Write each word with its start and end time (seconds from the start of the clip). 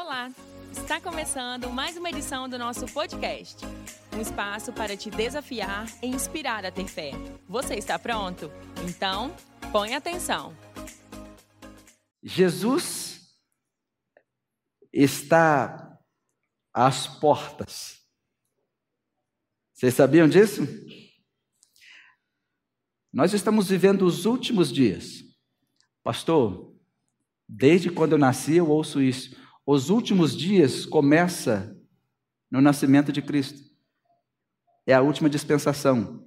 Olá! 0.00 0.32
Está 0.70 1.00
começando 1.00 1.68
mais 1.70 1.96
uma 1.96 2.08
edição 2.08 2.48
do 2.48 2.56
nosso 2.56 2.86
podcast. 2.86 3.66
Um 4.16 4.20
espaço 4.20 4.72
para 4.72 4.96
te 4.96 5.10
desafiar 5.10 5.88
e 6.00 6.06
inspirar 6.06 6.64
a 6.64 6.70
ter 6.70 6.86
fé. 6.86 7.10
Você 7.48 7.74
está 7.74 7.98
pronto? 7.98 8.48
Então, 8.88 9.34
põe 9.72 9.96
atenção. 9.96 10.56
Jesus 12.22 13.28
está 14.92 15.98
às 16.72 17.08
portas. 17.08 17.98
Vocês 19.74 19.94
sabiam 19.94 20.28
disso? 20.28 20.62
Nós 23.12 23.34
estamos 23.34 23.68
vivendo 23.68 24.02
os 24.02 24.26
últimos 24.26 24.72
dias. 24.72 25.24
Pastor, 26.04 26.72
desde 27.48 27.90
quando 27.90 28.12
eu 28.12 28.18
nasci 28.18 28.54
eu 28.54 28.70
ouço 28.70 29.02
isso. 29.02 29.47
Os 29.70 29.90
últimos 29.90 30.34
dias 30.34 30.86
começa 30.86 31.78
no 32.50 32.58
nascimento 32.58 33.12
de 33.12 33.20
Cristo. 33.20 33.70
É 34.86 34.94
a 34.94 35.02
última 35.02 35.28
dispensação. 35.28 36.26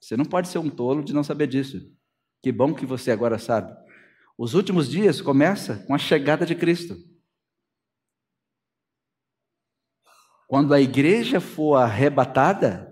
Você 0.00 0.16
não 0.16 0.24
pode 0.24 0.48
ser 0.48 0.56
um 0.56 0.70
tolo 0.70 1.04
de 1.04 1.12
não 1.12 1.22
saber 1.22 1.48
disso. 1.48 1.94
Que 2.42 2.50
bom 2.50 2.74
que 2.74 2.86
você 2.86 3.10
agora 3.10 3.38
sabe. 3.38 3.76
Os 4.38 4.54
últimos 4.54 4.88
dias 4.88 5.20
começa 5.20 5.84
com 5.84 5.94
a 5.94 5.98
chegada 5.98 6.46
de 6.46 6.54
Cristo. 6.54 6.96
Quando 10.46 10.72
a 10.72 10.80
igreja 10.80 11.42
for 11.42 11.74
arrebatada, 11.74 12.90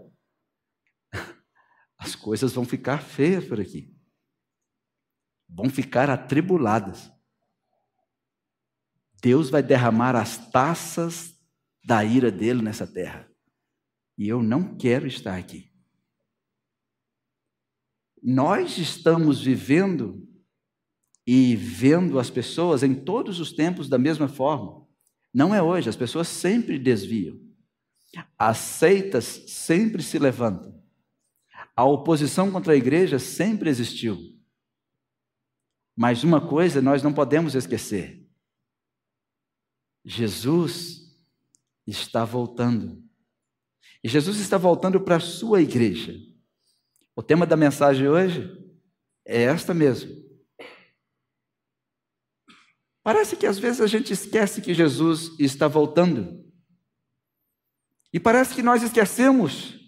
as 1.97 2.15
coisas 2.15 2.53
vão 2.53 2.67
ficar 2.67 2.99
feias 2.99 3.47
por 3.47 3.59
aqui. 3.59 3.97
Vão 5.49 5.71
ficar 5.71 6.11
atribuladas. 6.11 7.14
Deus 9.25 9.49
vai 9.49 9.63
derramar 9.63 10.15
as 10.15 10.37
taças 10.51 11.35
da 11.83 12.05
ira 12.05 12.31
dele 12.31 12.61
nessa 12.61 12.87
terra. 12.87 13.27
E 14.19 14.29
eu 14.29 14.43
não 14.43 14.77
quero 14.77 15.07
estar 15.07 15.35
aqui. 15.35 15.73
Nós 18.23 18.77
estamos 18.77 19.41
vivendo 19.41 20.29
e 21.27 21.57
vendo 21.57 22.19
as 22.19 22.29
pessoas 22.29 22.83
em 22.83 22.95
todos 22.95 23.41
os 23.41 23.51
tempos 23.51 23.89
da 23.89 23.97
mesma 23.97 24.29
forma. 24.29 24.87
Não 25.33 25.55
é 25.55 25.63
hoje, 25.63 25.89
as 25.89 25.97
pessoas 25.97 26.29
sempre 26.29 26.79
desviam. 26.79 27.41
As 28.39 28.59
seitas 28.59 29.25
sempre 29.25 30.03
se 30.03 30.19
levantam. 30.19 30.85
A 31.75 31.83
oposição 31.83 32.53
contra 32.53 32.75
a 32.75 32.77
igreja 32.77 33.19
sempre 33.19 33.71
existiu. 33.71 34.19
Mas 35.97 36.23
uma 36.23 36.47
coisa 36.47 36.83
nós 36.83 37.03
não 37.03 37.13
podemos 37.13 37.55
esquecer: 37.55 38.24
Jesus 40.05 41.17
está 41.87 42.25
voltando. 42.25 43.03
E 44.03 44.09
Jesus 44.09 44.39
está 44.39 44.59
voltando 44.59 45.01
para 45.01 45.17
a 45.17 45.21
sua 45.21 45.63
igreja. 45.63 46.15
O 47.17 47.23
tema 47.23 47.47
da 47.47 47.57
mensagem 47.57 48.09
hoje 48.09 48.51
é 49.25 49.43
esta 49.45 49.73
mesmo. 49.73 50.23
Parece 53.03 53.37
que 53.37 53.47
às 53.47 53.59
vezes 53.59 53.81
a 53.81 53.87
gente 53.87 54.13
esquece 54.13 54.61
que 54.61 54.75
Jesus 54.75 55.35
está 55.39 55.69
voltando. 55.69 56.45
E 58.13 58.21
parece 58.21 58.55
que 58.55 58.63
nós 58.63 58.83
esquecemos 58.83 59.79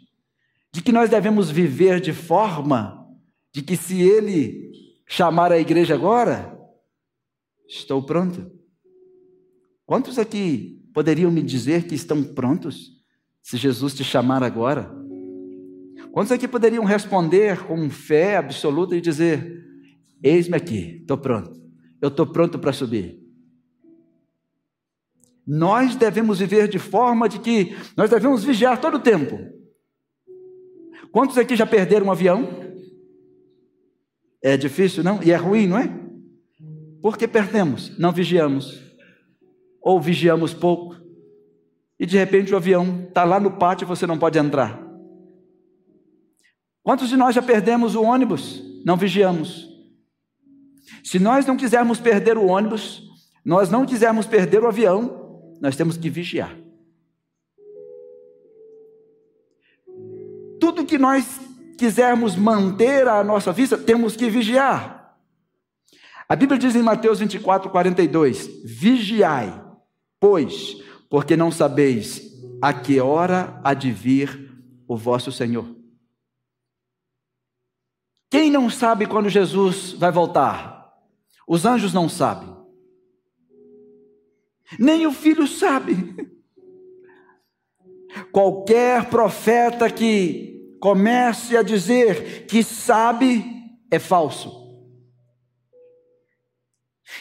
de 0.72 0.82
que 0.82 0.92
nós 0.92 1.08
devemos 1.08 1.50
viver 1.50 2.00
de 2.00 2.12
forma 2.12 3.06
de 3.52 3.62
que 3.62 3.76
se 3.76 4.00
Ele 4.00 4.70
chamar 5.06 5.50
a 5.52 5.58
igreja 5.58 5.94
agora, 5.94 6.58
estou 7.68 8.04
pronto. 8.04 8.55
Quantos 9.86 10.18
aqui 10.18 10.82
poderiam 10.92 11.30
me 11.30 11.42
dizer 11.42 11.86
que 11.86 11.94
estão 11.94 12.22
prontos 12.22 12.90
se 13.42 13.56
Jesus 13.56 13.94
te 13.94 14.04
chamar 14.04 14.42
agora? 14.42 14.94
Quantos 16.12 16.32
aqui 16.32 16.46
poderiam 16.46 16.84
responder 16.84 17.64
com 17.64 17.88
fé 17.88 18.36
absoluta 18.36 18.94
e 18.94 19.00
dizer: 19.00 19.64
Eis-me 20.22 20.56
aqui, 20.56 20.98
estou 21.00 21.16
pronto 21.16 21.66
eu 22.00 22.08
estou 22.08 22.26
pronto 22.26 22.58
para 22.58 22.72
subir. 22.72 23.20
Nós 25.46 25.94
devemos 25.94 26.38
viver 26.38 26.68
de 26.68 26.78
forma 26.78 27.28
de 27.28 27.38
que 27.38 27.76
nós 27.96 28.10
devemos 28.10 28.44
vigiar 28.44 28.80
todo 28.80 28.96
o 28.96 29.00
tempo. 29.00 29.38
Quantos 31.12 31.38
aqui 31.38 31.54
já 31.54 31.66
perderam 31.66 32.06
um 32.06 32.12
avião? 32.12 32.64
É 34.42 34.56
difícil, 34.56 35.02
não? 35.02 35.22
E 35.22 35.30
é 35.30 35.36
ruim, 35.36 35.66
não 35.66 35.78
é? 35.78 35.88
Porque 37.00 37.28
perdemos, 37.28 37.96
não 37.98 38.12
vigiamos. 38.12 38.85
Ou 39.86 40.00
vigiamos 40.00 40.52
pouco. 40.52 40.96
E 41.96 42.04
de 42.04 42.18
repente 42.18 42.52
o 42.52 42.56
avião 42.56 43.04
está 43.06 43.22
lá 43.22 43.38
no 43.38 43.52
pátio 43.52 43.84
e 43.84 43.86
você 43.86 44.04
não 44.04 44.18
pode 44.18 44.36
entrar. 44.36 44.82
Quantos 46.82 47.08
de 47.08 47.16
nós 47.16 47.36
já 47.36 47.40
perdemos 47.40 47.94
o 47.94 48.02
ônibus? 48.02 48.60
Não 48.84 48.96
vigiamos. 48.96 49.68
Se 51.04 51.20
nós 51.20 51.46
não 51.46 51.56
quisermos 51.56 52.00
perder 52.00 52.36
o 52.36 52.46
ônibus, 52.46 53.00
nós 53.44 53.70
não 53.70 53.86
quisermos 53.86 54.26
perder 54.26 54.60
o 54.64 54.66
avião, 54.66 55.54
nós 55.60 55.76
temos 55.76 55.96
que 55.96 56.10
vigiar. 56.10 56.56
Tudo 60.58 60.84
que 60.84 60.98
nós 60.98 61.40
quisermos 61.78 62.34
manter 62.34 63.06
à 63.06 63.22
nossa 63.22 63.52
vista, 63.52 63.78
temos 63.78 64.16
que 64.16 64.28
vigiar. 64.28 65.16
A 66.28 66.34
Bíblia 66.34 66.58
diz 66.58 66.74
em 66.74 66.82
Mateus 66.82 67.20
24, 67.20 67.70
42: 67.70 68.50
Vigiai, 68.64 69.65
pois, 70.20 70.76
porque 71.08 71.36
não 71.36 71.50
sabeis 71.50 72.22
a 72.60 72.72
que 72.72 73.00
hora 73.00 73.60
há 73.62 73.74
de 73.74 73.90
vir 73.90 74.52
o 74.88 74.96
vosso 74.96 75.30
Senhor. 75.30 75.74
Quem 78.30 78.50
não 78.50 78.68
sabe 78.68 79.06
quando 79.06 79.28
Jesus 79.28 79.92
vai 79.92 80.10
voltar? 80.10 80.92
Os 81.46 81.64
anjos 81.64 81.92
não 81.92 82.08
sabem. 82.08 82.54
Nem 84.78 85.06
o 85.06 85.12
filho 85.12 85.46
sabe. 85.46 85.94
Qualquer 88.32 89.08
profeta 89.08 89.90
que 89.90 90.76
comece 90.80 91.56
a 91.56 91.62
dizer 91.62 92.46
que 92.46 92.62
sabe 92.64 93.44
é 93.90 93.98
falso. 93.98 94.64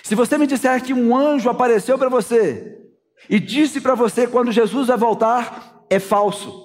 Se 0.04 0.16
você 0.16 0.38
me 0.38 0.48
disser 0.48 0.84
que 0.84 0.94
um 0.94 1.16
anjo 1.16 1.50
apareceu 1.50 1.98
para 1.98 2.10
você 2.10 2.85
e 3.30 3.40
disse 3.40 3.82
para 3.82 3.96
você 3.96 4.28
quando 4.28 4.52
Jesus 4.52 4.88
vai 4.88 4.98
voltar, 4.98 5.86
é 5.90 6.00
falso. 6.00 6.64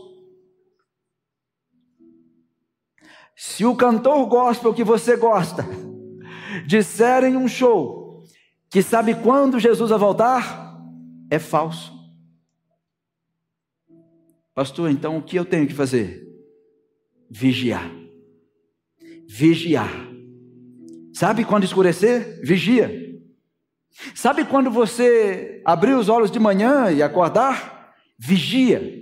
Se 3.36 3.64
o 3.64 3.74
cantor 3.74 4.26
gospel 4.26 4.74
que 4.74 4.84
você 4.84 5.16
gosta 5.16 5.64
disserem 6.66 7.36
um 7.36 7.48
show 7.48 8.22
que 8.70 8.82
sabe 8.82 9.14
quando 9.14 9.58
Jesus 9.58 9.90
vai 9.90 9.98
voltar, 9.98 10.78
é 11.30 11.38
falso. 11.38 11.98
Pastor, 14.54 14.90
então 14.90 15.16
o 15.16 15.22
que 15.22 15.36
eu 15.36 15.44
tenho 15.44 15.66
que 15.66 15.72
fazer? 15.72 16.22
Vigiar. 17.30 17.90
Vigiar. 19.26 19.90
Sabe 21.14 21.44
quando 21.44 21.64
escurecer? 21.64 22.40
Vigia. 22.44 22.99
Sabe 24.14 24.44
quando 24.44 24.70
você 24.70 25.62
abrir 25.64 25.94
os 25.94 26.08
olhos 26.08 26.30
de 26.30 26.38
manhã 26.38 26.90
e 26.90 27.02
acordar? 27.02 27.94
Vigia. 28.18 29.00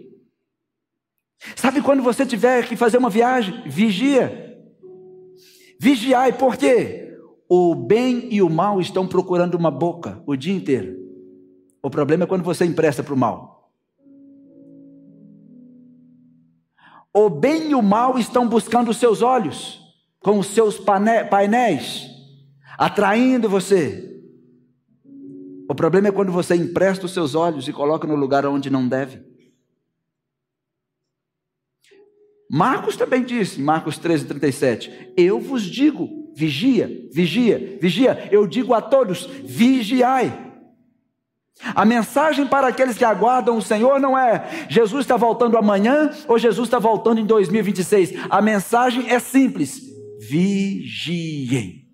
Sabe 1.55 1.81
quando 1.83 2.03
você 2.03 2.27
tiver 2.27 2.67
que 2.67 2.77
fazer 2.77 2.99
uma 2.99 3.11
viagem? 3.11 3.63
Vigia. 3.69 4.57
Vigiai, 5.81 6.33
por 6.33 6.57
quê? 6.57 7.17
O 7.49 7.75
bem 7.75 8.29
e 8.31 8.43
o 8.43 8.51
mal 8.51 8.81
estão 8.81 9.07
procurando 9.07 9.55
uma 9.55 9.71
boca 9.71 10.23
o 10.27 10.37
dia 10.37 10.55
inteiro. 10.55 10.97
O 11.83 11.89
problema 11.89 12.25
é 12.25 12.27
quando 12.27 12.43
você 12.43 12.65
empresta 12.65 13.03
para 13.03 13.15
o 13.15 13.17
mal. 13.17 13.73
O 17.15 17.31
bem 17.31 17.71
e 17.71 17.75
o 17.75 17.83
mal 17.83 18.19
estão 18.19 18.47
buscando 18.47 18.91
os 18.91 18.97
seus 18.97 19.23
olhos, 19.23 19.81
com 20.21 20.39
os 20.39 20.49
seus 20.49 20.79
painéis, 20.79 22.07
atraindo 22.77 23.49
você. 23.49 24.18
O 25.69 25.75
problema 25.75 26.09
é 26.09 26.13
quando 26.13 26.33
você 26.33 26.55
empresta 26.55 27.05
os 27.05 27.13
seus 27.13 27.35
olhos 27.35 27.69
e 27.69 27.73
coloca 27.73 28.07
no 28.07 28.17
lugar 28.17 28.47
onde 28.47 28.71
não 28.71 28.89
deve. 28.89 29.23
Marcos 32.51 32.97
também 32.97 33.23
disse, 33.23 33.61
Marcos 33.61 33.99
13, 33.99 34.25
37, 34.25 35.13
eu 35.15 35.39
vos 35.39 35.63
digo, 35.63 36.33
vigia, 36.35 36.89
vigia, 37.13 37.79
vigia. 37.79 38.29
Eu 38.33 38.47
digo 38.47 38.73
a 38.73 38.81
todos: 38.81 39.27
vigiai. 39.45 40.47
A 41.75 41.85
mensagem 41.85 42.47
para 42.47 42.69
aqueles 42.69 42.97
que 42.97 43.05
aguardam 43.05 43.59
o 43.59 43.63
Senhor 43.63 44.01
não 44.01 44.17
é 44.17 44.69
Jesus 44.71 45.03
está 45.03 45.17
voltando 45.17 45.59
amanhã 45.59 46.09
ou 46.29 46.39
Jesus 46.39 46.69
está 46.69 46.79
voltando 46.79 47.21
em 47.21 47.27
2026. 47.27 48.15
A 48.31 48.41
mensagem 48.41 49.11
é 49.11 49.19
simples: 49.19 49.83
vigiem. 50.19 51.87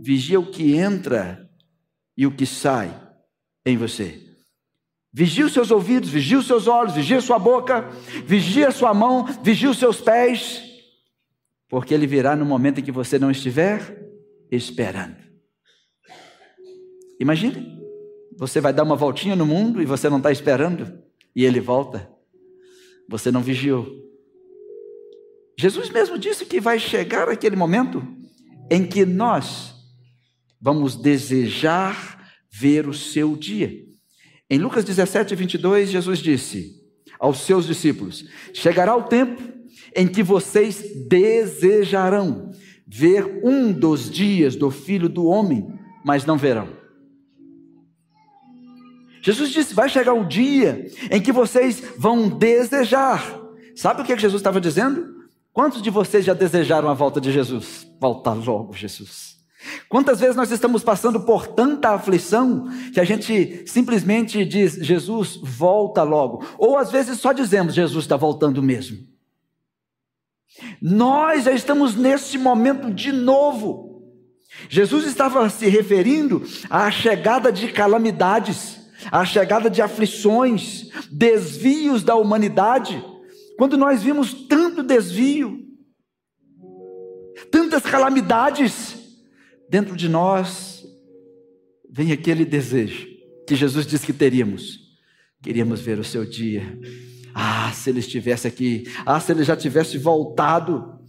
Vigia 0.00 0.38
o 0.38 0.46
que 0.46 0.76
entra 0.76 1.41
e 2.16 2.26
o 2.26 2.30
que 2.30 2.46
sai. 2.46 3.00
em 3.64 3.76
você. 3.76 4.20
Vigie 5.12 5.44
os 5.44 5.52
seus 5.52 5.70
ouvidos, 5.70 6.08
vigie 6.08 6.36
os 6.36 6.46
seus 6.46 6.66
olhos, 6.66 6.94
vigie 6.94 7.14
a 7.14 7.20
sua 7.20 7.38
boca, 7.38 7.88
vigie 8.24 8.64
a 8.64 8.72
sua 8.72 8.92
mão, 8.92 9.24
vigie 9.42 9.68
os 9.68 9.78
seus 9.78 10.00
pés, 10.00 10.62
porque 11.68 11.92
ele 11.92 12.06
virá 12.06 12.34
no 12.34 12.44
momento 12.44 12.80
em 12.80 12.82
que 12.82 12.90
você 12.90 13.18
não 13.18 13.30
estiver 13.30 14.02
esperando. 14.50 15.16
Imagine, 17.20 17.80
você 18.36 18.60
vai 18.60 18.72
dar 18.72 18.82
uma 18.82 18.96
voltinha 18.96 19.36
no 19.36 19.46
mundo 19.46 19.80
e 19.80 19.84
você 19.84 20.08
não 20.08 20.16
está 20.16 20.32
esperando, 20.32 20.98
e 21.36 21.44
ele 21.44 21.60
volta. 21.60 22.10
Você 23.08 23.30
não 23.30 23.42
vigiou. 23.42 23.86
Jesus 25.58 25.90
mesmo 25.90 26.18
disse 26.18 26.44
que 26.46 26.60
vai 26.60 26.78
chegar 26.78 27.28
aquele 27.28 27.54
momento 27.54 28.02
em 28.70 28.86
que 28.86 29.04
nós 29.04 29.71
vamos 30.62 30.94
desejar 30.94 32.24
ver 32.48 32.88
o 32.88 32.94
seu 32.94 33.34
dia. 33.36 33.82
Em 34.48 34.58
Lucas 34.58 34.84
17, 34.84 35.34
22, 35.34 35.90
Jesus 35.90 36.20
disse 36.20 36.80
aos 37.18 37.40
seus 37.40 37.66
discípulos: 37.66 38.24
Chegará 38.54 38.94
o 38.94 39.02
tempo 39.02 39.42
em 39.96 40.06
que 40.06 40.22
vocês 40.22 40.84
desejarão 41.08 42.52
ver 42.86 43.40
um 43.42 43.72
dos 43.72 44.08
dias 44.08 44.54
do 44.54 44.70
filho 44.70 45.08
do 45.08 45.26
homem, 45.26 45.66
mas 46.04 46.24
não 46.24 46.38
verão. 46.38 46.68
Jesus 49.20 49.50
disse: 49.50 49.74
Vai 49.74 49.88
chegar 49.88 50.12
o 50.12 50.28
dia 50.28 50.86
em 51.10 51.20
que 51.20 51.32
vocês 51.32 51.82
vão 51.98 52.28
desejar. 52.28 53.40
Sabe 53.74 54.02
o 54.02 54.04
que 54.04 54.16
Jesus 54.16 54.40
estava 54.40 54.60
dizendo? 54.60 55.12
Quantos 55.52 55.82
de 55.82 55.90
vocês 55.90 56.24
já 56.24 56.34
desejaram 56.34 56.88
a 56.88 56.94
volta 56.94 57.20
de 57.20 57.32
Jesus? 57.32 57.86
Volta 58.00 58.32
logo, 58.32 58.74
Jesus. 58.74 59.41
Quantas 59.88 60.20
vezes 60.20 60.36
nós 60.36 60.50
estamos 60.50 60.82
passando 60.82 61.20
por 61.20 61.46
tanta 61.46 61.90
aflição 61.90 62.66
que 62.92 63.00
a 63.00 63.04
gente 63.04 63.64
simplesmente 63.66 64.44
diz, 64.44 64.74
Jesus, 64.74 65.38
volta 65.42 66.02
logo. 66.02 66.44
Ou 66.58 66.76
às 66.76 66.90
vezes 66.90 67.18
só 67.20 67.32
dizemos, 67.32 67.74
Jesus 67.74 68.04
está 68.04 68.16
voltando 68.16 68.62
mesmo. 68.62 68.98
Nós 70.80 71.44
já 71.44 71.52
estamos 71.52 71.94
nesse 71.94 72.36
momento 72.38 72.92
de 72.92 73.12
novo. 73.12 74.02
Jesus 74.68 75.06
estava 75.06 75.48
se 75.48 75.68
referindo 75.68 76.42
à 76.68 76.90
chegada 76.90 77.50
de 77.50 77.72
calamidades, 77.72 78.80
à 79.10 79.24
chegada 79.24 79.70
de 79.70 79.80
aflições, 79.80 80.88
desvios 81.10 82.02
da 82.02 82.14
humanidade. 82.14 83.02
Quando 83.56 83.76
nós 83.76 84.02
vimos 84.02 84.32
tanto 84.46 84.82
desvio, 84.82 85.60
tantas 87.50 87.82
calamidades, 87.82 89.01
dentro 89.72 89.96
de 89.96 90.06
nós 90.06 90.86
vem 91.90 92.12
aquele 92.12 92.44
desejo 92.44 93.08
que 93.48 93.56
Jesus 93.56 93.86
disse 93.86 94.04
que 94.04 94.12
teríamos. 94.12 94.78
Queríamos 95.42 95.80
ver 95.80 95.98
o 95.98 96.04
seu 96.04 96.26
dia. 96.26 96.78
Ah, 97.34 97.72
se 97.72 97.88
ele 97.88 98.00
estivesse 98.00 98.46
aqui. 98.46 98.84
Ah, 99.06 99.18
se 99.18 99.32
ele 99.32 99.42
já 99.42 99.56
tivesse 99.56 99.96
voltado. 99.96 101.00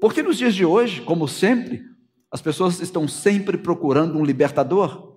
Porque 0.00 0.20
nos 0.20 0.36
dias 0.36 0.52
de 0.52 0.64
hoje, 0.64 1.00
como 1.00 1.28
sempre, 1.28 1.80
as 2.28 2.42
pessoas 2.42 2.80
estão 2.80 3.06
sempre 3.06 3.56
procurando 3.56 4.18
um 4.18 4.24
libertador. 4.24 5.16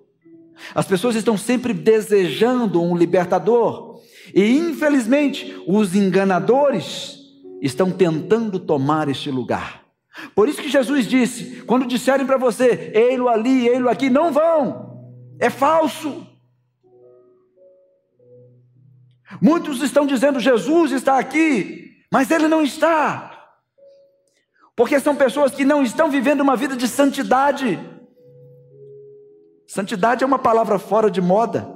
As 0.75 0.85
pessoas 0.85 1.15
estão 1.15 1.35
sempre 1.35 1.73
desejando 1.73 2.83
um 2.83 2.95
libertador. 2.95 3.99
E 4.35 4.47
infelizmente, 4.47 5.59
os 5.65 5.95
enganadores 5.95 7.17
estão 7.59 7.89
tentando 7.89 8.59
tomar 8.59 9.09
este 9.09 9.31
lugar. 9.31 9.88
Por 10.35 10.47
isso 10.47 10.61
que 10.61 10.69
Jesus 10.69 11.05
disse: 11.07 11.63
quando 11.63 11.85
disserem 11.85 12.25
para 12.25 12.37
você, 12.37 12.91
ei-lo 12.93 13.27
ali, 13.27 13.67
ei-lo 13.67 13.89
aqui, 13.89 14.09
não 14.09 14.31
vão, 14.31 15.13
é 15.39 15.49
falso. 15.49 16.27
Muitos 19.41 19.81
estão 19.81 20.05
dizendo 20.05 20.39
Jesus 20.39 20.91
está 20.91 21.19
aqui, 21.19 22.03
mas 22.11 22.31
ele 22.31 22.47
não 22.47 22.61
está. 22.61 23.29
Porque 24.75 24.99
são 24.99 25.15
pessoas 25.15 25.53
que 25.53 25.65
não 25.65 25.83
estão 25.83 26.09
vivendo 26.09 26.41
uma 26.41 26.55
vida 26.55 26.75
de 26.75 26.87
santidade. 26.87 27.77
Santidade 29.67 30.23
é 30.23 30.27
uma 30.27 30.39
palavra 30.39 30.79
fora 30.79 31.11
de 31.11 31.21
moda. 31.21 31.69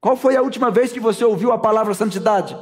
Qual 0.00 0.16
foi 0.16 0.36
a 0.36 0.42
última 0.42 0.70
vez 0.70 0.92
que 0.92 1.00
você 1.00 1.24
ouviu 1.24 1.52
a 1.52 1.58
palavra 1.58 1.92
santidade? 1.92 2.56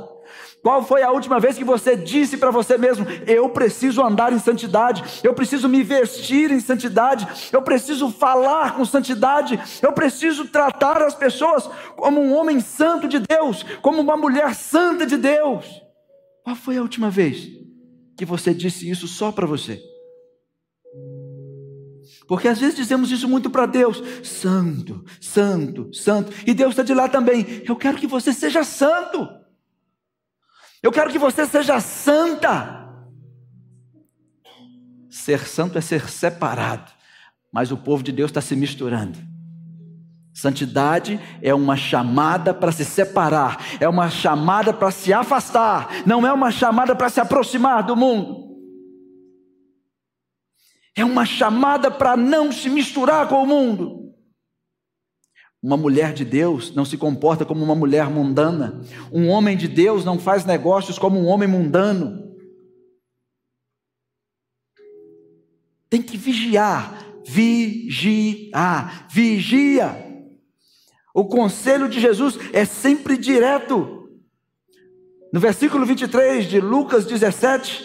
Qual 0.62 0.84
foi 0.84 1.02
a 1.02 1.10
última 1.10 1.38
vez 1.38 1.56
que 1.56 1.64
você 1.64 1.96
disse 1.96 2.36
para 2.36 2.50
você 2.50 2.76
mesmo: 2.76 3.06
eu 3.26 3.48
preciso 3.48 4.02
andar 4.02 4.32
em 4.32 4.38
santidade, 4.38 5.02
eu 5.22 5.32
preciso 5.34 5.69
me 5.69 5.82
vestir 5.82 6.50
em 6.50 6.60
santidade, 6.60 7.26
eu 7.52 7.62
preciso 7.62 8.10
falar 8.10 8.76
com 8.76 8.84
santidade, 8.84 9.58
eu 9.82 9.92
preciso 9.92 10.46
tratar 10.46 11.02
as 11.02 11.14
pessoas 11.14 11.69
como 11.96 12.20
um 12.20 12.34
homem 12.34 12.60
santo 12.60 13.08
de 13.08 13.19
Deus, 13.19 13.64
como 13.82 14.00
uma 14.00 14.16
mulher 14.16 14.54
santa 14.54 15.06
de 15.06 15.16
Deus? 15.16 15.64
Qual 16.42 16.56
foi 16.56 16.76
a 16.76 16.82
última 16.82 17.10
vez 17.10 17.46
que 18.16 18.25
você 18.25 18.52
disse 18.52 18.88
isso 18.88 19.06
só 19.06 19.30
para 19.30 19.46
você? 19.46 19.80
Porque 22.26 22.48
às 22.48 22.58
vezes 22.58 22.76
dizemos 22.76 23.10
isso 23.10 23.28
muito 23.28 23.48
para 23.48 23.66
Deus: 23.66 24.02
Santo, 24.22 25.04
Santo, 25.20 25.92
Santo, 25.94 26.32
e 26.46 26.52
Deus 26.52 26.70
está 26.70 26.82
de 26.82 26.94
lá 26.94 27.08
também. 27.08 27.62
Eu 27.66 27.76
quero 27.76 27.96
que 27.96 28.06
você 28.06 28.32
seja 28.32 28.64
santo. 28.64 29.38
Eu 30.82 30.92
quero 30.92 31.10
que 31.10 31.19
você 31.19 31.46
seja 31.46 31.80
santa. 31.80 32.88
Ser 35.10 35.46
santo 35.46 35.78
é 35.78 35.80
ser 35.80 36.08
separado, 36.08 36.90
mas 37.52 37.72
o 37.72 37.76
povo 37.76 38.02
de 38.02 38.12
Deus 38.12 38.30
está 38.30 38.40
se 38.40 38.54
misturando. 38.54 39.19
Santidade 40.32 41.19
é 41.42 41.52
uma 41.52 41.76
chamada 41.76 42.54
para 42.54 42.70
se 42.70 42.84
separar, 42.84 43.58
é 43.80 43.88
uma 43.88 44.08
chamada 44.08 44.72
para 44.72 44.92
se 44.92 45.12
afastar, 45.12 46.06
não 46.06 46.25
é 46.25 46.32
uma 46.32 46.52
chamada 46.52 46.94
para 46.94 47.08
se 47.08 47.20
aproximar 47.20 47.82
do 47.82 47.96
mundo. 47.96 48.46
É 50.94 51.04
uma 51.04 51.25
chamada 51.25 51.90
para 51.90 52.16
não 52.16 52.52
se 52.52 52.70
misturar 52.70 53.28
com 53.28 53.42
o 53.42 53.46
mundo. 53.46 54.07
Uma 55.62 55.76
mulher 55.76 56.12
de 56.14 56.25
Deus 56.25 56.72
não 56.72 56.84
se 56.84 56.96
comporta 56.96 57.44
como 57.44 57.64
uma 57.64 57.75
mulher 57.75 58.08
mundana. 58.08 58.81
Um 59.12 59.28
homem 59.28 59.56
de 59.56 59.66
Deus 59.66 60.05
não 60.05 60.19
faz 60.19 60.44
negócios 60.44 60.99
como 60.99 61.19
um 61.19 61.26
homem 61.26 61.49
mundano. 61.49 62.28
Tem 65.90 66.00
que 66.00 66.16
vigiar, 66.16 67.05
vigiar, 67.26 69.08
vigia. 69.10 70.06
O 71.12 71.25
conselho 71.25 71.88
de 71.88 71.99
Jesus 71.99 72.38
é 72.52 72.64
sempre 72.64 73.16
direto. 73.16 74.09
No 75.32 75.40
versículo 75.40 75.85
23 75.85 76.47
de 76.47 76.61
Lucas 76.61 77.04
17, 77.04 77.85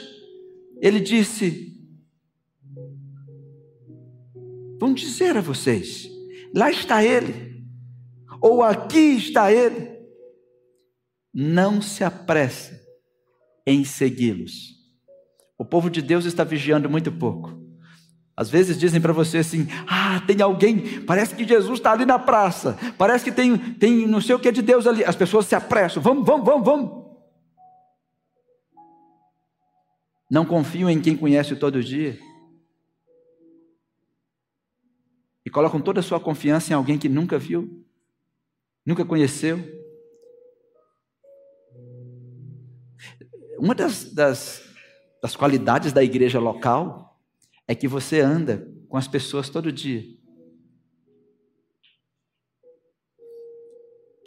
ele 0.79 0.99
disse: 0.99 1.73
Vão 4.79 4.93
dizer 4.93 5.37
a 5.37 5.41
vocês, 5.41 6.07
lá 6.53 6.69
está 6.69 7.03
ele 7.03 7.52
ou 8.43 8.61
aqui 8.61 9.15
está 9.15 9.49
ele. 9.53 9.93
Não 11.33 11.81
se 11.81 12.03
apresse 12.03 12.77
em 13.65 13.85
segui-los. 13.85 14.73
O 15.57 15.63
povo 15.63 15.89
de 15.89 16.01
Deus 16.01 16.25
está 16.25 16.43
vigiando 16.43 16.89
muito 16.89 17.09
pouco. 17.09 17.57
Às 18.35 18.49
vezes 18.49 18.77
dizem 18.77 18.99
para 18.99 19.13
você 19.13 19.37
assim: 19.37 19.67
ah, 19.87 20.21
tem 20.27 20.41
alguém, 20.41 21.01
parece 21.05 21.33
que 21.33 21.47
Jesus 21.47 21.79
está 21.79 21.93
ali 21.93 22.05
na 22.05 22.19
praça, 22.19 22.77
parece 22.97 23.23
que 23.23 23.31
tem, 23.31 23.57
tem 23.57 24.05
não 24.05 24.19
sei 24.19 24.35
o 24.35 24.39
que 24.39 24.51
de 24.51 24.61
Deus 24.61 24.85
ali. 24.85 25.05
As 25.05 25.15
pessoas 25.15 25.45
se 25.45 25.55
apressam, 25.55 26.03
vamos, 26.03 26.25
vamos, 26.25 26.45
vamos, 26.45 26.65
vamos. 26.65 27.03
Não 30.29 30.45
confiam 30.45 30.89
em 30.89 30.99
quem 30.99 31.15
conhece 31.15 31.55
todo 31.55 31.81
dia. 31.81 32.19
E 35.45 35.49
colocam 35.49 35.79
toda 35.79 35.99
a 36.01 36.03
sua 36.03 36.19
confiança 36.19 36.73
em 36.73 36.75
alguém 36.75 36.97
que 36.97 37.07
nunca 37.07 37.37
viu. 37.37 37.82
Nunca 38.85 39.05
conheceu? 39.05 39.59
Uma 43.57 43.73
das, 43.73 44.13
das, 44.13 44.61
das 45.21 45.35
qualidades 45.35 45.93
da 45.93 46.03
igreja 46.03 46.39
local 46.39 47.17
é 47.67 47.73
que 47.73 47.87
você 47.87 48.19
anda 48.19 48.67
com 48.89 48.97
as 48.97 49.07
pessoas 49.07 49.49
todo 49.49 49.71
dia. 49.71 50.03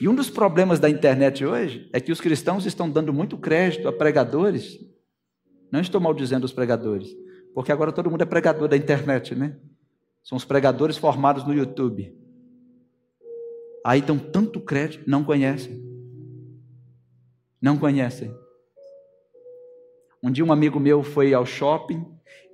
E 0.01 0.09
um 0.09 0.15
dos 0.15 0.29
problemas 0.29 0.79
da 0.79 0.91
internet 0.91 1.45
hoje 1.45 1.89
é 1.93 2.01
que 2.01 2.13
os 2.13 2.21
cristãos 2.21 2.67
estão 2.67 2.91
dando 2.91 3.13
muito 3.13 3.39
crédito 3.39 3.89
a 3.89 3.93
pregadores. 3.93 4.79
Não 5.71 5.81
estou 5.81 6.01
maldizendo 6.01 6.45
os 6.45 6.53
pregadores, 6.53 7.09
porque 7.55 7.73
agora 7.73 7.93
todo 7.93 8.11
mundo 8.11 8.23
é 8.23 8.27
pregador 8.27 8.69
da 8.69 8.77
internet, 8.77 9.35
né? 9.35 9.59
São 10.23 10.37
os 10.37 10.45
pregadores 10.45 10.97
formados 10.97 11.45
no 11.45 11.55
YouTube. 11.55 12.15
Aí 13.87 14.03
dão 14.03 14.19
tanto 14.19 14.61
crédito, 14.61 15.09
não 15.09 15.23
conhecem. 15.23 15.81
Não 17.63 17.79
conhecem. 17.79 18.37
Um 20.21 20.29
dia 20.29 20.45
um 20.45 20.51
amigo 20.51 20.81
meu 20.81 21.05
foi 21.05 21.33
ao 21.33 21.47
shopping 21.47 22.05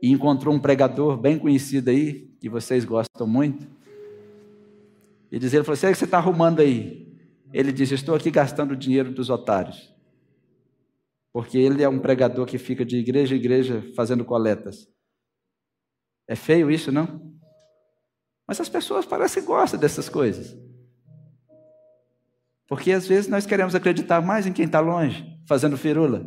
e 0.02 0.10
encontrou 0.10 0.54
um 0.54 0.60
pregador 0.60 1.16
bem 1.16 1.38
conhecido 1.38 1.88
aí, 1.88 2.28
que 2.38 2.50
vocês 2.50 2.84
gostam 2.84 3.26
muito. 3.26 3.66
E 5.30 5.38
diz 5.38 5.54
ele, 5.54 5.64
falou 5.64 5.72
assim, 5.72 5.86
o 5.86 5.92
que 5.92 5.96
você 5.96 6.04
está 6.04 6.18
arrumando 6.18 6.60
aí? 6.60 7.10
Ele 7.50 7.72
disse, 7.72 7.94
estou 7.94 8.14
aqui 8.14 8.30
gastando 8.30 8.72
o 8.72 8.76
dinheiro 8.76 9.10
dos 9.10 9.30
otários. 9.30 9.90
Porque 11.32 11.56
ele 11.56 11.82
é 11.82 11.88
um 11.88 11.98
pregador 11.98 12.44
que 12.44 12.58
fica 12.58 12.84
de 12.84 12.98
igreja 12.98 13.34
em 13.34 13.38
igreja 13.38 13.90
fazendo 13.96 14.22
coletas. 14.22 14.86
É 16.28 16.36
feio 16.36 16.70
isso, 16.70 16.92
não? 16.92 17.32
Mas 18.46 18.60
as 18.60 18.68
pessoas 18.68 19.06
parecem 19.06 19.42
que 19.42 19.48
gostam 19.48 19.80
dessas 19.80 20.10
coisas. 20.10 20.54
Porque 22.66 22.92
às 22.92 23.06
vezes 23.06 23.28
nós 23.28 23.46
queremos 23.46 23.74
acreditar 23.74 24.20
mais 24.20 24.46
em 24.46 24.52
quem 24.52 24.64
está 24.64 24.80
longe, 24.80 25.24
fazendo 25.46 25.76
firula. 25.76 26.24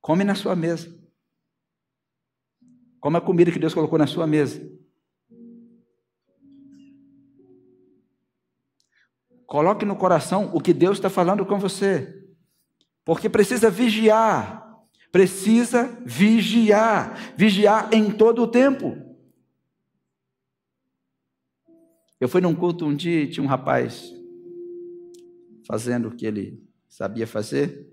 Come 0.00 0.24
na 0.24 0.34
sua 0.34 0.56
mesa. 0.56 0.88
Come 2.98 3.16
a 3.16 3.20
comida 3.20 3.50
que 3.52 3.58
Deus 3.58 3.74
colocou 3.74 3.98
na 3.98 4.06
sua 4.06 4.26
mesa. 4.26 4.60
Coloque 9.46 9.84
no 9.84 9.96
coração 9.96 10.50
o 10.54 10.60
que 10.60 10.72
Deus 10.72 10.98
está 10.98 11.10
falando 11.10 11.44
com 11.44 11.58
você. 11.58 12.24
Porque 13.04 13.28
precisa 13.28 13.70
vigiar. 13.70 14.64
Precisa 15.10 15.84
vigiar. 16.04 17.34
Vigiar 17.36 17.92
em 17.92 18.12
todo 18.12 18.42
o 18.42 18.48
tempo. 18.48 19.09
Eu 22.20 22.28
fui 22.28 22.42
num 22.42 22.54
culto 22.54 22.84
um 22.84 22.94
dia 22.94 23.22
e 23.22 23.30
tinha 23.30 23.42
um 23.42 23.48
rapaz 23.48 24.14
fazendo 25.66 26.08
o 26.08 26.14
que 26.14 26.26
ele 26.26 26.62
sabia 26.86 27.26
fazer. 27.26 27.88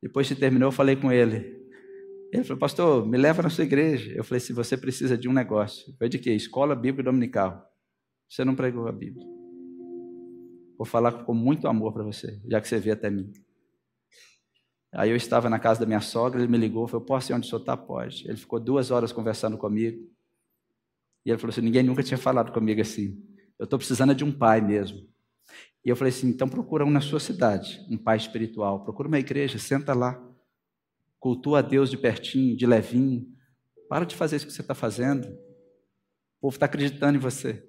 Depois 0.00 0.28
que 0.28 0.36
terminou, 0.36 0.68
eu 0.68 0.72
falei 0.72 0.94
com 0.94 1.10
ele. 1.10 1.60
Ele 2.32 2.44
falou, 2.44 2.60
pastor, 2.60 3.04
me 3.04 3.18
leva 3.18 3.42
na 3.42 3.50
sua 3.50 3.64
igreja. 3.64 4.12
Eu 4.12 4.22
falei, 4.22 4.38
se 4.38 4.52
você 4.52 4.76
precisa 4.76 5.18
de 5.18 5.28
um 5.28 5.32
negócio. 5.32 5.92
Foi 5.98 6.08
de 6.08 6.18
quê? 6.18 6.30
Escola 6.30 6.76
Bíblica 6.76 7.10
Dominical. 7.10 7.68
Você 8.28 8.44
não 8.44 8.54
pregou 8.54 8.86
a 8.86 8.92
Bíblia. 8.92 9.26
Vou 10.78 10.86
falar 10.86 11.24
com 11.24 11.34
muito 11.34 11.66
amor 11.66 11.92
para 11.92 12.04
você, 12.04 12.40
já 12.48 12.60
que 12.60 12.68
você 12.68 12.78
veio 12.78 12.94
até 12.94 13.10
mim. 13.10 13.32
Aí 14.92 15.10
eu 15.10 15.16
estava 15.16 15.50
na 15.50 15.58
casa 15.58 15.80
da 15.80 15.86
minha 15.86 16.00
sogra, 16.00 16.40
ele 16.40 16.50
me 16.50 16.56
ligou, 16.56 16.86
falou, 16.86 17.04
posso 17.04 17.32
ir 17.32 17.34
onde 17.34 17.46
o 17.46 17.50
senhor 17.50 17.60
está? 17.60 17.76
Pode. 17.76 18.28
Ele 18.28 18.36
ficou 18.36 18.60
duas 18.60 18.90
horas 18.90 19.12
conversando 19.12 19.58
comigo. 19.58 20.08
E 21.24 21.30
ele 21.30 21.38
falou 21.38 21.50
assim: 21.50 21.60
ninguém 21.60 21.82
nunca 21.82 22.02
tinha 22.02 22.18
falado 22.18 22.52
comigo 22.52 22.80
assim. 22.80 23.22
Eu 23.58 23.64
estou 23.64 23.78
precisando 23.78 24.14
de 24.14 24.24
um 24.24 24.32
pai 24.32 24.60
mesmo. 24.60 25.08
E 25.84 25.88
eu 25.88 25.96
falei 25.96 26.12
assim: 26.12 26.28
então 26.28 26.48
procura 26.48 26.84
um 26.84 26.90
na 26.90 27.00
sua 27.00 27.20
cidade, 27.20 27.84
um 27.90 27.96
pai 27.96 28.16
espiritual. 28.16 28.82
Procura 28.84 29.08
uma 29.08 29.18
igreja, 29.18 29.58
senta 29.58 29.94
lá. 29.94 30.22
Cultua 31.18 31.58
a 31.58 31.62
Deus 31.62 31.90
de 31.90 31.98
pertinho, 31.98 32.56
de 32.56 32.66
levinho. 32.66 33.26
Para 33.88 34.06
de 34.06 34.14
fazer 34.14 34.36
isso 34.36 34.46
que 34.46 34.52
você 34.52 34.62
está 34.62 34.74
fazendo. 34.74 35.26
O 35.26 36.40
povo 36.42 36.56
está 36.56 36.66
acreditando 36.66 37.18
em 37.18 37.20
você. 37.20 37.66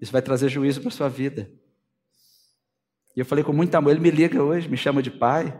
Isso 0.00 0.12
vai 0.12 0.22
trazer 0.22 0.48
juízo 0.48 0.80
para 0.80 0.90
sua 0.90 1.08
vida. 1.08 1.50
E 3.16 3.20
eu 3.20 3.26
falei 3.26 3.42
com 3.42 3.52
muito 3.52 3.74
amor. 3.74 3.90
Ele 3.90 4.00
me 4.00 4.10
liga 4.10 4.42
hoje, 4.42 4.68
me 4.68 4.76
chama 4.76 5.02
de 5.02 5.10
pai. 5.10 5.58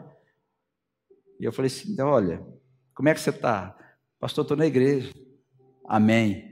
E 1.41 1.45
eu 1.45 1.53
falei 1.53 1.67
assim: 1.67 2.01
olha, 2.01 2.47
como 2.95 3.09
é 3.09 3.15
que 3.15 3.21
você 3.21 3.31
está? 3.31 3.77
Pastor, 4.19 4.43
estou 4.43 4.57
na 4.57 4.67
igreja. 4.67 5.13
Amém. 5.87 6.50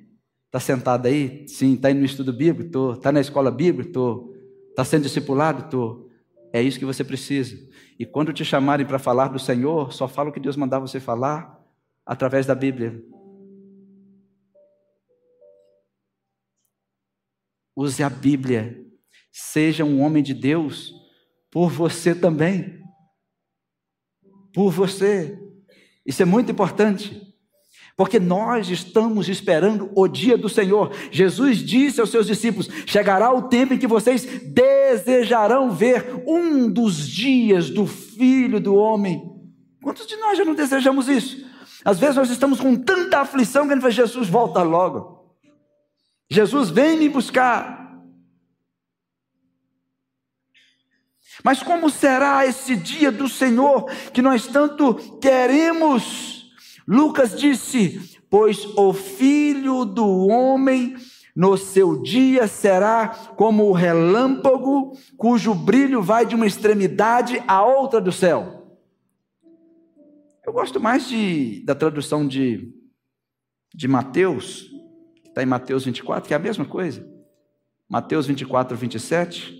Está 0.48 0.58
sentado 0.58 1.06
aí? 1.06 1.46
Sim. 1.46 1.74
Está 1.74 1.90
indo 1.90 2.00
no 2.00 2.06
estudo 2.06 2.32
bíblico? 2.32 2.68
Estou. 2.68 2.94
Está 2.94 3.12
na 3.12 3.20
escola 3.20 3.50
bíblica? 3.50 3.90
Estou. 3.90 4.34
Está 4.70 4.82
sendo 4.82 5.02
discipulado? 5.02 5.64
Estou. 5.64 6.10
É 6.52 6.62
isso 6.62 6.78
que 6.78 6.86
você 6.86 7.04
precisa. 7.04 7.54
E 7.98 8.06
quando 8.06 8.32
te 8.32 8.44
chamarem 8.44 8.86
para 8.86 8.98
falar 8.98 9.28
do 9.28 9.38
Senhor, 9.38 9.92
só 9.92 10.08
fala 10.08 10.30
o 10.30 10.32
que 10.32 10.40
Deus 10.40 10.56
mandar 10.56 10.78
você 10.78 10.98
falar 10.98 11.62
através 12.04 12.46
da 12.46 12.54
Bíblia. 12.54 13.04
Use 17.76 18.02
a 18.02 18.08
Bíblia. 18.08 18.82
Seja 19.30 19.84
um 19.84 20.00
homem 20.00 20.22
de 20.22 20.32
Deus 20.32 20.94
por 21.50 21.70
você 21.70 22.14
também. 22.14 22.80
Por 24.54 24.70
você. 24.70 25.38
Isso 26.06 26.22
é 26.22 26.24
muito 26.24 26.50
importante 26.50 27.27
porque 27.98 28.20
nós 28.20 28.70
estamos 28.70 29.28
esperando 29.28 29.90
o 29.92 30.06
dia 30.06 30.38
do 30.38 30.48
Senhor. 30.48 30.92
Jesus 31.10 31.58
disse 31.58 32.00
aos 32.00 32.10
seus 32.10 32.28
discípulos: 32.28 32.68
chegará 32.86 33.32
o 33.32 33.48
tempo 33.48 33.74
em 33.74 33.78
que 33.78 33.88
vocês 33.88 34.24
desejarão 34.44 35.72
ver 35.72 36.22
um 36.24 36.70
dos 36.70 37.08
dias 37.08 37.68
do 37.68 37.88
Filho 37.88 38.60
do 38.60 38.76
Homem. 38.76 39.20
Quantos 39.82 40.06
de 40.06 40.14
nós 40.14 40.38
já 40.38 40.44
não 40.44 40.54
desejamos 40.54 41.08
isso? 41.08 41.44
Às 41.84 41.98
vezes 41.98 42.14
nós 42.14 42.30
estamos 42.30 42.60
com 42.60 42.76
tanta 42.76 43.18
aflição 43.18 43.66
que 43.66 43.72
a 43.72 43.74
gente 43.74 43.82
fala: 43.82 43.92
Jesus, 43.92 44.28
volta 44.28 44.62
logo. 44.62 45.34
Jesus, 46.30 46.70
vem 46.70 46.96
me 46.96 47.08
buscar. 47.08 47.98
Mas 51.42 51.64
como 51.64 51.90
será 51.90 52.46
esse 52.46 52.76
dia 52.76 53.10
do 53.10 53.28
Senhor 53.28 53.90
que 54.12 54.22
nós 54.22 54.46
tanto 54.46 54.94
queremos? 55.20 56.37
Lucas 56.88 57.38
disse: 57.38 58.18
Pois 58.30 58.64
o 58.74 58.94
filho 58.94 59.84
do 59.84 60.26
homem 60.26 60.96
no 61.36 61.54
seu 61.58 62.00
dia 62.00 62.48
será 62.48 63.08
como 63.36 63.66
o 63.66 63.72
relâmpago, 63.72 64.96
cujo 65.14 65.54
brilho 65.54 66.00
vai 66.00 66.24
de 66.24 66.34
uma 66.34 66.46
extremidade 66.46 67.42
à 67.46 67.62
outra 67.62 68.00
do 68.00 68.10
céu. 68.10 68.80
Eu 70.46 70.52
gosto 70.52 70.80
mais 70.80 71.06
de, 71.06 71.62
da 71.62 71.74
tradução 71.74 72.26
de, 72.26 72.72
de 73.74 73.86
Mateus, 73.86 74.62
que 75.22 75.28
está 75.28 75.42
em 75.42 75.46
Mateus 75.46 75.84
24, 75.84 76.26
que 76.26 76.32
é 76.32 76.38
a 76.38 76.40
mesma 76.40 76.64
coisa. 76.64 77.06
Mateus 77.86 78.26
24, 78.26 78.74
27, 78.74 79.54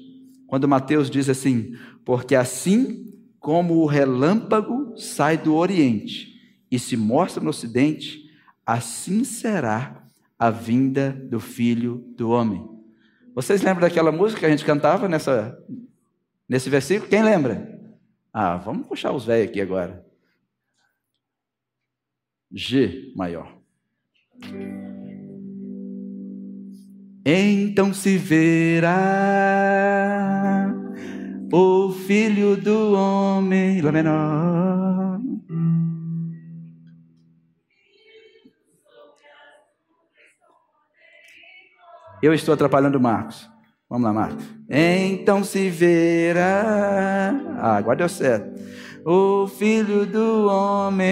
quando 0.47 0.67
Mateus 0.67 1.11
diz 1.11 1.29
assim: 1.29 1.75
Porque 2.07 2.35
assim 2.35 3.05
como 3.39 3.83
o 3.83 3.87
relâmpago 3.87 4.97
sai 4.97 5.37
do 5.37 5.55
oriente 5.55 6.28
e 6.71 6.79
se 6.79 6.97
mostra 6.97 7.43
no 7.43 7.51
Ocidente, 7.51 8.31
assim 8.65 9.25
será 9.25 10.05
a 10.39 10.51
vinda 10.51 11.11
do 11.11 11.41
Filho 11.41 12.05
do 12.17 12.31
Homem. 12.31 12.65
Vocês 13.35 13.61
lembram 13.63 13.89
daquela 13.89 14.13
música 14.13 14.41
que 14.41 14.47
a 14.47 14.51
gente 14.51 14.65
cantava 14.65 15.09
nessa, 15.09 15.59
nesse 16.49 16.71
versículo? 16.71 17.09
Quem 17.09 17.23
lembra? 17.23 17.79
Ah, 18.33 18.57
vamos 18.57 18.87
puxar 18.87 19.13
os 19.13 19.25
velhos 19.25 19.49
aqui 19.49 19.61
agora. 19.61 20.05
G 22.51 23.13
maior. 23.17 23.57
Então 27.25 27.93
se 27.93 28.17
verá 28.17 28.95
o 31.53 31.93
Filho 31.93 32.57
do 32.57 32.95
Homem, 32.95 33.81
Lá 33.83 33.93
menor 33.93 34.88
Eu 42.23 42.35
estou 42.35 42.55
atrapalhando 42.55 42.99
o 42.99 43.01
Marcos. 43.01 43.49
Vamos 43.89 44.05
lá, 44.05 44.13
Marcos. 44.13 44.45
Então 44.69 45.43
se 45.43 45.71
verá. 45.71 47.33
Ah, 47.59 47.77
agora 47.77 47.97
deu 47.97 48.09
certo. 48.09 48.61
O 49.05 49.47
filho 49.47 50.05
do 50.05 50.47
homem. 50.47 51.09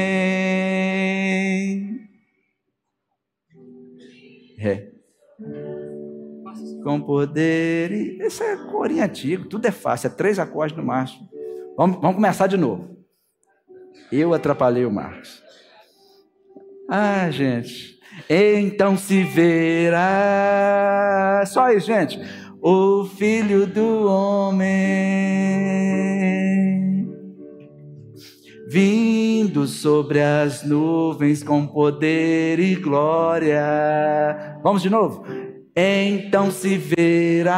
É. 4.59 4.91
Com 6.83 7.01
poder. 7.01 8.21
Esse 8.21 8.43
é 8.43 8.57
corinho 8.57 9.05
antigo, 9.05 9.47
tudo 9.47 9.67
é 9.67 9.71
fácil, 9.71 10.09
é 10.09 10.11
três 10.11 10.39
acordes 10.39 10.77
no 10.77 10.85
máximo. 10.85 11.29
Vamos, 11.77 11.97
vamos 12.01 12.17
começar 12.17 12.47
de 12.47 12.57
novo. 12.57 12.97
Eu 14.11 14.35
atrapalhei 14.35 14.85
o 14.85 14.91
Marcos. 14.91 15.43
Ah, 16.89 17.31
gente. 17.31 17.96
Então 18.29 18.97
se 18.97 19.23
verá. 19.23 20.03
Só 21.47 21.71
isso, 21.71 21.87
gente. 21.87 22.21
O 22.61 23.05
Filho 23.05 23.67
do 23.67 24.07
Homem 24.07 24.67
vindo 28.69 29.67
sobre 29.67 30.21
as 30.21 30.65
nuvens 30.65 31.43
com 31.43 31.67
poder 31.67 32.59
e 32.59 32.75
glória. 32.75 34.59
Vamos 34.63 34.83
de 34.83 34.91
novo. 34.91 35.25
Então 35.75 36.51
se 36.51 36.77
verá 36.77 37.57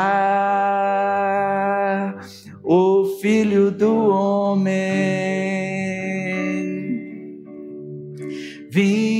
o 2.63 3.05
Filho 3.21 3.71
do 3.71 4.09
Homem 4.11 4.79
vindo 8.71 9.18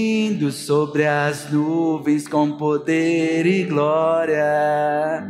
sobre 0.53 1.07
as 1.07 1.51
nuvens 1.51 2.27
com 2.29 2.53
poder 2.53 3.47
e 3.47 3.65
glória. 3.65 5.27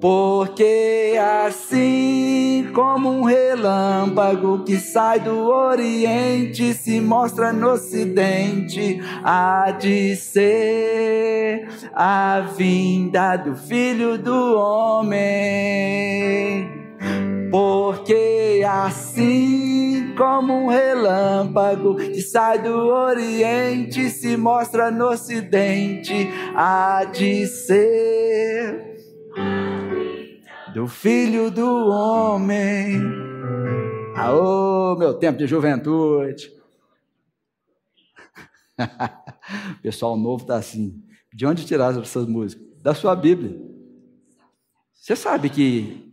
Porque 0.00 1.14
assim 1.44 2.70
como 2.74 3.10
um 3.10 3.22
relâmpago 3.22 4.64
que 4.64 4.78
sai 4.78 5.20
do 5.20 5.46
Oriente 5.46 6.72
se 6.72 7.00
mostra 7.02 7.52
no 7.52 7.72
Ocidente, 7.72 8.98
há 9.22 9.70
de 9.72 10.16
ser 10.16 11.68
a 11.92 12.40
vinda 12.56 13.36
do 13.36 13.54
Filho 13.54 14.16
do 14.16 14.56
Homem. 14.56 16.00
Porque 17.50 18.62
assim 18.66 20.14
como 20.16 20.52
um 20.52 20.68
relâmpago 20.68 21.96
que 21.96 22.20
sai 22.20 22.62
do 22.62 22.70
Oriente 22.88 24.08
se 24.10 24.36
mostra 24.36 24.90
no 24.90 25.08
Ocidente, 25.08 26.28
há 26.54 27.04
de 27.04 27.46
ser 27.46 28.96
do 30.74 30.86
Filho 30.86 31.50
do 31.50 31.88
Homem. 31.88 33.00
Aô, 34.16 34.96
meu 34.96 35.14
tempo 35.14 35.38
de 35.38 35.46
juventude. 35.46 36.52
o 39.78 39.82
pessoal 39.82 40.16
novo 40.16 40.42
está 40.42 40.56
assim. 40.56 41.02
De 41.32 41.46
onde 41.46 41.64
tirar 41.64 41.98
essas 42.00 42.26
músicas? 42.26 42.66
Da 42.82 42.94
sua 42.94 43.16
Bíblia. 43.16 43.58
Você 44.92 45.16
sabe 45.16 45.48
que 45.48 46.09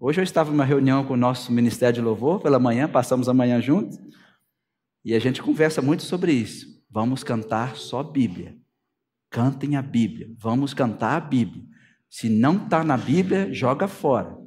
hoje 0.00 0.20
eu 0.20 0.24
estava 0.24 0.50
numa 0.50 0.64
reunião 0.64 1.04
com 1.04 1.12
o 1.12 1.16
nosso 1.16 1.52
Ministério 1.52 1.96
de 1.96 2.00
Louvor 2.00 2.40
pela 2.40 2.58
manhã, 2.58 2.88
passamos 2.88 3.28
a 3.28 3.34
manhã 3.34 3.60
juntos, 3.60 3.98
e 5.04 5.14
a 5.14 5.18
gente 5.18 5.42
conversa 5.42 5.80
muito 5.80 6.02
sobre 6.02 6.32
isso. 6.32 6.66
Vamos 6.90 7.22
cantar 7.22 7.76
só 7.76 8.02
Bíblia. 8.02 8.56
Cantem 9.30 9.76
a 9.76 9.82
Bíblia. 9.82 10.28
Vamos 10.38 10.74
cantar 10.74 11.16
a 11.16 11.20
Bíblia. 11.20 11.62
Se 12.08 12.28
não 12.28 12.56
está 12.56 12.82
na 12.82 12.96
Bíblia, 12.96 13.52
joga 13.52 13.86
fora. 13.86 14.39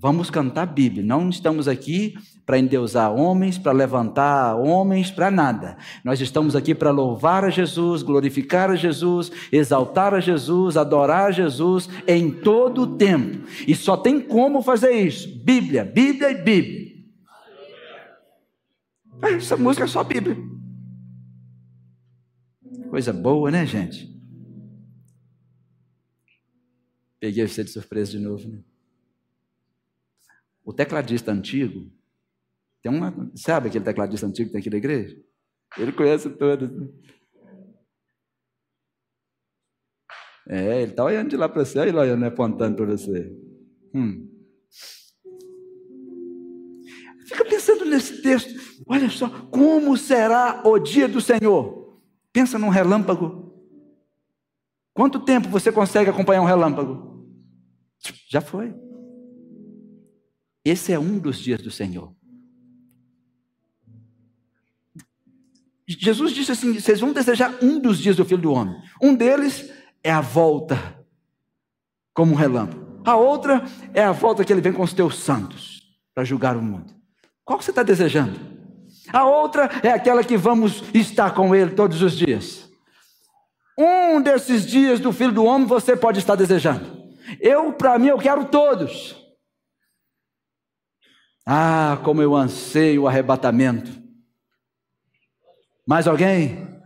Vamos 0.00 0.30
cantar 0.30 0.66
Bíblia. 0.66 1.04
Não 1.04 1.28
estamos 1.28 1.66
aqui 1.66 2.14
para 2.46 2.56
endeusar 2.56 3.12
homens, 3.12 3.58
para 3.58 3.72
levantar 3.72 4.54
homens, 4.54 5.10
para 5.10 5.28
nada. 5.28 5.76
Nós 6.04 6.20
estamos 6.20 6.54
aqui 6.54 6.72
para 6.72 6.92
louvar 6.92 7.44
a 7.44 7.50
Jesus, 7.50 8.02
glorificar 8.02 8.70
a 8.70 8.76
Jesus, 8.76 9.32
exaltar 9.50 10.14
a 10.14 10.20
Jesus, 10.20 10.76
adorar 10.76 11.26
a 11.26 11.30
Jesus 11.32 11.88
em 12.06 12.30
todo 12.30 12.82
o 12.82 12.96
tempo. 12.96 13.44
E 13.66 13.74
só 13.74 13.96
tem 13.96 14.20
como 14.20 14.62
fazer 14.62 14.92
isso: 14.92 15.28
Bíblia, 15.42 15.84
Bíblia 15.84 16.30
e 16.30 16.42
Bíblia. 16.42 16.88
É, 19.22 19.32
essa 19.32 19.56
música 19.56 19.84
é 19.84 19.88
só 19.88 20.04
Bíblia. 20.04 20.36
Coisa 22.88 23.12
boa, 23.12 23.50
né, 23.50 23.66
gente? 23.66 24.16
Peguei 27.18 27.48
você 27.48 27.64
de 27.64 27.70
surpresa 27.70 28.12
de 28.12 28.20
novo, 28.20 28.48
né? 28.48 28.60
O 30.68 30.72
tecladista 30.74 31.32
antigo, 31.32 31.90
tem 32.82 32.92
uma, 32.92 33.32
sabe 33.34 33.68
aquele 33.68 33.86
tecladista 33.86 34.26
antigo 34.26 34.48
que 34.48 34.52
tem 34.52 34.60
aqui 34.60 34.68
na 34.68 34.76
igreja? 34.76 35.18
Ele 35.78 35.92
conhece 35.92 36.28
todos. 36.28 36.70
Né? 36.70 36.88
É, 40.46 40.82
ele 40.82 40.90
está 40.90 41.04
olhando 41.04 41.30
de 41.30 41.38
lá 41.38 41.48
para 41.48 41.64
você, 41.64 41.78
ele 41.78 41.96
olhando, 41.96 42.22
apontando 42.26 42.76
para 42.76 42.84
você. 42.84 43.34
Hum. 43.94 44.28
Fica 47.26 47.46
pensando 47.46 47.86
nesse 47.86 48.20
texto. 48.20 48.52
Olha 48.86 49.08
só, 49.08 49.26
como 49.46 49.96
será 49.96 50.60
o 50.66 50.78
dia 50.78 51.08
do 51.08 51.22
Senhor? 51.22 51.98
Pensa 52.30 52.58
num 52.58 52.68
relâmpago. 52.68 53.58
Quanto 54.92 55.24
tempo 55.24 55.48
você 55.48 55.72
consegue 55.72 56.10
acompanhar 56.10 56.42
um 56.42 56.46
relâmpago? 56.46 57.26
Já 58.28 58.42
foi. 58.42 58.74
Esse 60.64 60.92
é 60.92 60.98
um 60.98 61.18
dos 61.18 61.38
dias 61.38 61.60
do 61.62 61.70
Senhor. 61.70 62.14
Jesus 65.86 66.32
disse 66.32 66.52
assim: 66.52 66.74
vocês 66.74 67.00
vão 67.00 67.12
desejar 67.12 67.58
um 67.62 67.78
dos 67.78 67.98
dias 67.98 68.16
do 68.16 68.24
Filho 68.24 68.42
do 68.42 68.52
Homem. 68.52 68.76
Um 69.00 69.14
deles 69.14 69.72
é 70.02 70.10
a 70.10 70.20
volta, 70.20 70.98
como 72.12 72.32
um 72.32 72.36
relâmpago. 72.36 73.02
A 73.04 73.16
outra 73.16 73.64
é 73.94 74.02
a 74.02 74.12
volta 74.12 74.44
que 74.44 74.52
ele 74.52 74.60
vem 74.60 74.72
com 74.72 74.82
os 74.82 74.92
teus 74.92 75.18
santos 75.18 75.82
para 76.14 76.24
julgar 76.24 76.56
o 76.56 76.62
mundo. 76.62 76.94
Qual 77.44 77.60
você 77.60 77.70
está 77.70 77.82
desejando? 77.82 78.38
A 79.10 79.24
outra 79.24 79.70
é 79.82 79.88
aquela 79.88 80.22
que 80.22 80.36
vamos 80.36 80.82
estar 80.92 81.30
com 81.30 81.54
ele 81.54 81.70
todos 81.70 82.02
os 82.02 82.12
dias. 82.12 82.68
Um 83.78 84.20
desses 84.20 84.66
dias 84.66 85.00
do 85.00 85.12
Filho 85.12 85.32
do 85.32 85.44
Homem 85.44 85.66
você 85.66 85.96
pode 85.96 86.18
estar 86.18 86.34
desejando. 86.34 87.08
Eu, 87.40 87.72
para 87.72 87.98
mim, 87.98 88.08
eu 88.08 88.18
quero 88.18 88.46
todos. 88.46 89.16
Ah, 91.50 91.98
como 92.04 92.20
eu 92.20 92.36
anseio 92.36 93.04
o 93.04 93.08
arrebatamento. 93.08 93.90
Mais 95.86 96.06
alguém? 96.06 96.78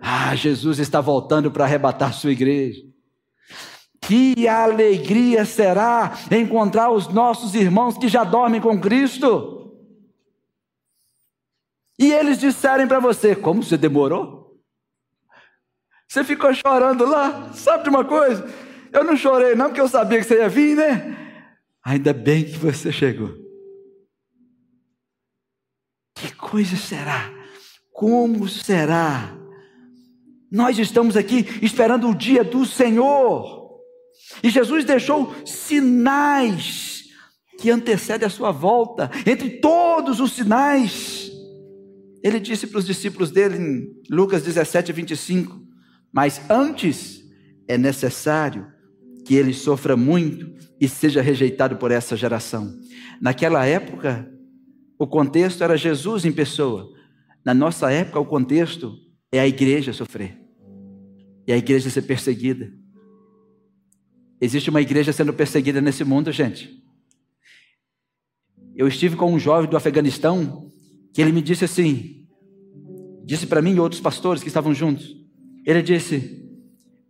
Ah, 0.00 0.32
Jesus 0.36 0.78
está 0.78 1.00
voltando 1.00 1.50
para 1.50 1.64
arrebatar 1.64 2.14
sua 2.14 2.30
igreja. 2.30 2.80
Que 4.00 4.46
alegria 4.46 5.44
será 5.44 6.16
encontrar 6.30 6.92
os 6.92 7.08
nossos 7.08 7.56
irmãos 7.56 7.98
que 7.98 8.06
já 8.06 8.22
dormem 8.22 8.60
com 8.60 8.80
Cristo. 8.80 9.76
E 11.98 12.12
eles 12.12 12.38
disserem 12.38 12.86
para 12.86 13.00
você: 13.00 13.34
Como 13.34 13.64
você 13.64 13.76
demorou? 13.76 14.56
Você 16.06 16.22
ficou 16.22 16.54
chorando 16.54 17.04
lá? 17.04 17.52
Sabe 17.54 17.82
de 17.82 17.90
uma 17.90 18.04
coisa? 18.04 18.48
Eu 18.92 19.02
não 19.02 19.16
chorei, 19.16 19.56
não, 19.56 19.66
porque 19.66 19.80
eu 19.80 19.88
sabia 19.88 20.18
que 20.18 20.24
você 20.24 20.36
ia 20.36 20.48
vir, 20.48 20.76
né? 20.76 21.16
Ainda 21.84 22.12
bem 22.12 22.44
que 22.44 22.56
você 22.56 22.92
chegou. 22.92 23.47
Que 26.20 26.34
coisa 26.34 26.76
será? 26.76 27.32
Como 27.92 28.48
será? 28.48 29.36
Nós 30.50 30.78
estamos 30.78 31.16
aqui 31.16 31.46
esperando 31.62 32.08
o 32.08 32.14
dia 32.14 32.42
do 32.42 32.64
Senhor. 32.64 33.78
E 34.42 34.50
Jesus 34.50 34.84
deixou 34.84 35.34
sinais 35.44 37.04
que 37.58 37.70
antecedem 37.70 38.26
a 38.26 38.30
sua 38.30 38.50
volta. 38.50 39.10
Entre 39.26 39.50
todos 39.60 40.20
os 40.20 40.32
sinais, 40.32 41.30
ele 42.22 42.40
disse 42.40 42.66
para 42.66 42.78
os 42.78 42.86
discípulos 42.86 43.30
dele 43.30 43.56
em 43.56 44.14
Lucas 44.14 44.42
17, 44.42 44.92
25: 44.92 45.60
Mas 46.12 46.40
antes 46.50 47.22
é 47.66 47.76
necessário 47.76 48.66
que 49.24 49.34
ele 49.34 49.52
sofra 49.52 49.96
muito 49.96 50.50
e 50.80 50.88
seja 50.88 51.20
rejeitado 51.20 51.76
por 51.76 51.90
essa 51.90 52.16
geração. 52.16 52.74
Naquela 53.20 53.66
época, 53.66 54.32
o 54.98 55.06
contexto 55.06 55.62
era 55.62 55.76
Jesus 55.76 56.24
em 56.24 56.32
pessoa. 56.32 56.92
Na 57.44 57.54
nossa 57.54 57.90
época, 57.90 58.18
o 58.18 58.26
contexto 58.26 58.98
é 59.30 59.38
a 59.38 59.46
igreja 59.46 59.92
sofrer. 59.92 60.36
E 61.46 61.52
a 61.52 61.56
igreja 61.56 61.88
ser 61.88 62.02
perseguida. 62.02 62.72
Existe 64.40 64.70
uma 64.70 64.80
igreja 64.80 65.12
sendo 65.12 65.32
perseguida 65.32 65.80
nesse 65.80 66.04
mundo, 66.04 66.32
gente. 66.32 66.82
Eu 68.74 68.86
estive 68.86 69.16
com 69.16 69.32
um 69.32 69.38
jovem 69.38 69.70
do 69.70 69.76
Afeganistão 69.76 70.68
que 71.12 71.20
ele 71.20 71.32
me 71.32 71.42
disse 71.42 71.64
assim, 71.64 72.26
disse 73.24 73.46
para 73.46 73.62
mim 73.62 73.74
e 73.74 73.80
outros 73.80 74.00
pastores 74.00 74.42
que 74.42 74.48
estavam 74.48 74.74
juntos. 74.74 75.16
Ele 75.66 75.82
disse: 75.82 76.44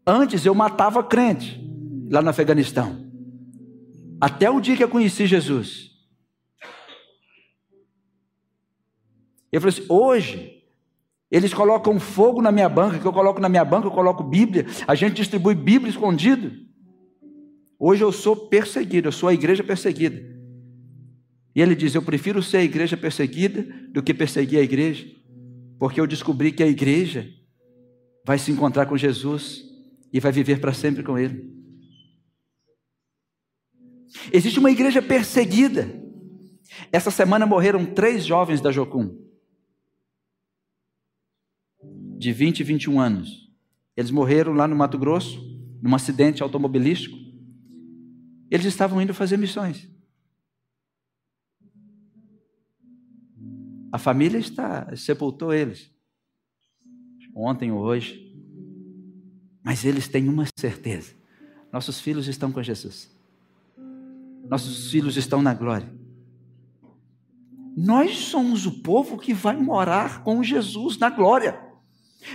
Antes 0.06 0.44
eu 0.46 0.54
matava 0.54 1.02
crente 1.02 1.60
lá 2.10 2.22
no 2.22 2.30
Afeganistão. 2.30 3.06
Até 4.20 4.50
o 4.50 4.60
dia 4.60 4.76
que 4.76 4.82
eu 4.82 4.88
conheci 4.88 5.26
Jesus. 5.26 5.87
Ele 9.52 9.60
falou 9.60 9.68
assim: 9.68 9.86
hoje, 9.88 10.62
eles 11.30 11.52
colocam 11.52 12.00
fogo 12.00 12.40
na 12.40 12.50
minha 12.50 12.68
banca, 12.68 12.98
que 12.98 13.06
eu 13.06 13.12
coloco 13.12 13.40
na 13.40 13.48
minha 13.48 13.64
banca, 13.64 13.86
eu 13.86 13.92
coloco 13.92 14.22
Bíblia, 14.22 14.66
a 14.86 14.94
gente 14.94 15.16
distribui 15.16 15.54
Bíblia 15.54 15.90
escondido. 15.90 16.52
Hoje 17.78 18.02
eu 18.02 18.10
sou 18.10 18.34
perseguido, 18.34 19.08
eu 19.08 19.12
sou 19.12 19.28
a 19.28 19.34
igreja 19.34 19.62
perseguida. 19.62 20.20
E 21.54 21.60
ele 21.60 21.74
diz: 21.74 21.94
Eu 21.94 22.02
prefiro 22.02 22.42
ser 22.42 22.58
a 22.58 22.64
igreja 22.64 22.96
perseguida 22.96 23.62
do 23.90 24.02
que 24.02 24.14
perseguir 24.14 24.58
a 24.58 24.62
igreja, 24.62 25.06
porque 25.78 26.00
eu 26.00 26.06
descobri 26.06 26.50
que 26.50 26.62
a 26.62 26.66
igreja 26.66 27.28
vai 28.24 28.38
se 28.38 28.50
encontrar 28.50 28.86
com 28.86 28.96
Jesus 28.96 29.64
e 30.12 30.20
vai 30.20 30.32
viver 30.32 30.60
para 30.60 30.72
sempre 30.72 31.02
com 31.02 31.18
Ele. 31.18 31.56
Existe 34.32 34.58
uma 34.58 34.70
igreja 34.70 35.02
perseguida. 35.02 35.88
Essa 36.90 37.10
semana 37.10 37.44
morreram 37.44 37.84
três 37.84 38.24
jovens 38.24 38.60
da 38.60 38.72
Jocum 38.72 39.27
de 42.18 42.32
20 42.32 42.60
e 42.60 42.64
21 42.64 43.00
anos. 43.00 43.48
Eles 43.96 44.10
morreram 44.10 44.52
lá 44.52 44.66
no 44.66 44.76
Mato 44.76 44.98
Grosso, 44.98 45.40
num 45.80 45.94
acidente 45.94 46.42
automobilístico. 46.42 47.16
Eles 48.50 48.66
estavam 48.66 49.00
indo 49.00 49.14
fazer 49.14 49.36
missões. 49.36 49.88
A 53.90 53.98
família 53.98 54.38
está 54.38 54.94
sepultou 54.96 55.52
eles 55.52 55.90
ontem 57.34 57.70
ou 57.70 57.80
hoje. 57.80 58.26
Mas 59.62 59.84
eles 59.84 60.08
têm 60.08 60.28
uma 60.28 60.44
certeza: 60.58 61.14
nossos 61.72 62.00
filhos 62.00 62.26
estão 62.26 62.50
com 62.50 62.62
Jesus. 62.62 63.10
Nossos 64.48 64.90
filhos 64.90 65.16
estão 65.16 65.40
na 65.40 65.54
glória. 65.54 65.88
Nós 67.76 68.16
somos 68.16 68.66
o 68.66 68.82
povo 68.82 69.18
que 69.18 69.32
vai 69.32 69.56
morar 69.56 70.24
com 70.24 70.42
Jesus 70.42 70.98
na 70.98 71.10
glória. 71.10 71.67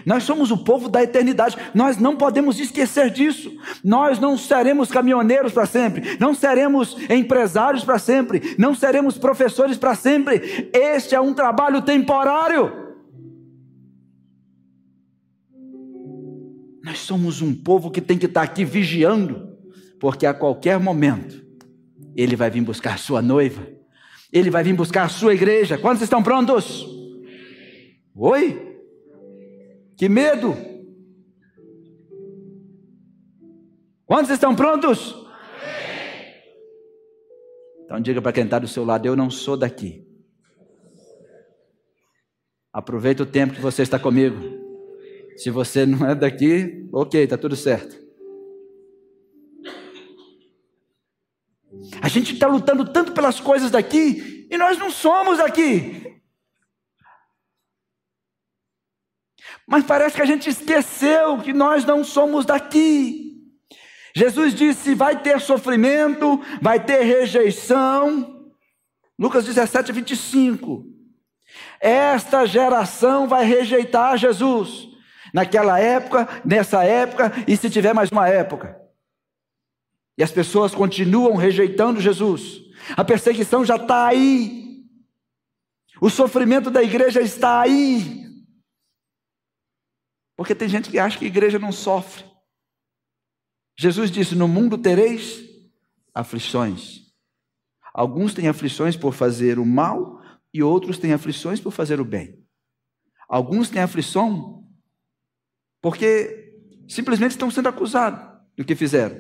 Nós 0.05 0.23
somos 0.23 0.49
o 0.49 0.57
povo 0.57 0.89
da 0.89 1.03
eternidade. 1.03 1.57
Nós 1.73 1.97
não 1.97 2.15
podemos 2.15 2.59
esquecer 2.59 3.09
disso. 3.09 3.51
Nós 3.83 4.19
não 4.19 4.37
seremos 4.37 4.89
caminhoneiros 4.89 5.53
para 5.53 5.65
sempre, 5.65 6.17
não 6.19 6.33
seremos 6.33 6.97
empresários 7.09 7.83
para 7.83 7.99
sempre, 7.99 8.55
não 8.57 8.73
seremos 8.73 9.17
professores 9.17 9.77
para 9.77 9.95
sempre. 9.95 10.69
Este 10.73 11.15
é 11.15 11.21
um 11.21 11.33
trabalho 11.33 11.81
temporário. 11.81 12.81
Nós 16.83 16.99
somos 16.99 17.41
um 17.41 17.53
povo 17.53 17.91
que 17.91 18.01
tem 18.01 18.17
que 18.17 18.25
estar 18.25 18.41
aqui 18.41 18.65
vigiando, 18.65 19.49
porque 19.99 20.25
a 20.25 20.33
qualquer 20.33 20.79
momento 20.79 21.43
ele 22.15 22.35
vai 22.35 22.49
vir 22.49 22.61
buscar 22.61 22.99
sua 22.99 23.21
noiva, 23.21 23.65
ele 24.31 24.49
vai 24.49 24.63
vir 24.63 24.73
buscar 24.73 25.03
a 25.03 25.09
sua 25.09 25.33
igreja. 25.33 25.77
Quantos 25.77 26.01
estão 26.01 26.21
prontos? 26.21 26.85
Oi? 28.15 28.72
Que 30.03 30.09
medo! 30.09 30.53
Quantos 34.05 34.31
estão 34.31 34.53
prontos? 34.53 35.15
Então 37.85 38.01
diga 38.01 38.21
para 38.21 38.33
quem 38.33 38.43
está 38.43 38.59
do 38.59 38.67
seu 38.67 38.83
lado: 38.83 39.05
Eu 39.05 39.15
não 39.15 39.29
sou 39.29 39.55
daqui. 39.55 40.05
Aproveita 42.73 43.23
o 43.23 43.25
tempo 43.25 43.53
que 43.53 43.61
você 43.61 43.81
está 43.81 43.97
comigo. 43.97 44.35
Se 45.37 45.49
você 45.49 45.85
não 45.85 46.05
é 46.05 46.13
daqui, 46.13 46.85
ok, 46.91 47.23
está 47.23 47.37
tudo 47.37 47.55
certo. 47.55 47.95
A 52.01 52.09
gente 52.09 52.33
está 52.33 52.47
lutando 52.47 52.91
tanto 52.91 53.13
pelas 53.13 53.39
coisas 53.39 53.71
daqui 53.71 54.49
e 54.51 54.57
nós 54.57 54.77
não 54.77 54.91
somos 54.91 55.37
daqui. 55.37 56.12
Mas 59.67 59.83
parece 59.83 60.15
que 60.15 60.21
a 60.21 60.25
gente 60.25 60.49
esqueceu 60.49 61.37
que 61.39 61.53
nós 61.53 61.85
não 61.85 62.03
somos 62.03 62.45
daqui. 62.45 63.33
Jesus 64.15 64.53
disse: 64.53 64.93
vai 64.93 65.21
ter 65.21 65.39
sofrimento, 65.39 66.41
vai 66.61 66.79
ter 66.79 67.03
rejeição. 67.03 68.51
Lucas 69.17 69.45
17, 69.45 69.91
25. 69.91 70.85
Esta 71.79 72.45
geração 72.45 73.27
vai 73.27 73.45
rejeitar 73.45 74.17
Jesus. 74.17 74.89
Naquela 75.33 75.79
época, 75.79 76.27
nessa 76.45 76.83
época 76.83 77.31
e 77.47 77.57
se 77.57 77.69
tiver 77.69 77.93
mais 77.93 78.11
uma 78.11 78.27
época. 78.27 78.79
E 80.17 80.23
as 80.23 80.31
pessoas 80.31 80.75
continuam 80.75 81.35
rejeitando 81.35 81.99
Jesus. 81.99 82.61
A 82.95 83.03
perseguição 83.03 83.65
já 83.65 83.77
está 83.77 84.07
aí. 84.07 84.83
O 85.99 86.09
sofrimento 86.09 86.69
da 86.69 86.83
igreja 86.83 87.21
está 87.21 87.61
aí. 87.61 88.22
Porque 90.35 90.55
tem 90.55 90.67
gente 90.67 90.89
que 90.89 90.99
acha 90.99 91.17
que 91.17 91.25
a 91.25 91.27
igreja 91.27 91.59
não 91.59 91.71
sofre. 91.71 92.23
Jesus 93.77 94.11
disse: 94.11 94.35
No 94.35 94.47
mundo 94.47 94.77
tereis 94.77 95.43
aflições. 96.13 97.01
Alguns 97.93 98.33
têm 98.33 98.47
aflições 98.47 98.97
por 98.97 99.13
fazer 99.13 99.59
o 99.59 99.65
mal 99.65 100.19
e 100.53 100.63
outros 100.63 100.97
têm 100.97 101.13
aflições 101.13 101.59
por 101.59 101.71
fazer 101.71 101.99
o 101.99 102.05
bem. 102.05 102.43
Alguns 103.27 103.69
têm 103.69 103.81
aflição 103.81 104.67
porque 105.81 106.59
simplesmente 106.87 107.31
estão 107.31 107.51
sendo 107.51 107.69
acusados 107.69 108.19
do 108.57 108.65
que 108.65 108.75
fizeram. 108.75 109.19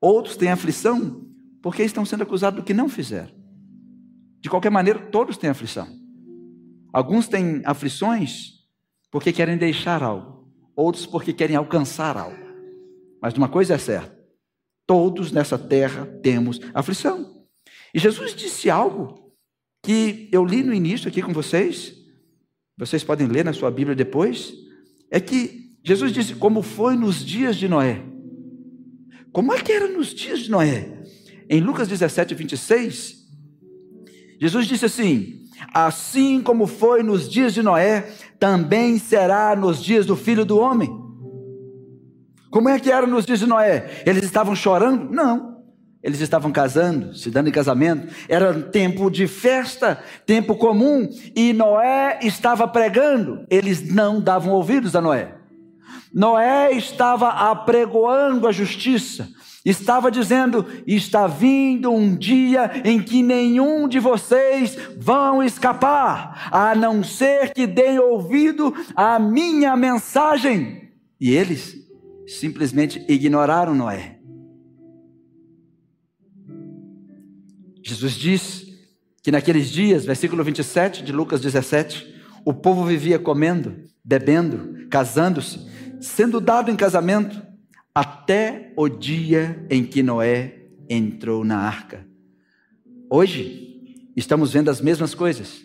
Outros 0.00 0.36
têm 0.36 0.50
aflição 0.50 1.26
porque 1.62 1.82
estão 1.82 2.04
sendo 2.04 2.22
acusados 2.22 2.60
do 2.60 2.64
que 2.64 2.74
não 2.74 2.88
fizeram. 2.88 3.36
De 4.40 4.48
qualquer 4.48 4.70
maneira, 4.70 5.10
todos 5.10 5.36
têm 5.36 5.50
aflição. 5.50 5.88
Alguns 6.92 7.28
têm 7.28 7.62
aflições 7.64 8.64
porque 9.10 9.32
querem 9.32 9.58
deixar 9.58 10.02
algo 10.02 10.37
outros 10.78 11.04
porque 11.04 11.32
querem 11.32 11.56
alcançar 11.56 12.16
algo. 12.16 12.38
Mas 13.20 13.34
uma 13.34 13.48
coisa 13.48 13.74
é 13.74 13.78
certa: 13.78 14.16
todos 14.86 15.32
nessa 15.32 15.58
terra 15.58 16.06
temos 16.22 16.60
aflição. 16.72 17.44
E 17.92 17.98
Jesus 17.98 18.34
disse 18.34 18.70
algo 18.70 19.34
que 19.82 20.28
eu 20.30 20.44
li 20.44 20.62
no 20.62 20.72
início 20.72 21.08
aqui 21.08 21.20
com 21.20 21.32
vocês, 21.32 21.94
vocês 22.76 23.02
podem 23.02 23.26
ler 23.26 23.44
na 23.44 23.52
sua 23.52 23.70
Bíblia 23.70 23.96
depois, 23.96 24.54
é 25.10 25.18
que 25.18 25.76
Jesus 25.84 26.12
disse 26.12 26.34
como 26.36 26.62
foi 26.62 26.96
nos 26.96 27.24
dias 27.24 27.56
de 27.56 27.68
Noé. 27.68 28.04
Como 29.32 29.52
é 29.52 29.60
que 29.60 29.72
era 29.72 29.88
nos 29.88 30.14
dias 30.14 30.40
de 30.40 30.50
Noé? 30.50 31.02
Em 31.50 31.60
Lucas 31.60 31.88
17, 31.88 32.34
26, 32.34 33.26
Jesus 34.40 34.66
disse 34.66 34.84
assim: 34.84 35.47
Assim 35.72 36.40
como 36.40 36.66
foi 36.66 37.02
nos 37.02 37.28
dias 37.28 37.52
de 37.52 37.62
Noé, 37.62 38.08
também 38.38 38.98
será 38.98 39.54
nos 39.56 39.82
dias 39.82 40.06
do 40.06 40.16
filho 40.16 40.44
do 40.44 40.58
homem. 40.58 40.90
Como 42.50 42.68
é 42.68 42.78
que 42.78 42.90
era 42.90 43.06
nos 43.06 43.26
dias 43.26 43.40
de 43.40 43.46
Noé? 43.46 44.02
Eles 44.06 44.24
estavam 44.24 44.54
chorando? 44.56 45.10
Não. 45.10 45.58
Eles 46.02 46.20
estavam 46.20 46.52
casando, 46.52 47.14
se 47.14 47.30
dando 47.30 47.48
em 47.48 47.52
casamento. 47.52 48.12
Era 48.28 48.54
tempo 48.54 49.10
de 49.10 49.26
festa, 49.26 50.02
tempo 50.24 50.54
comum. 50.54 51.08
E 51.34 51.52
Noé 51.52 52.20
estava 52.22 52.66
pregando. 52.66 53.44
Eles 53.50 53.92
não 53.92 54.20
davam 54.20 54.52
ouvidos 54.52 54.94
a 54.94 55.00
Noé. 55.00 55.34
Noé 56.12 56.72
estava 56.72 57.28
apregoando 57.28 58.46
a 58.46 58.52
justiça 58.52 59.28
estava 59.64 60.10
dizendo: 60.10 60.66
está 60.86 61.26
vindo 61.26 61.90
um 61.92 62.14
dia 62.16 62.70
em 62.84 63.02
que 63.02 63.22
nenhum 63.22 63.88
de 63.88 63.98
vocês 63.98 64.76
vão 64.96 65.42
escapar, 65.42 66.48
a 66.52 66.74
não 66.74 67.02
ser 67.02 67.52
que 67.52 67.66
deem 67.66 67.98
ouvido 67.98 68.74
à 68.94 69.18
minha 69.18 69.76
mensagem. 69.76 70.90
E 71.20 71.30
eles 71.30 71.76
simplesmente 72.26 73.04
ignoraram 73.08 73.74
Noé. 73.74 74.18
Jesus 77.82 78.12
diz 78.12 78.66
que 79.22 79.32
naqueles 79.32 79.70
dias, 79.70 80.04
versículo 80.04 80.44
27 80.44 81.02
de 81.02 81.10
Lucas 81.10 81.40
17, 81.40 82.14
o 82.44 82.52
povo 82.52 82.84
vivia 82.84 83.18
comendo, 83.18 83.76
bebendo, 84.04 84.86
casando-se, 84.88 85.66
sendo 86.00 86.40
dado 86.40 86.70
em 86.70 86.76
casamento 86.76 87.47
até 87.98 88.72
o 88.76 88.88
dia 88.88 89.66
em 89.68 89.84
que 89.84 90.04
Noé 90.04 90.68
entrou 90.88 91.44
na 91.44 91.58
arca. 91.58 92.06
Hoje, 93.10 94.06
estamos 94.16 94.52
vendo 94.52 94.70
as 94.70 94.80
mesmas 94.80 95.16
coisas. 95.16 95.62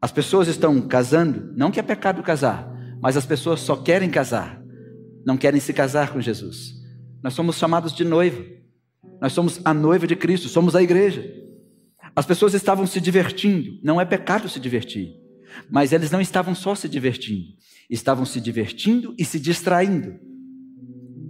As 0.00 0.10
pessoas 0.10 0.48
estão 0.48 0.80
casando, 0.88 1.54
não 1.56 1.70
que 1.70 1.78
é 1.78 1.82
pecado 1.84 2.20
casar, 2.20 2.68
mas 3.00 3.16
as 3.16 3.24
pessoas 3.24 3.60
só 3.60 3.76
querem 3.76 4.10
casar, 4.10 4.60
não 5.24 5.36
querem 5.36 5.60
se 5.60 5.72
casar 5.72 6.12
com 6.12 6.20
Jesus. 6.20 6.74
Nós 7.22 7.32
somos 7.32 7.58
chamados 7.58 7.94
de 7.94 8.04
noiva, 8.04 8.44
nós 9.20 9.32
somos 9.32 9.60
a 9.64 9.72
noiva 9.72 10.04
de 10.04 10.16
Cristo, 10.16 10.48
somos 10.48 10.74
a 10.74 10.82
igreja. 10.82 11.24
As 12.16 12.26
pessoas 12.26 12.54
estavam 12.54 12.88
se 12.88 13.00
divertindo, 13.00 13.78
não 13.84 14.00
é 14.00 14.04
pecado 14.04 14.48
se 14.48 14.58
divertir, 14.58 15.14
mas 15.70 15.92
eles 15.92 16.10
não 16.10 16.20
estavam 16.20 16.56
só 16.56 16.74
se 16.74 16.88
divertindo, 16.88 17.44
estavam 17.88 18.24
se 18.24 18.40
divertindo 18.40 19.14
e 19.16 19.24
se 19.24 19.38
distraindo 19.38 20.31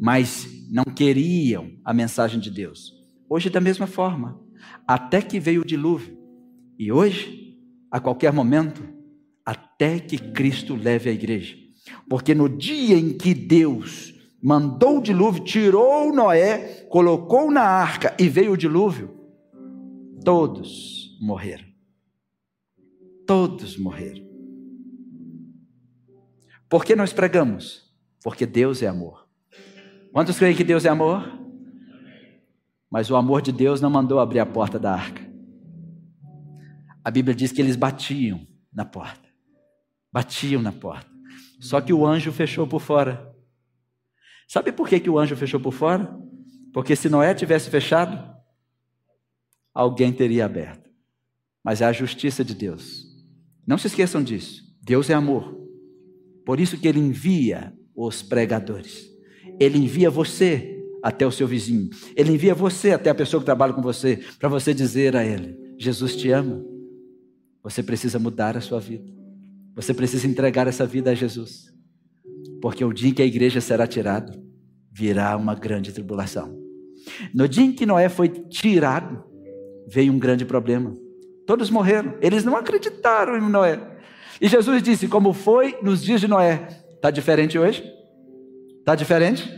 mas 0.03 0.49
não 0.69 0.83
queriam 0.83 1.71
a 1.85 1.95
mensagem 1.95 2.41
de 2.41 2.51
Deus. 2.51 2.93
Hoje, 3.29 3.49
da 3.49 3.61
mesma 3.61 3.87
forma, 3.87 4.37
até 4.85 5.23
que 5.23 5.39
veio 5.39 5.63
o 5.63 5.65
dilúvio, 5.65 6.19
e 6.77 6.91
hoje, 6.91 7.57
a 7.89 8.01
qualquer 8.01 8.33
momento, 8.33 8.83
até 9.47 10.01
que 10.01 10.19
Cristo 10.19 10.75
leve 10.75 11.09
a 11.09 11.13
igreja. 11.13 11.57
Porque 12.09 12.35
no 12.35 12.49
dia 12.49 12.97
em 12.97 13.17
que 13.17 13.33
Deus 13.33 14.13
mandou 14.43 14.99
o 14.99 15.03
dilúvio, 15.03 15.45
tirou 15.45 16.13
Noé, 16.13 16.85
colocou 16.91 17.49
na 17.49 17.63
arca 17.63 18.13
e 18.19 18.29
veio 18.29 18.55
o 18.55 18.57
dilúvio, 18.57 19.17
todos 20.25 21.17
morreram. 21.21 21.67
Todos 23.25 23.79
morreram. 23.79 24.27
Por 26.69 26.85
que 26.85 26.97
nós 26.97 27.13
pregamos? 27.13 27.95
Porque 28.21 28.45
Deus 28.45 28.83
é 28.83 28.89
amor. 28.89 29.22
Quantos 30.13 30.39
creem 30.39 30.55
que 30.55 30.63
Deus 30.63 30.85
é 30.85 30.91
amor? 30.91 31.41
Mas 32.91 33.11
o 33.11 33.17
amor 33.17 33.41
de 33.41 33.51
Deus 33.51 33.81
não 33.81 33.89
mandou 33.89 34.21
abrir 34.21 34.41
a 34.41 34.47
porta 34.47 34.79
da 34.79 34.93
arca. 34.93 35.23
A 37.03 37.11
Bíblia 37.11 37.35
diz 37.35 37.51
que 37.51 37.63
eles 37.63 37.77
batiam 37.77 38.47
na 38.71 38.85
porta. 38.85 39.27
Batiam 40.13 40.61
na 40.61 40.71
porta. 40.71 41.11
Só 41.59 41.81
que 41.81 41.93
o 41.95 42.07
anjo 42.07 42.31
fechou 42.31 42.67
por 42.67 42.81
fora. 42.81 43.35
Sabe 44.47 44.71
por 44.71 44.87
que, 44.87 45.01
que 45.01 45.09
o 45.09 45.19
anjo 45.19 45.35
fechou 45.35 45.59
por 45.59 45.73
fora? 45.73 46.15
Porque 46.75 46.95
se 46.95 47.09
Noé 47.09 47.35
tivesse 47.35 47.71
fechado, 47.71 48.23
alguém 49.73 50.13
teria 50.13 50.45
aberto. 50.45 50.91
Mas 51.65 51.81
é 51.81 51.87
a 51.87 51.93
justiça 51.93 52.45
de 52.45 52.55
Deus. 52.55 53.07
Não 53.67 53.79
se 53.79 53.87
esqueçam 53.87 54.23
disso. 54.23 54.63
Deus 54.83 55.09
é 55.09 55.15
amor. 55.15 55.57
Por 56.45 56.61
isso 56.61 56.77
que 56.77 56.87
ele 56.87 56.99
envia 56.99 57.73
os 57.95 58.23
pregadores. 58.23 59.12
Ele 59.59 59.79
envia 59.79 60.11
você 60.11 60.73
até 61.03 61.27
o 61.27 61.33
seu 61.33 61.47
vizinho. 61.47 61.91
Ele 62.15 62.33
envia 62.33 62.55
você 62.55 62.93
até 62.93 63.11
a 63.11 63.15
pessoa 63.15 63.41
que 63.41 63.47
trabalha 63.47 63.73
com 63.73 63.83
você, 63.83 64.21
para 64.39 64.49
você 64.49 64.73
dizer 64.73 65.17
a 65.17 65.25
ele: 65.25 65.57
Jesus 65.79 66.17
te 66.17 66.31
ama. 66.31 66.65
Você 67.63 67.83
precisa 67.83 68.19
mudar 68.19 68.57
a 68.57 68.61
sua 68.61 68.81
vida. 68.81 69.11
Você 69.75 69.95
precisa 69.95 70.27
entregar 70.27 70.67
essa 70.67 70.87
vida 70.87 71.11
a 71.11 71.15
Jesus. 71.15 71.73
Porque 72.61 72.85
o 72.85 72.93
dia 72.93 73.11
em 73.11 73.15
que 73.15 73.23
a 73.23 73.27
igreja 73.27 73.61
será 73.61 73.87
tirada, 73.87 74.33
virá 74.91 75.37
uma 75.37 75.55
grande 75.55 75.93
tribulação. 75.93 76.57
No 77.35 77.49
dia 77.49 77.65
em 77.65 77.73
que 77.73 77.87
Noé 77.87 78.09
foi 78.09 78.29
tirado, 78.29 79.25
veio 79.89 80.13
um 80.13 80.19
grande 80.19 80.45
problema. 80.45 80.97
Todos 81.47 81.71
morreram. 81.71 82.15
Eles 82.21 82.45
não 82.45 82.57
acreditaram 82.57 83.37
em 83.37 83.51
Noé. 83.51 83.81
E 84.41 84.49
Jesus 84.49 84.83
disse: 84.83 85.09
Como 85.09 85.33
foi 85.33 85.77
nos 85.83 86.03
dias 86.03 86.21
de 86.21 86.29
Noé? 86.29 86.69
Está 86.95 87.11
diferente 87.11 87.59
hoje? 87.59 87.83
Está 88.83 88.97
diferente? 88.97 89.49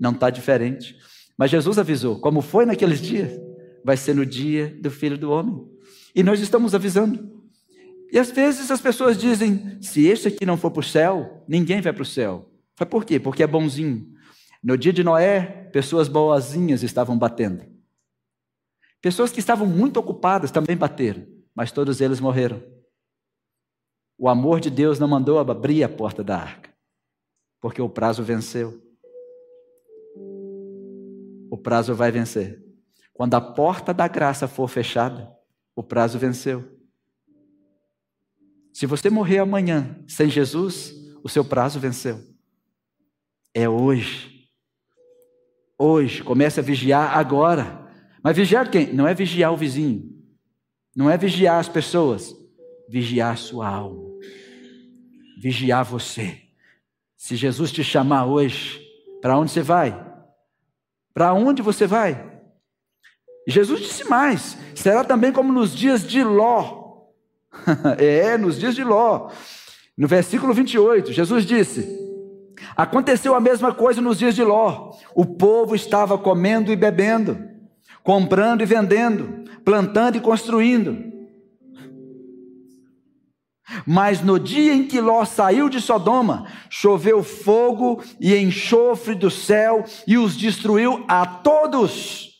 Não 0.00 0.12
está 0.12 0.30
diferente. 0.30 0.96
Mas 1.36 1.50
Jesus 1.50 1.78
avisou: 1.78 2.20
Como 2.20 2.40
foi 2.40 2.64
naqueles 2.64 3.00
dias? 3.00 3.36
Vai 3.84 3.96
ser 3.96 4.14
no 4.14 4.24
dia 4.24 4.78
do 4.80 4.90
filho 4.90 5.18
do 5.18 5.32
homem. 5.32 5.66
E 6.14 6.22
nós 6.22 6.40
estamos 6.40 6.74
avisando. 6.74 7.44
E 8.12 8.18
às 8.18 8.30
vezes 8.30 8.70
as 8.70 8.80
pessoas 8.80 9.18
dizem: 9.18 9.80
se 9.82 10.06
este 10.06 10.28
aqui 10.28 10.46
não 10.46 10.56
for 10.56 10.70
para 10.70 10.80
o 10.80 10.84
céu, 10.84 11.44
ninguém 11.48 11.80
vai 11.80 11.92
para 11.92 12.02
o 12.02 12.06
céu. 12.06 12.48
Mas 12.78 12.88
por 12.88 13.04
quê? 13.04 13.18
Porque 13.18 13.42
é 13.42 13.46
bonzinho. 13.46 14.06
No 14.62 14.78
dia 14.78 14.92
de 14.92 15.02
Noé, 15.02 15.68
pessoas 15.72 16.08
boazinhas 16.08 16.84
estavam 16.84 17.18
batendo. 17.18 17.64
Pessoas 19.02 19.32
que 19.32 19.40
estavam 19.40 19.66
muito 19.66 19.98
ocupadas 19.98 20.50
também 20.50 20.76
bateram, 20.76 21.26
mas 21.54 21.72
todos 21.72 22.00
eles 22.00 22.20
morreram. 22.20 22.62
O 24.18 24.28
amor 24.28 24.60
de 24.60 24.70
Deus 24.70 24.98
não 24.98 25.08
mandou 25.08 25.38
abrir 25.38 25.82
a 25.82 25.88
porta 25.88 26.24
da 26.24 26.38
arca, 26.38 26.65
porque 27.60 27.80
o 27.80 27.88
prazo 27.88 28.22
venceu. 28.22 28.82
O 31.50 31.56
prazo 31.56 31.94
vai 31.94 32.10
vencer. 32.10 32.62
Quando 33.12 33.34
a 33.34 33.40
porta 33.40 33.94
da 33.94 34.06
graça 34.06 34.46
for 34.46 34.68
fechada, 34.68 35.30
o 35.74 35.82
prazo 35.82 36.18
venceu. 36.18 36.76
Se 38.72 38.84
você 38.84 39.08
morrer 39.08 39.38
amanhã 39.38 40.04
sem 40.06 40.28
Jesus, 40.28 40.92
o 41.24 41.28
seu 41.28 41.44
prazo 41.44 41.80
venceu. 41.80 42.20
É 43.54 43.66
hoje. 43.68 44.50
Hoje. 45.78 46.22
Comece 46.22 46.60
a 46.60 46.62
vigiar 46.62 47.16
agora. 47.16 47.90
Mas 48.22 48.36
vigiar 48.36 48.70
quem? 48.70 48.92
Não 48.92 49.08
é 49.08 49.14
vigiar 49.14 49.52
o 49.52 49.56
vizinho. 49.56 50.14
Não 50.94 51.08
é 51.10 51.16
vigiar 51.16 51.58
as 51.58 51.68
pessoas. 51.68 52.34
Vigiar 52.88 53.32
a 53.32 53.36
sua 53.36 53.66
alma. 53.66 54.04
Vigiar 55.40 55.84
você. 55.84 56.45
Se 57.16 57.36
Jesus 57.36 57.72
te 57.72 57.82
chamar 57.82 58.26
hoje, 58.26 58.80
para 59.20 59.38
onde 59.38 59.50
você 59.50 59.62
vai? 59.62 60.04
Para 61.14 61.32
onde 61.32 61.62
você 61.62 61.86
vai? 61.86 62.40
Jesus 63.46 63.80
disse 63.80 64.04
mais: 64.04 64.58
será 64.74 65.04
também 65.04 65.32
como 65.32 65.52
nos 65.52 65.74
dias 65.74 66.06
de 66.06 66.22
Ló 66.22 66.86
é, 67.98 68.36
nos 68.36 68.58
dias 68.58 68.74
de 68.74 68.84
Ló. 68.84 69.30
No 69.96 70.06
versículo 70.06 70.52
28, 70.52 71.12
Jesus 71.12 71.46
disse: 71.46 71.88
Aconteceu 72.76 73.34
a 73.34 73.40
mesma 73.40 73.72
coisa 73.74 74.00
nos 74.00 74.18
dias 74.18 74.34
de 74.34 74.42
Ló. 74.42 74.92
O 75.14 75.24
povo 75.24 75.74
estava 75.74 76.18
comendo 76.18 76.72
e 76.72 76.76
bebendo, 76.76 77.38
comprando 78.02 78.62
e 78.62 78.66
vendendo, 78.66 79.44
plantando 79.64 80.16
e 80.16 80.20
construindo. 80.20 81.15
Mas 83.84 84.20
no 84.20 84.38
dia 84.38 84.72
em 84.72 84.86
que 84.86 85.00
Ló 85.00 85.24
saiu 85.24 85.68
de 85.68 85.80
Sodoma, 85.80 86.46
choveu 86.70 87.22
fogo 87.22 88.02
e 88.20 88.36
enxofre 88.36 89.14
do 89.14 89.30
céu 89.30 89.84
e 90.06 90.16
os 90.16 90.36
destruiu 90.36 91.04
a 91.08 91.26
todos. 91.26 92.36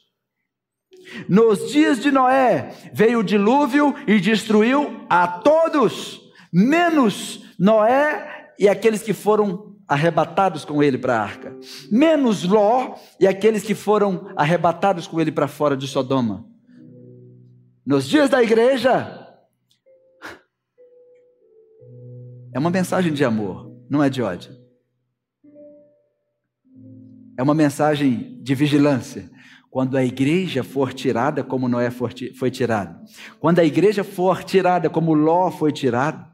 Nos 1.28 1.70
dias 1.70 2.00
de 2.00 2.10
Noé 2.10 2.74
veio 2.92 3.20
o 3.20 3.24
dilúvio 3.24 3.94
e 4.06 4.20
destruiu 4.20 5.04
a 5.08 5.26
todos, 5.26 6.20
menos 6.52 7.44
Noé 7.58 8.52
e 8.58 8.68
aqueles 8.68 9.02
que 9.02 9.12
foram 9.12 9.76
arrebatados 9.88 10.64
com 10.64 10.82
ele 10.82 10.98
para 10.98 11.16
a 11.16 11.22
arca, 11.22 11.56
menos 11.90 12.44
Ló 12.44 12.96
e 13.20 13.26
aqueles 13.26 13.62
que 13.62 13.74
foram 13.74 14.32
arrebatados 14.36 15.06
com 15.06 15.20
ele 15.20 15.30
para 15.30 15.46
fora 15.46 15.76
de 15.76 15.86
Sodoma. 15.86 16.44
Nos 17.84 18.08
dias 18.08 18.28
da 18.28 18.42
igreja, 18.42 19.15
é 22.56 22.58
uma 22.58 22.70
mensagem 22.70 23.12
de 23.12 23.22
amor, 23.22 23.70
não 23.86 24.02
é 24.02 24.08
de 24.08 24.22
ódio. 24.22 24.50
É 27.36 27.42
uma 27.42 27.52
mensagem 27.52 28.42
de 28.42 28.54
vigilância 28.54 29.30
quando 29.68 29.94
a 29.94 30.02
igreja 30.02 30.64
for 30.64 30.94
tirada 30.94 31.44
como 31.44 31.68
Noé 31.68 31.90
foi 31.90 32.50
tirado, 32.50 32.98
quando 33.38 33.58
a 33.58 33.64
igreja 33.64 34.02
for 34.02 34.42
tirada 34.42 34.88
como 34.88 35.12
Ló 35.12 35.50
foi 35.50 35.70
tirado, 35.70 36.26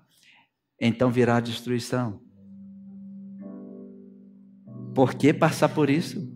então 0.80 1.11
virá 1.11 1.38
a 1.38 1.40
destruição. 1.40 2.20
Por 4.94 5.14
que 5.14 5.35
passar 5.35 5.70
por 5.70 5.90
isso? 5.90 6.32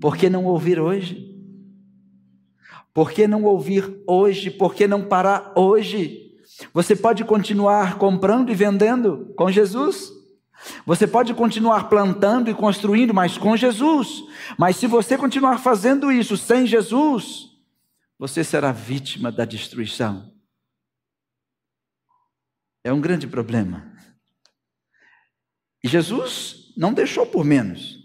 Por 0.00 0.16
que 0.16 0.30
não 0.30 0.46
ouvir 0.46 0.80
hoje? 0.80 1.36
Por 2.94 3.10
que 3.12 3.26
não 3.26 3.44
ouvir 3.44 4.02
hoje? 4.06 4.50
Por 4.50 4.74
que 4.74 4.88
não 4.88 5.06
parar 5.06 5.52
hoje? 5.54 6.21
Você 6.72 6.94
pode 6.94 7.24
continuar 7.24 7.98
comprando 7.98 8.50
e 8.50 8.54
vendendo 8.54 9.32
com 9.36 9.50
Jesus? 9.50 10.12
Você 10.86 11.06
pode 11.06 11.34
continuar 11.34 11.88
plantando 11.88 12.50
e 12.50 12.54
construindo, 12.54 13.12
mas 13.12 13.36
com 13.36 13.56
Jesus. 13.56 14.22
Mas 14.58 14.76
se 14.76 14.86
você 14.86 15.18
continuar 15.18 15.58
fazendo 15.58 16.12
isso 16.12 16.36
sem 16.36 16.66
Jesus, 16.66 17.50
você 18.18 18.44
será 18.44 18.70
vítima 18.70 19.32
da 19.32 19.44
destruição. 19.44 20.32
É 22.84 22.92
um 22.92 23.00
grande 23.00 23.26
problema. 23.26 23.92
E 25.82 25.88
Jesus 25.88 26.72
não 26.76 26.92
deixou 26.92 27.26
por 27.26 27.44
menos. 27.44 27.98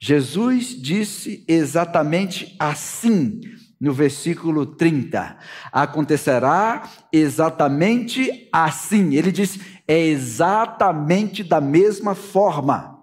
Jesus 0.00 0.68
disse 0.80 1.44
exatamente 1.48 2.54
assim 2.58 3.40
no 3.82 3.92
versículo 3.92 4.64
30. 4.64 5.36
Acontecerá 5.72 6.88
exatamente 7.12 8.48
assim. 8.52 9.16
Ele 9.16 9.32
diz: 9.32 9.58
é 9.88 9.98
exatamente 9.98 11.42
da 11.42 11.60
mesma 11.60 12.14
forma. 12.14 12.96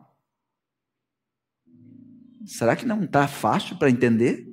Será 2.45 2.77
que 2.77 2.85
não 2.85 3.03
está 3.03 3.27
fácil 3.27 3.75
para 3.75 3.89
entender? 3.89 4.47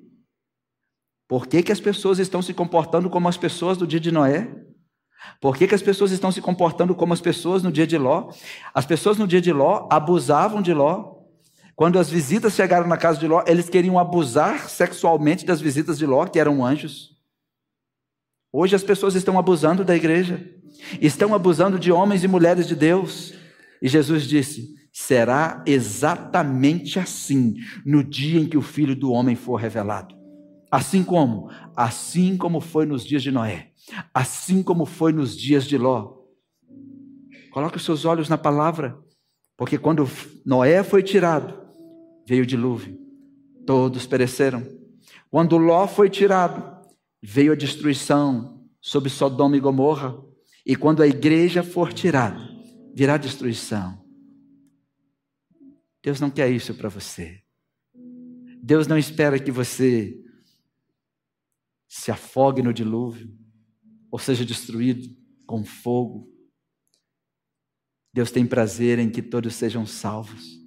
Por 1.29 1.47
que, 1.47 1.63
que 1.63 1.73
as 1.73 1.81
pessoas 1.81 2.19
estão 2.19 2.43
se 2.43 2.53
comportando 2.53 3.09
como 3.09 3.29
as 3.29 3.37
pessoas 3.37 3.79
do 3.79 3.87
dia 3.87 4.01
de 4.01 4.11
Noé? 4.11 4.53
Por 5.41 5.57
que, 5.57 5.69
que 5.69 5.75
as 5.75 5.83
pessoas 5.83 6.11
estão 6.11 6.33
se 6.33 6.43
comportando 6.43 6.95
como 6.95 7.13
as 7.13 7.21
pessoas 7.21 7.63
no 7.63 7.71
dia 7.71 7.87
de 7.87 7.97
Ló? 7.97 8.31
As 8.75 8.85
pessoas 8.85 9.17
no 9.17 9.29
dia 9.29 9.41
de 9.41 9.53
Ló 9.53 9.89
abusavam 9.91 10.61
de 10.61 10.75
Ló, 10.75 11.16
quando 11.77 11.99
as 11.99 12.09
visitas 12.09 12.55
chegaram 12.55 12.89
na 12.89 12.97
casa 12.97 13.21
de 13.21 13.29
Ló, 13.29 13.45
eles 13.47 13.69
queriam 13.69 13.99
abusar 13.99 14.67
sexualmente 14.71 15.45
das 15.45 15.61
visitas 15.61 15.99
de 15.99 16.07
Ló, 16.07 16.25
que 16.27 16.41
eram 16.41 16.65
anjos. 16.65 17.15
Hoje 18.51 18.75
as 18.75 18.83
pessoas 18.83 19.15
estão 19.15 19.39
abusando 19.39 19.85
da 19.85 19.95
igreja, 19.95 20.51
estão 21.03 21.35
abusando 21.35 21.79
de 21.79 21.93
homens 21.93 22.25
e 22.25 22.29
mulheres 22.29 22.67
de 22.67 22.75
Deus. 22.75 23.35
E 23.83 23.89
Jesus 23.89 24.25
disse: 24.25 24.75
será 24.91 25.63
exatamente 25.67 26.99
assim 26.99 27.57
no 27.85 28.03
dia 28.03 28.41
em 28.41 28.49
que 28.49 28.57
o 28.57 28.63
filho 28.63 28.97
do 28.97 29.13
homem 29.13 29.37
for 29.37 29.57
revelado. 29.57 30.17
Assim 30.71 31.05
como? 31.05 31.51
Assim 31.77 32.39
como 32.39 32.59
foi 32.59 32.87
nos 32.87 33.05
dias 33.05 33.23
de 33.23 33.31
Noé, 33.31 33.73
assim 34.15 34.63
como 34.63 34.87
foi 34.87 35.13
nos 35.13 35.37
dias 35.37 35.67
de 35.67 35.77
Ló. 35.77 36.15
Coloque 37.51 37.77
os 37.77 37.85
seus 37.85 38.07
olhos 38.07 38.31
na 38.31 38.39
palavra, 38.39 38.99
porque 39.59 39.77
quando 39.77 40.09
Noé 40.45 40.83
foi 40.83 41.03
tirado, 41.03 41.66
veio 42.27 42.43
o 42.43 42.47
dilúvio, 42.47 42.99
todos 43.65 44.07
pereceram. 44.07 44.67
Quando 45.31 45.57
Ló 45.57 45.87
foi 45.87 46.11
tirado, 46.11 46.77
veio 47.23 47.53
a 47.53 47.57
destruição 47.57 48.65
sobre 48.81 49.11
Sodoma 49.11 49.57
e 49.57 49.61
Gomorra. 49.61 50.17
E 50.65 50.75
quando 50.75 51.03
a 51.03 51.07
igreja 51.07 51.63
for 51.63 51.93
tirada, 51.93 52.41
virá 52.95 53.17
destruição. 53.17 54.05
Deus 56.03 56.21
não 56.21 56.31
quer 56.31 56.51
isso 56.51 56.75
para 56.75 56.89
você. 56.89 57.43
Deus 58.63 58.87
não 58.87 58.99
espera 58.99 59.39
que 59.39 59.51
você 59.51 60.21
se 61.89 62.11
afogue 62.11 62.63
no 62.63 62.73
dilúvio 62.73 63.33
ou 64.11 64.19
seja 64.19 64.45
destruído 64.45 65.09
com 65.47 65.65
fogo. 65.65 66.33
Deus 68.13 68.31
tem 68.31 68.47
prazer 68.47 68.99
em 68.99 69.11
que 69.11 69.23
todos 69.23 69.55
sejam 69.55 69.85
salvos. 69.87 70.66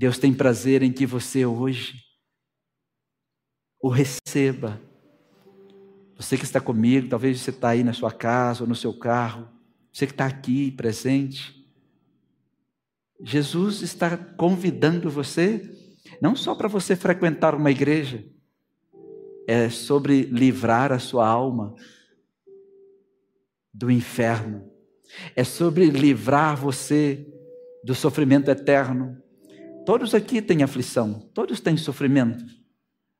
Deus 0.00 0.16
tem 0.16 0.32
prazer 0.32 0.82
em 0.82 0.90
que 0.90 1.04
você 1.04 1.44
hoje 1.44 2.02
o 3.78 3.90
receba. 3.90 4.80
Você 6.16 6.38
que 6.38 6.44
está 6.44 6.58
comigo, 6.58 7.10
talvez 7.10 7.38
você 7.38 7.50
está 7.50 7.68
aí 7.68 7.84
na 7.84 7.92
sua 7.92 8.10
casa 8.10 8.62
ou 8.62 8.66
no 8.66 8.74
seu 8.74 8.98
carro, 8.98 9.46
você 9.92 10.06
que 10.06 10.14
está 10.14 10.24
aqui 10.24 10.70
presente. 10.70 11.54
Jesus 13.22 13.82
está 13.82 14.16
convidando 14.16 15.10
você, 15.10 15.70
não 16.18 16.34
só 16.34 16.54
para 16.54 16.66
você 16.66 16.96
frequentar 16.96 17.54
uma 17.54 17.70
igreja, 17.70 18.24
é 19.46 19.68
sobre 19.68 20.22
livrar 20.22 20.92
a 20.92 20.98
sua 20.98 21.28
alma 21.28 21.74
do 23.70 23.90
inferno, 23.90 24.66
é 25.36 25.44
sobre 25.44 25.90
livrar 25.90 26.56
você 26.56 27.30
do 27.84 27.94
sofrimento 27.94 28.50
eterno. 28.50 29.22
Todos 29.90 30.14
aqui 30.14 30.40
têm 30.40 30.62
aflição, 30.62 31.28
todos 31.34 31.58
têm 31.58 31.76
sofrimento, 31.76 32.44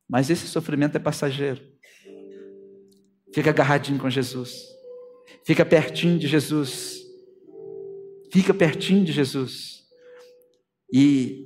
mas 0.09 0.31
esse 0.31 0.47
sofrimento 0.47 0.95
é 0.95 1.01
passageiro. 1.01 1.61
Fica 3.35 3.51
agarradinho 3.51 3.99
com 3.99 4.09
Jesus, 4.09 4.55
fica 5.45 5.65
pertinho 5.65 6.17
de 6.17 6.29
Jesus, 6.29 7.01
fica 8.33 8.55
pertinho 8.55 9.05
de 9.05 9.11
Jesus. 9.11 9.81
E 10.95 11.45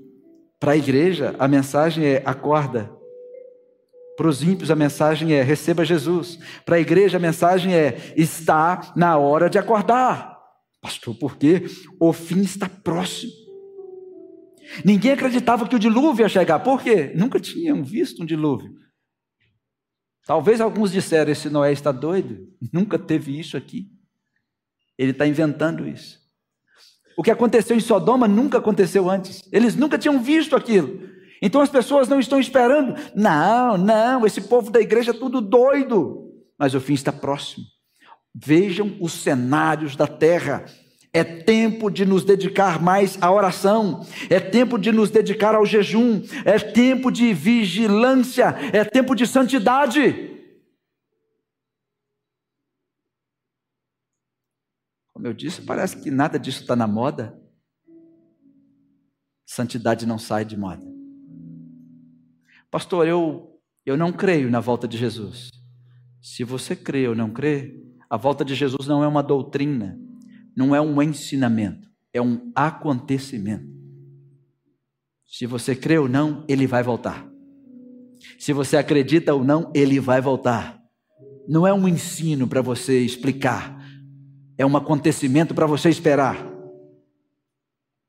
para 0.61 0.73
a 0.73 0.77
igreja, 0.77 1.35
a 1.39 1.49
mensagem 1.49 2.05
é: 2.05 2.23
acorda. 2.27 2.95
Para 4.19 4.29
os 4.29 4.43
ímpios, 4.43 4.71
a 4.71 4.77
mensagem 4.77 5.33
é: 5.33 5.41
receba 5.41 5.87
Jesus. 5.87 6.39
Para 6.67 6.77
a 6.77 6.81
igreja, 6.81 7.17
a 7.17 7.21
mensagem 7.21 7.75
é: 7.75 8.13
está 8.15 8.93
na 8.95 9.17
hora 9.17 9.49
de 9.49 9.59
acordar. 9.59 10.39
Pastor, 10.83 11.15
por 11.15 11.39
quê? 11.39 11.65
O 11.99 12.13
fim 12.13 12.43
está 12.43 12.69
próximo. 12.69 13.44
Ninguém 14.85 15.13
acreditava 15.13 15.69
que 15.69 15.77
o 15.77 15.79
dilúvio 15.79 16.25
ia 16.25 16.29
chegar. 16.29 16.61
Por 16.61 16.83
quê? 16.83 17.13
Nunca 17.15 17.39
tinham 17.41 17.83
visto 17.83 18.23
um 18.23 18.27
dilúvio. 18.27 18.75
Talvez 20.27 20.61
alguns 20.61 20.93
disseram: 20.93 21.31
esse 21.31 21.51
Noé 21.51 21.73
está 21.73 21.93
doido. 21.93 22.49
Nunca 22.73 22.99
teve 22.99 23.39
isso 23.39 23.57
aqui. 23.57 23.91
Ele 24.99 25.11
está 25.11 25.27
inventando 25.27 25.87
isso. 25.87 26.19
O 27.17 27.23
que 27.23 27.31
aconteceu 27.31 27.77
em 27.77 27.81
Sodoma 27.81 28.27
nunca 28.27 28.59
aconteceu 28.59 29.09
antes. 29.09 29.49
Eles 29.53 29.77
nunca 29.77 29.99
tinham 29.99 30.21
visto 30.23 30.57
aquilo. 30.57 31.09
Então 31.41 31.61
as 31.61 31.69
pessoas 31.69 32.09
não 32.09 32.19
estão 32.19 32.41
esperando. 32.41 32.95
Não, 33.15 33.77
não, 33.77 34.27
esse 34.27 34.41
povo 34.41 34.71
da 34.71 34.81
igreja 34.81 35.11
é 35.11 35.15
tudo 35.15 35.41
doido. 35.41 36.33
Mas 36.59 36.75
o 36.75 36.81
fim 36.81 36.95
está 36.95 37.13
próximo. 37.13 37.67
Vejam 38.35 38.97
os 39.01 39.13
cenários 39.13 39.95
da 39.95 40.07
terra. 40.07 40.65
É 41.15 41.23
tempo 41.23 41.89
de 41.89 42.05
nos 42.05 42.25
dedicar 42.25 42.83
mais 42.83 43.17
à 43.23 43.31
oração, 43.31 44.05
é 44.29 44.41
tempo 44.41 44.77
de 44.77 44.91
nos 44.91 45.11
dedicar 45.11 45.55
ao 45.55 45.65
jejum, 45.65 46.21
é 46.45 46.59
tempo 46.59 47.09
de 47.11 47.33
vigilância, 47.33 48.47
é 48.73 48.85
tempo 48.85 49.15
de 49.15 49.25
santidade. 49.25 50.35
Como 55.13 55.25
eu 55.25 55.33
disse, 55.33 55.63
parece 55.63 56.03
que 56.03 56.11
nada 56.11 56.37
disso 56.37 56.63
está 56.63 56.75
na 56.75 56.89
moda. 56.89 57.41
Santidade 59.47 60.05
não 60.07 60.19
sai 60.19 60.45
de 60.45 60.57
moda. 60.57 60.85
Pastor, 62.73 63.07
eu, 63.07 63.61
eu 63.87 63.97
não 63.97 64.13
creio 64.13 64.51
na 64.51 64.59
volta 64.59 64.89
de 64.89 64.99
Jesus. 64.99 65.53
Se 66.21 66.43
você 66.43 66.75
crê 66.75 67.07
ou 67.07 67.15
não 67.15 67.31
crê, 67.31 67.81
a 68.11 68.17
volta 68.17 68.45
de 68.45 68.55
Jesus 68.55 68.89
não 68.89 69.05
é 69.05 69.07
uma 69.07 69.23
doutrina, 69.23 69.97
não 70.57 70.75
é 70.75 70.81
um 70.81 71.03
ensinamento, 71.03 71.89
é 72.13 72.21
um 72.21 72.51
acontecimento. 72.55 73.73
Se 75.27 75.47
você 75.47 75.75
crê 75.75 75.99
ou 75.99 76.09
não, 76.09 76.45
ele 76.49 76.67
vai 76.67 76.83
voltar. 76.83 77.29
Se 78.39 78.53
você 78.53 78.77
acredita 78.77 79.35
ou 79.35 79.45
não, 79.45 79.71
ele 79.75 79.99
vai 79.99 80.21
voltar. 80.21 80.81
Não 81.49 81.67
é 81.67 81.75
um 81.75 81.89
ensino 81.89 82.47
para 82.47 82.63
você 82.63 83.01
explicar, 83.05 83.85
é 84.57 84.65
um 84.65 84.77
acontecimento 84.77 85.55
para 85.55 85.67
você 85.67 85.89
esperar. 85.89 86.37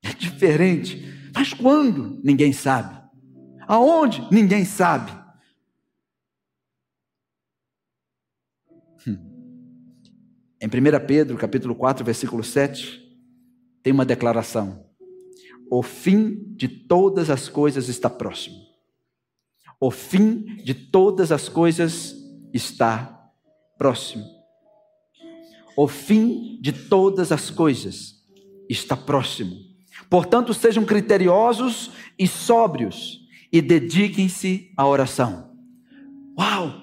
É 0.03 0.13
diferente. 0.13 1.03
Mas 1.33 1.53
quando? 1.53 2.21
Ninguém 2.23 2.53
sabe. 2.53 2.95
Aonde? 3.67 4.25
Ninguém 4.31 4.63
sabe. 4.63 5.11
Em 10.65 10.67
1 10.67 11.05
Pedro, 11.05 11.37
capítulo 11.37 11.75
4, 11.75 12.03
versículo 12.03 12.43
7, 12.43 12.99
tem 13.83 13.93
uma 13.93 14.03
declaração. 14.03 14.83
O 15.69 15.83
fim 15.83 16.55
de 16.55 16.67
todas 16.67 17.29
as 17.29 17.47
coisas 17.47 17.87
está 17.87 18.09
próximo. 18.09 18.65
O 19.79 19.91
fim 19.91 20.55
de 20.63 20.73
todas 20.73 21.31
as 21.31 21.47
coisas 21.47 22.15
está 22.51 23.31
próximo. 23.77 24.25
O 25.77 25.87
fim 25.87 26.59
de 26.59 26.71
todas 26.71 27.31
as 27.31 27.51
coisas 27.51 28.15
está 28.67 28.97
próximo. 28.97 29.55
Portanto, 30.09 30.51
sejam 30.51 30.83
criteriosos 30.83 31.91
e 32.17 32.27
sóbrios 32.27 33.19
e 33.51 33.61
dediquem-se 33.61 34.73
à 34.75 34.87
oração. 34.87 35.55
Uau! 36.35 36.81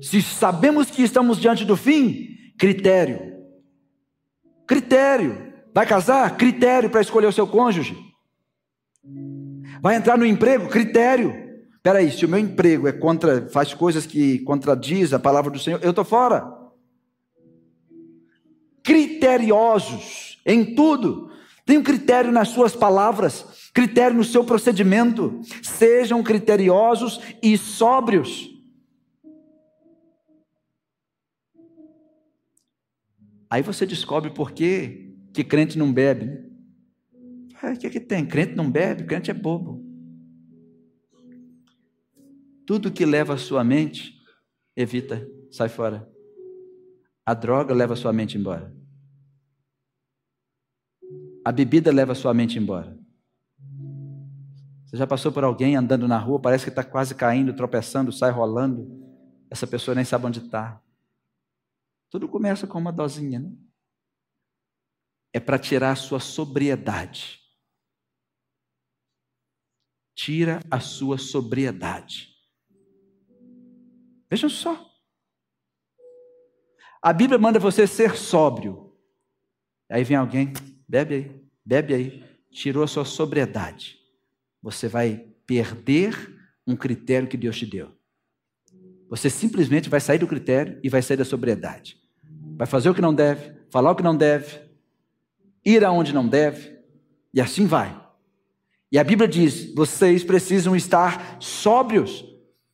Se 0.00 0.22
sabemos 0.22 0.88
que 0.88 1.02
estamos 1.02 1.40
diante 1.40 1.64
do 1.64 1.76
fim, 1.76 2.27
critério. 2.58 3.38
Critério. 4.66 5.54
Vai 5.72 5.86
casar? 5.86 6.36
Critério 6.36 6.90
para 6.90 7.00
escolher 7.00 7.26
o 7.26 7.32
seu 7.32 7.46
cônjuge. 7.46 7.96
Vai 9.80 9.96
entrar 9.96 10.18
no 10.18 10.26
emprego? 10.26 10.68
Critério. 10.68 11.34
Peraí, 11.82 12.10
se 12.10 12.26
o 12.26 12.28
meu 12.28 12.38
emprego 12.38 12.88
é 12.88 12.92
contra, 12.92 13.48
faz 13.48 13.72
coisas 13.72 14.04
que 14.04 14.40
contradiz 14.40 15.12
a 15.12 15.18
palavra 15.18 15.50
do 15.50 15.58
Senhor, 15.58 15.80
eu 15.82 15.90
estou 15.90 16.04
fora 16.04 16.58
criteriosos 18.88 20.38
em 20.46 20.74
tudo. 20.74 21.30
Tenham 21.66 21.82
critério 21.82 22.32
nas 22.32 22.48
suas 22.48 22.74
palavras, 22.74 23.44
critério 23.74 24.16
no 24.16 24.24
seu 24.24 24.42
procedimento. 24.42 25.42
Sejam 25.62 26.22
criteriosos 26.22 27.20
e 27.42 27.58
sóbrios. 27.58 28.48
Aí 33.50 33.62
você 33.62 33.86
descobre 33.86 34.30
por 34.30 34.52
que, 34.52 35.14
que 35.32 35.42
crente 35.42 35.78
não 35.78 35.92
bebe. 35.92 36.26
Né? 36.26 36.44
O 37.72 37.78
que, 37.78 37.90
que 37.90 38.00
tem? 38.00 38.26
Crente 38.26 38.54
não 38.54 38.70
bebe, 38.70 39.04
crente 39.04 39.30
é 39.30 39.34
bobo. 39.34 39.84
Tudo 42.66 42.92
que 42.92 43.06
leva 43.06 43.34
a 43.34 43.38
sua 43.38 43.64
mente, 43.64 44.20
evita, 44.76 45.26
sai 45.50 45.68
fora. 45.68 46.06
A 47.24 47.32
droga 47.32 47.74
leva 47.74 47.94
a 47.94 47.96
sua 47.96 48.12
mente 48.12 48.36
embora. 48.36 48.74
A 51.44 51.50
bebida 51.50 51.90
leva 51.90 52.12
a 52.12 52.14
sua 52.14 52.34
mente 52.34 52.58
embora. 52.58 52.98
Você 54.84 54.96
já 54.96 55.06
passou 55.06 55.32
por 55.32 55.44
alguém 55.44 55.76
andando 55.76 56.06
na 56.06 56.18
rua, 56.18 56.40
parece 56.40 56.64
que 56.64 56.70
está 56.70 56.82
quase 56.82 57.14
caindo, 57.14 57.54
tropeçando, 57.54 58.12
sai 58.12 58.30
rolando. 58.30 58.86
Essa 59.50 59.66
pessoa 59.66 59.94
nem 59.94 60.04
sabe 60.04 60.26
onde 60.26 60.40
está. 60.40 60.80
Tudo 62.10 62.28
começa 62.28 62.66
com 62.66 62.78
uma 62.78 62.92
dosinha, 62.92 63.38
né? 63.38 63.52
É 65.32 65.40
para 65.40 65.58
tirar 65.58 65.92
a 65.92 65.96
sua 65.96 66.20
sobriedade. 66.20 67.40
Tira 70.14 70.60
a 70.70 70.80
sua 70.80 71.18
sobriedade. 71.18 72.34
Vejam 74.30 74.48
só. 74.48 74.88
A 77.00 77.12
Bíblia 77.12 77.38
manda 77.38 77.58
você 77.58 77.86
ser 77.86 78.16
sóbrio. 78.16 78.96
Aí 79.88 80.02
vem 80.04 80.16
alguém, 80.16 80.52
bebe 80.88 81.14
aí, 81.14 81.50
bebe 81.64 81.94
aí, 81.94 82.40
tirou 82.50 82.82
a 82.82 82.88
sua 82.88 83.04
sobriedade. 83.04 83.98
Você 84.60 84.88
vai 84.88 85.16
perder 85.46 86.14
um 86.66 86.76
critério 86.76 87.28
que 87.28 87.36
Deus 87.36 87.56
te 87.56 87.64
deu. 87.64 87.97
Você 89.10 89.30
simplesmente 89.30 89.88
vai 89.88 90.00
sair 90.00 90.18
do 90.18 90.26
critério 90.26 90.78
e 90.82 90.88
vai 90.88 91.02
sair 91.02 91.16
da 91.16 91.24
sobriedade. 91.24 91.96
Vai 92.56 92.66
fazer 92.66 92.90
o 92.90 92.94
que 92.94 93.00
não 93.00 93.14
deve, 93.14 93.52
falar 93.70 93.90
o 93.90 93.96
que 93.96 94.02
não 94.02 94.16
deve, 94.16 94.60
ir 95.64 95.84
aonde 95.84 96.12
não 96.12 96.26
deve, 96.26 96.76
e 97.32 97.40
assim 97.40 97.66
vai. 97.66 97.98
E 98.90 98.98
a 98.98 99.04
Bíblia 99.04 99.28
diz: 99.28 99.72
vocês 99.74 100.24
precisam 100.24 100.74
estar 100.74 101.36
sóbrios. 101.40 102.24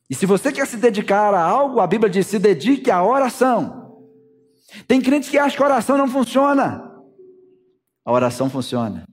E 0.09 0.15
se 0.15 0.25
você 0.25 0.51
quer 0.51 0.67
se 0.67 0.77
dedicar 0.77 1.33
a 1.33 1.41
algo, 1.41 1.79
a 1.79 1.87
Bíblia 1.87 2.09
diz: 2.09 2.27
se 2.27 2.39
dedique 2.39 2.89
à 2.89 3.03
oração. 3.03 4.03
Tem 4.87 5.01
crentes 5.01 5.29
que 5.29 5.37
acham 5.37 5.57
que 5.57 5.63
a 5.63 5.67
oração 5.67 5.97
não 5.97 6.07
funciona. 6.07 6.91
A 8.03 8.11
oração 8.11 8.49
funciona. 8.49 9.05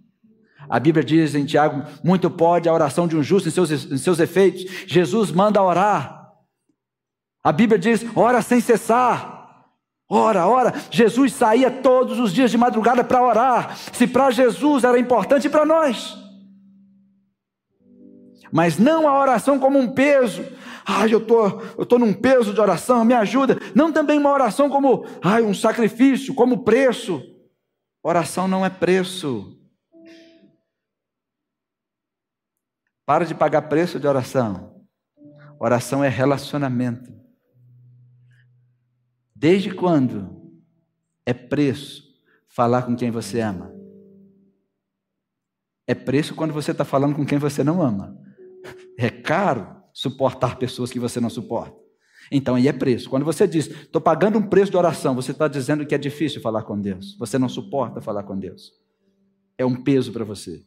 A 0.68 0.78
Bíblia 0.78 1.04
diz 1.04 1.34
em 1.34 1.44
Tiago: 1.44 1.82
muito 2.04 2.30
pode 2.30 2.68
a 2.68 2.72
oração 2.72 3.06
de 3.06 3.16
um 3.16 3.22
justo 3.22 3.48
em 3.48 3.52
seus, 3.52 3.70
em 3.70 3.98
seus 3.98 4.18
efeitos. 4.18 4.64
Jesus 4.86 5.30
manda 5.30 5.62
orar. 5.62 6.21
A 7.42 7.52
Bíblia 7.52 7.78
diz: 7.78 8.04
ora 8.14 8.40
sem 8.42 8.60
cessar. 8.60 9.66
Ora, 10.08 10.46
ora. 10.46 10.74
Jesus 10.90 11.32
saía 11.32 11.70
todos 11.70 12.18
os 12.18 12.32
dias 12.32 12.50
de 12.50 12.58
madrugada 12.58 13.02
para 13.02 13.22
orar. 13.22 13.76
Se 13.92 14.06
para 14.06 14.30
Jesus 14.30 14.84
era 14.84 14.98
importante, 14.98 15.48
para 15.48 15.64
nós. 15.64 16.18
Mas 18.52 18.78
não 18.78 19.08
a 19.08 19.18
oração 19.18 19.58
como 19.58 19.78
um 19.78 19.94
peso, 19.94 20.44
Ai, 20.84 21.14
eu 21.14 21.24
tô, 21.24 21.60
eu 21.78 21.86
tô 21.86 21.98
num 21.98 22.12
peso 22.12 22.52
de 22.52 22.60
oração, 22.60 23.04
me 23.04 23.14
ajuda. 23.14 23.56
Não 23.74 23.92
também 23.92 24.18
uma 24.18 24.30
oração 24.32 24.68
como, 24.68 25.06
ai, 25.22 25.42
um 25.42 25.54
sacrifício, 25.54 26.34
como 26.34 26.64
preço. 26.64 27.22
Oração 28.02 28.48
não 28.48 28.66
é 28.66 28.70
preço. 28.70 29.58
Para 33.06 33.24
de 33.24 33.34
pagar 33.34 33.62
preço 33.62 34.00
de 34.00 34.06
oração. 34.06 34.84
Oração 35.58 36.02
é 36.02 36.08
relacionamento. 36.08 37.21
Desde 39.42 39.74
quando 39.74 40.40
é 41.26 41.34
preço 41.34 42.14
falar 42.46 42.82
com 42.82 42.94
quem 42.94 43.10
você 43.10 43.40
ama? 43.40 43.74
É 45.84 45.96
preço 45.96 46.32
quando 46.32 46.54
você 46.54 46.70
está 46.70 46.84
falando 46.84 47.16
com 47.16 47.26
quem 47.26 47.38
você 47.38 47.64
não 47.64 47.82
ama. 47.82 48.16
É 48.96 49.10
caro 49.10 49.82
suportar 49.92 50.58
pessoas 50.58 50.92
que 50.92 51.00
você 51.00 51.18
não 51.18 51.28
suporta. 51.28 51.76
Então, 52.30 52.54
aí 52.54 52.68
é 52.68 52.72
preço. 52.72 53.10
Quando 53.10 53.24
você 53.24 53.48
diz, 53.48 53.66
estou 53.66 54.00
pagando 54.00 54.38
um 54.38 54.48
preço 54.48 54.70
de 54.70 54.76
oração, 54.76 55.12
você 55.12 55.32
está 55.32 55.48
dizendo 55.48 55.84
que 55.84 55.94
é 55.96 55.98
difícil 55.98 56.40
falar 56.40 56.62
com 56.62 56.80
Deus. 56.80 57.16
Você 57.18 57.36
não 57.36 57.48
suporta 57.48 58.00
falar 58.00 58.22
com 58.22 58.38
Deus. 58.38 58.72
É 59.58 59.66
um 59.66 59.82
peso 59.82 60.12
para 60.12 60.24
você. 60.24 60.64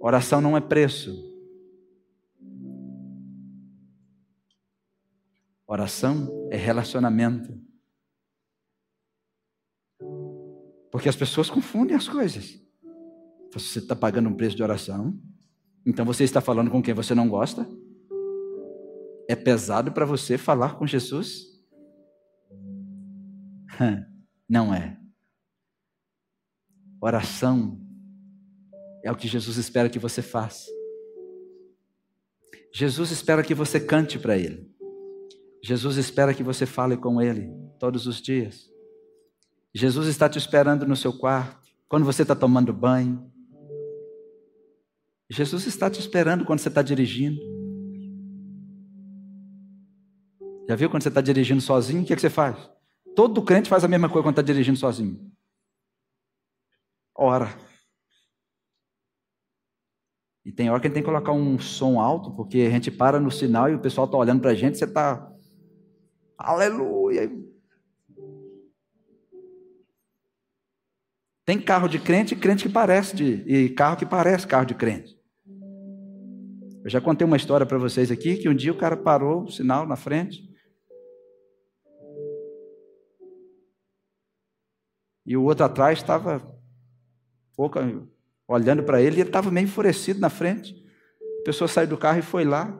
Oração 0.00 0.40
não 0.40 0.56
é 0.56 0.60
preço. 0.60 1.32
Oração 5.66 6.48
é 6.50 6.56
relacionamento. 6.56 7.58
Porque 10.90 11.08
as 11.08 11.16
pessoas 11.16 11.48
confundem 11.50 11.96
as 11.96 12.08
coisas. 12.08 12.60
Você 13.52 13.78
está 13.78 13.96
pagando 13.96 14.28
um 14.28 14.34
preço 14.34 14.56
de 14.56 14.62
oração, 14.62 15.18
então 15.86 16.04
você 16.04 16.24
está 16.24 16.40
falando 16.40 16.70
com 16.70 16.82
quem 16.82 16.94
você 16.94 17.14
não 17.14 17.28
gosta? 17.28 17.68
É 19.28 19.36
pesado 19.36 19.92
para 19.92 20.04
você 20.04 20.36
falar 20.36 20.76
com 20.76 20.86
Jesus? 20.86 21.54
Não 24.48 24.74
é. 24.74 24.98
Oração 27.00 27.80
é 29.02 29.10
o 29.10 29.16
que 29.16 29.26
Jesus 29.26 29.56
espera 29.56 29.88
que 29.88 29.98
você 29.98 30.22
faça. 30.22 30.70
Jesus 32.72 33.10
espera 33.10 33.42
que 33.42 33.54
você 33.54 33.78
cante 33.80 34.18
para 34.18 34.36
Ele. 34.36 34.73
Jesus 35.64 35.96
espera 35.96 36.34
que 36.34 36.42
você 36.42 36.66
fale 36.66 36.94
com 36.94 37.22
Ele 37.22 37.50
todos 37.78 38.06
os 38.06 38.20
dias. 38.20 38.70
Jesus 39.72 40.08
está 40.08 40.28
te 40.28 40.36
esperando 40.36 40.86
no 40.86 40.94
seu 40.94 41.10
quarto, 41.10 41.66
quando 41.88 42.04
você 42.04 42.20
está 42.20 42.36
tomando 42.36 42.70
banho. 42.70 43.32
Jesus 45.30 45.66
está 45.66 45.88
te 45.88 45.98
esperando 45.98 46.44
quando 46.44 46.58
você 46.58 46.68
está 46.68 46.82
dirigindo. 46.82 47.40
Já 50.68 50.76
viu 50.76 50.90
quando 50.90 51.02
você 51.02 51.08
está 51.08 51.22
dirigindo 51.22 51.62
sozinho? 51.62 52.02
O 52.02 52.04
que, 52.04 52.12
é 52.12 52.16
que 52.16 52.20
você 52.20 52.28
faz? 52.28 52.70
Todo 53.16 53.42
crente 53.42 53.70
faz 53.70 53.82
a 53.84 53.88
mesma 53.88 54.10
coisa 54.10 54.22
quando 54.22 54.38
está 54.38 54.42
dirigindo 54.42 54.78
sozinho. 54.78 55.32
Ora. 57.16 57.48
E 60.44 60.52
tem 60.52 60.68
hora 60.68 60.78
que 60.78 60.86
a 60.86 60.90
gente 60.90 60.94
tem 60.96 61.02
que 61.02 61.08
colocar 61.08 61.32
um 61.32 61.58
som 61.58 61.98
alto, 61.98 62.32
porque 62.32 62.58
a 62.58 62.70
gente 62.70 62.90
para 62.90 63.18
no 63.18 63.30
sinal 63.30 63.70
e 63.70 63.74
o 63.74 63.80
pessoal 63.80 64.04
está 64.04 64.18
olhando 64.18 64.42
para 64.42 64.50
a 64.50 64.54
gente, 64.54 64.76
você 64.76 64.84
está. 64.84 65.33
Aleluia! 66.44 67.30
Tem 71.46 71.58
carro 71.60 71.88
de 71.88 71.98
crente 71.98 72.34
e 72.34 72.36
crente 72.36 72.64
que 72.64 72.72
parece 72.72 73.16
de. 73.16 73.42
e 73.46 73.70
carro 73.70 73.96
que 73.96 74.04
parece 74.04 74.46
carro 74.46 74.66
de 74.66 74.74
crente. 74.74 75.18
Eu 76.84 76.90
já 76.90 77.00
contei 77.00 77.26
uma 77.26 77.38
história 77.38 77.64
para 77.64 77.78
vocês 77.78 78.10
aqui 78.10 78.36
que 78.36 78.48
um 78.48 78.54
dia 78.54 78.70
o 78.70 78.76
cara 78.76 78.94
parou 78.94 79.44
o 79.44 79.50
sinal 79.50 79.86
na 79.86 79.96
frente. 79.96 80.46
E 85.24 85.34
o 85.34 85.44
outro 85.44 85.64
atrás 85.64 85.98
estava 85.98 86.46
pouco 87.56 87.78
olhando 88.46 88.82
para 88.82 89.00
ele 89.00 89.16
e 89.16 89.20
ele 89.20 89.28
estava 89.30 89.50
meio 89.50 89.64
enfurecido 89.64 90.20
na 90.20 90.28
frente. 90.28 90.74
A 91.40 91.44
pessoa 91.44 91.68
saiu 91.68 91.88
do 91.88 91.96
carro 91.96 92.18
e 92.18 92.22
foi 92.22 92.44
lá 92.44 92.78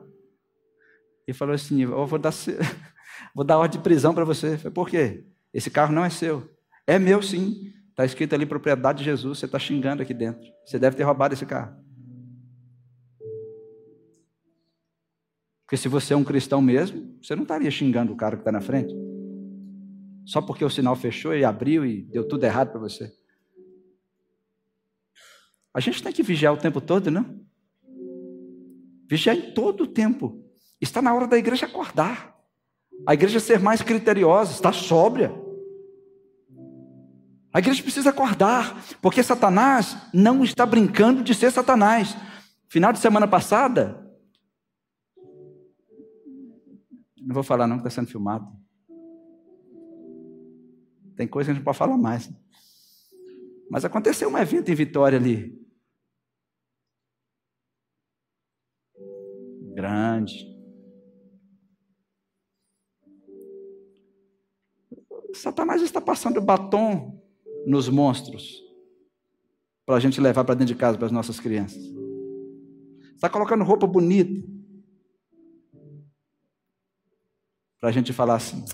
e 1.27 1.33
falou 1.33 1.55
assim: 1.55 1.81
Eu 1.81 2.05
vou 2.05 2.19
dar, 2.19 2.31
vou 3.33 3.43
dar 3.43 3.57
ordem 3.57 3.79
de 3.79 3.83
prisão 3.83 4.13
para 4.13 4.25
você. 4.25 4.57
falei, 4.57 4.73
Por 4.73 4.89
quê? 4.89 5.25
Esse 5.53 5.69
carro 5.69 5.93
não 5.93 6.03
é 6.03 6.09
seu. 6.09 6.49
É 6.85 6.99
meu 6.99 7.21
sim. 7.21 7.73
Está 7.89 8.03
escrito 8.05 8.33
ali 8.35 8.45
propriedade 8.45 8.99
de 8.99 9.05
Jesus. 9.05 9.39
Você 9.39 9.45
está 9.45 9.57
xingando 9.57 10.01
aqui 10.01 10.13
dentro. 10.13 10.45
Você 10.65 10.77
deve 10.77 10.97
ter 10.97 11.03
roubado 11.03 11.33
esse 11.33 11.45
carro. 11.45 11.75
Porque 15.65 15.77
se 15.77 15.87
você 15.87 16.13
é 16.13 16.17
um 16.17 16.23
cristão 16.23 16.61
mesmo, 16.61 17.17
você 17.21 17.35
não 17.35 17.43
estaria 17.43 17.71
xingando 17.71 18.13
o 18.13 18.15
cara 18.15 18.35
que 18.35 18.41
está 18.41 18.51
na 18.51 18.61
frente. 18.61 18.93
Só 20.25 20.41
porque 20.41 20.65
o 20.65 20.69
sinal 20.69 20.95
fechou 20.95 21.33
e 21.35 21.43
abriu 21.43 21.85
e 21.85 22.03
deu 22.03 22.27
tudo 22.27 22.43
errado 22.43 22.71
para 22.71 22.79
você. 22.79 23.13
A 25.73 25.79
gente 25.79 26.03
tem 26.03 26.13
que 26.13 26.23
vigiar 26.23 26.53
o 26.53 26.57
tempo 26.57 26.79
todo, 26.79 27.09
não? 27.09 27.39
Vigiar 29.07 29.35
em 29.35 29.53
todo 29.53 29.85
o 29.85 29.87
tempo. 29.87 30.43
Está 30.79 31.01
na 31.01 31.13
hora 31.13 31.27
da 31.27 31.37
igreja 31.37 31.65
acordar. 31.65 32.34
A 33.07 33.13
igreja 33.13 33.39
ser 33.39 33.59
mais 33.59 33.81
criteriosa, 33.81 34.51
estar 34.51 34.73
sóbria. 34.73 35.33
A 37.53 37.59
igreja 37.59 37.81
precisa 37.81 38.09
acordar, 38.09 38.83
porque 39.01 39.23
Satanás 39.23 39.97
não 40.13 40.43
está 40.43 40.65
brincando 40.65 41.23
de 41.23 41.33
ser 41.33 41.51
Satanás. 41.51 42.15
Final 42.67 42.91
de 42.91 42.99
semana 42.99 43.27
passada, 43.27 44.05
Não 47.25 47.33
vou 47.33 47.41
falar 47.43 47.65
não, 47.65 47.77
que 47.77 47.87
está 47.87 48.01
sendo 48.01 48.11
filmado. 48.11 48.45
Tem 51.15 51.27
coisa 51.27 51.47
que 51.47 51.51
a 51.51 51.53
gente 51.55 51.61
não 51.61 51.65
pode 51.65 51.77
falar 51.77 51.97
mais. 51.97 52.31
Mas 53.67 53.83
aconteceu 53.83 54.29
um 54.29 54.37
evento 54.37 54.69
em 54.69 54.75
Vitória 54.75 55.17
ali. 55.17 55.59
Grande. 59.73 60.54
Satanás 65.35 65.81
está 65.81 66.01
passando 66.01 66.41
batom 66.41 67.21
nos 67.65 67.89
monstros 67.89 68.63
para 69.85 69.95
a 69.95 69.99
gente 69.99 70.19
levar 70.19 70.43
para 70.43 70.55
dentro 70.55 70.73
de 70.73 70.79
casa 70.79 70.97
para 70.97 71.07
as 71.07 71.11
nossas 71.11 71.39
crianças. 71.39 71.81
Está 73.15 73.29
colocando 73.29 73.63
roupa 73.63 73.87
bonita. 73.87 74.55
para 77.85 77.91
a 77.91 77.93
gente 77.93 78.11
falar 78.11 78.37
assim: 78.37 78.65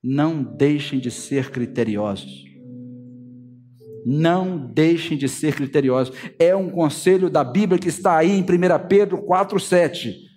não 0.00 0.44
deixem 0.44 1.00
de 1.00 1.10
ser 1.10 1.50
criteriosos. 1.50 2.44
Não 4.06 4.56
deixem 4.72 5.18
de 5.18 5.28
ser 5.28 5.56
criteriosos. 5.56 6.16
É 6.38 6.54
um 6.54 6.70
conselho 6.70 7.28
da 7.28 7.42
Bíblia 7.42 7.80
que 7.80 7.88
está 7.88 8.16
aí 8.16 8.30
em 8.30 8.42
1 8.42 8.46
Pedro 8.88 9.26
4,7. 9.26 10.29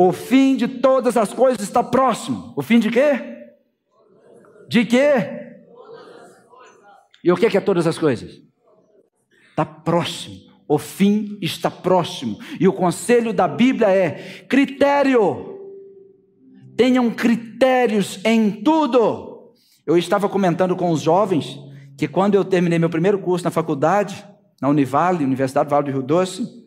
O 0.00 0.12
fim 0.12 0.54
de 0.54 0.68
todas 0.68 1.16
as 1.16 1.32
coisas 1.32 1.60
está 1.60 1.82
próximo. 1.82 2.52
O 2.54 2.62
fim 2.62 2.78
de 2.78 2.88
quê? 2.88 3.48
De 4.68 4.84
quê? 4.84 5.56
E 7.24 7.32
o 7.32 7.36
que 7.36 7.56
é 7.56 7.60
todas 7.60 7.84
as 7.84 7.98
coisas? 7.98 8.40
Está 9.50 9.64
próximo. 9.64 10.36
O 10.68 10.78
fim 10.78 11.36
está 11.42 11.68
próximo. 11.68 12.38
E 12.60 12.68
o 12.68 12.72
conselho 12.72 13.32
da 13.32 13.48
Bíblia 13.48 13.88
é 13.88 14.44
critério 14.48 15.58
tenham 16.76 17.10
critérios 17.10 18.20
em 18.24 18.52
tudo. 18.52 19.52
Eu 19.84 19.98
estava 19.98 20.28
comentando 20.28 20.76
com 20.76 20.92
os 20.92 21.00
jovens 21.00 21.58
que 21.96 22.06
quando 22.06 22.36
eu 22.36 22.44
terminei 22.44 22.78
meu 22.78 22.88
primeiro 22.88 23.18
curso 23.18 23.44
na 23.44 23.50
faculdade, 23.50 24.24
na 24.62 24.68
Univale, 24.68 25.24
Universidade 25.24 25.68
Vale 25.68 25.86
do 25.86 25.90
Rio 25.90 26.02
Doce, 26.06 26.57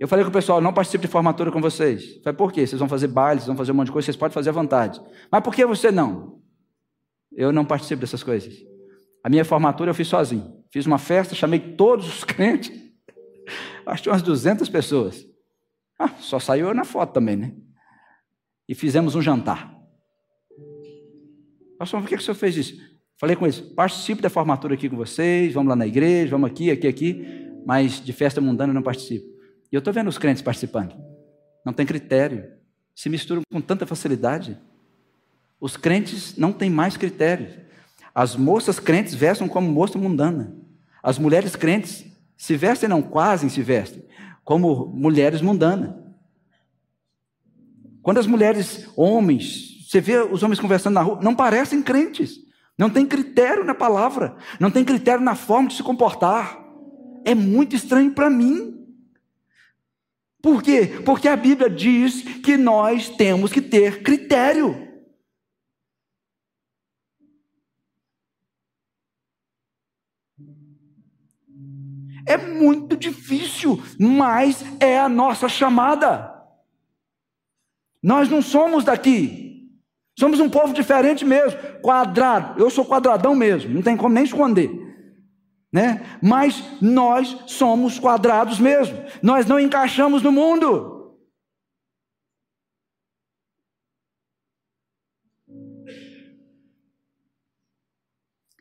eu 0.00 0.08
falei 0.08 0.24
com 0.24 0.30
o 0.30 0.32
pessoal, 0.32 0.60
não 0.60 0.72
participo 0.72 1.02
de 1.02 1.08
formatura 1.08 1.50
com 1.50 1.60
vocês. 1.60 2.16
Eu 2.16 2.22
falei, 2.22 2.36
por 2.36 2.52
quê? 2.52 2.66
Vocês 2.66 2.78
vão 2.78 2.88
fazer 2.88 3.08
bailes, 3.08 3.46
vão 3.46 3.56
fazer 3.56 3.72
um 3.72 3.74
monte 3.74 3.86
de 3.86 3.92
coisa, 3.92 4.06
vocês 4.06 4.16
podem 4.16 4.34
fazer 4.34 4.50
à 4.50 4.52
vontade. 4.52 5.00
Mas 5.30 5.42
por 5.42 5.54
que 5.54 5.64
você 5.64 5.90
não? 5.90 6.40
Eu 7.32 7.52
não 7.52 7.64
participo 7.64 8.00
dessas 8.00 8.22
coisas. 8.22 8.54
A 9.24 9.28
minha 9.28 9.44
formatura 9.44 9.90
eu 9.90 9.94
fiz 9.94 10.08
sozinho. 10.08 10.62
Fiz 10.70 10.86
uma 10.86 10.98
festa, 10.98 11.34
chamei 11.34 11.58
todos 11.58 12.06
os 12.06 12.22
crentes. 12.24 12.72
Acho 13.86 14.02
que 14.02 14.08
umas 14.08 14.22
200 14.22 14.68
pessoas. 14.68 15.24
Ah, 15.98 16.10
só 16.18 16.38
saiu 16.38 16.72
na 16.72 16.84
foto 16.84 17.12
também, 17.12 17.36
né? 17.36 17.52
e 18.68 18.74
fizemos 18.74 19.14
um 19.14 19.22
jantar. 19.22 19.74
Pastor, 21.78 22.00
por 22.00 22.08
que, 22.08 22.16
que 22.16 22.22
o 22.22 22.24
senhor 22.24 22.34
fez 22.34 22.56
isso? 22.56 22.76
Falei 23.18 23.34
com 23.34 23.46
eles, 23.46 23.60
participo 23.60 24.20
da 24.20 24.28
formatura 24.28 24.74
aqui 24.74 24.88
com 24.88 24.96
vocês, 24.96 25.54
vamos 25.54 25.70
lá 25.70 25.76
na 25.76 25.86
igreja, 25.86 26.32
vamos 26.32 26.50
aqui, 26.50 26.70
aqui, 26.70 26.86
aqui, 26.86 27.26
mas 27.66 28.04
de 28.04 28.12
festa 28.12 28.40
mundana 28.40 28.70
eu 28.70 28.74
não 28.74 28.82
participo. 28.82 29.26
E 29.70 29.76
eu 29.76 29.78
estou 29.78 29.92
vendo 29.92 30.08
os 30.08 30.18
crentes 30.18 30.42
participando. 30.42 30.94
Não 31.64 31.72
tem 31.72 31.86
critério. 31.86 32.52
Se 32.94 33.08
misturam 33.08 33.42
com 33.50 33.60
tanta 33.60 33.86
facilidade. 33.86 34.58
Os 35.60 35.76
crentes 35.76 36.36
não 36.36 36.52
têm 36.52 36.70
mais 36.70 36.96
critérios. 36.96 37.52
As 38.14 38.34
moças 38.34 38.80
crentes 38.80 39.14
vestem 39.14 39.46
como 39.46 39.70
moça 39.70 39.98
mundana. 39.98 40.56
As 41.02 41.18
mulheres 41.18 41.54
crentes 41.54 42.04
se 42.36 42.56
vestem, 42.56 42.88
não, 42.88 43.02
quase 43.02 43.50
se 43.50 43.62
vestem, 43.62 44.04
como 44.44 44.86
mulheres 44.86 45.40
mundanas. 45.40 45.94
Quando 48.00 48.18
as 48.18 48.26
mulheres, 48.26 48.88
homens, 48.96 49.84
você 49.88 50.00
vê 50.00 50.20
os 50.20 50.42
homens 50.42 50.60
conversando 50.60 50.94
na 50.94 51.02
rua, 51.02 51.18
não 51.20 51.34
parecem 51.34 51.82
crentes. 51.82 52.46
Não 52.76 52.88
tem 52.88 53.04
critério 53.04 53.64
na 53.64 53.74
palavra, 53.74 54.36
não 54.60 54.70
tem 54.70 54.84
critério 54.84 55.20
na 55.20 55.34
forma 55.34 55.68
de 55.68 55.74
se 55.74 55.82
comportar. 55.82 56.64
É 57.24 57.34
muito 57.34 57.74
estranho 57.74 58.12
para 58.12 58.30
mim. 58.30 58.77
Por 60.40 60.62
quê? 60.62 61.00
Porque 61.04 61.26
a 61.26 61.36
Bíblia 61.36 61.68
diz 61.68 62.22
que 62.22 62.56
nós 62.56 63.08
temos 63.08 63.52
que 63.52 63.60
ter 63.60 64.02
critério. 64.02 64.86
É 72.26 72.36
muito 72.36 72.96
difícil, 72.96 73.82
mas 73.98 74.62
é 74.78 74.98
a 74.98 75.08
nossa 75.08 75.48
chamada. 75.48 76.34
Nós 78.02 78.28
não 78.28 78.42
somos 78.42 78.84
daqui. 78.84 79.48
Somos 80.18 80.38
um 80.38 80.50
povo 80.50 80.72
diferente 80.72 81.24
mesmo, 81.24 81.58
quadrado. 81.80 82.60
Eu 82.60 82.70
sou 82.70 82.84
quadradão 82.84 83.34
mesmo, 83.34 83.72
não 83.72 83.82
tem 83.82 83.96
como 83.96 84.14
nem 84.14 84.24
esconder. 84.24 84.87
Né? 85.72 86.18
Mas 86.22 86.62
nós 86.80 87.36
somos 87.46 87.98
quadrados 87.98 88.58
mesmo. 88.58 88.96
Nós 89.22 89.46
não 89.46 89.60
encaixamos 89.60 90.22
no 90.22 90.32
mundo. 90.32 90.96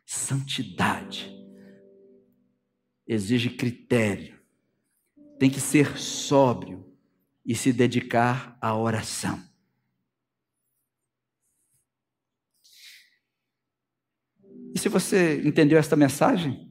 Santidade 0.06 1.34
exige 3.08 3.50
critério, 3.50 4.38
tem 5.40 5.50
que 5.50 5.62
ser 5.62 5.98
sóbrio 5.98 6.86
e 7.46 7.56
se 7.56 7.72
dedicar 7.72 8.58
à 8.60 8.76
oração. 8.76 9.42
E 14.76 14.80
se 14.80 14.90
você 14.90 15.42
entendeu 15.46 15.80
esta 15.80 15.96
mensagem, 15.96 16.67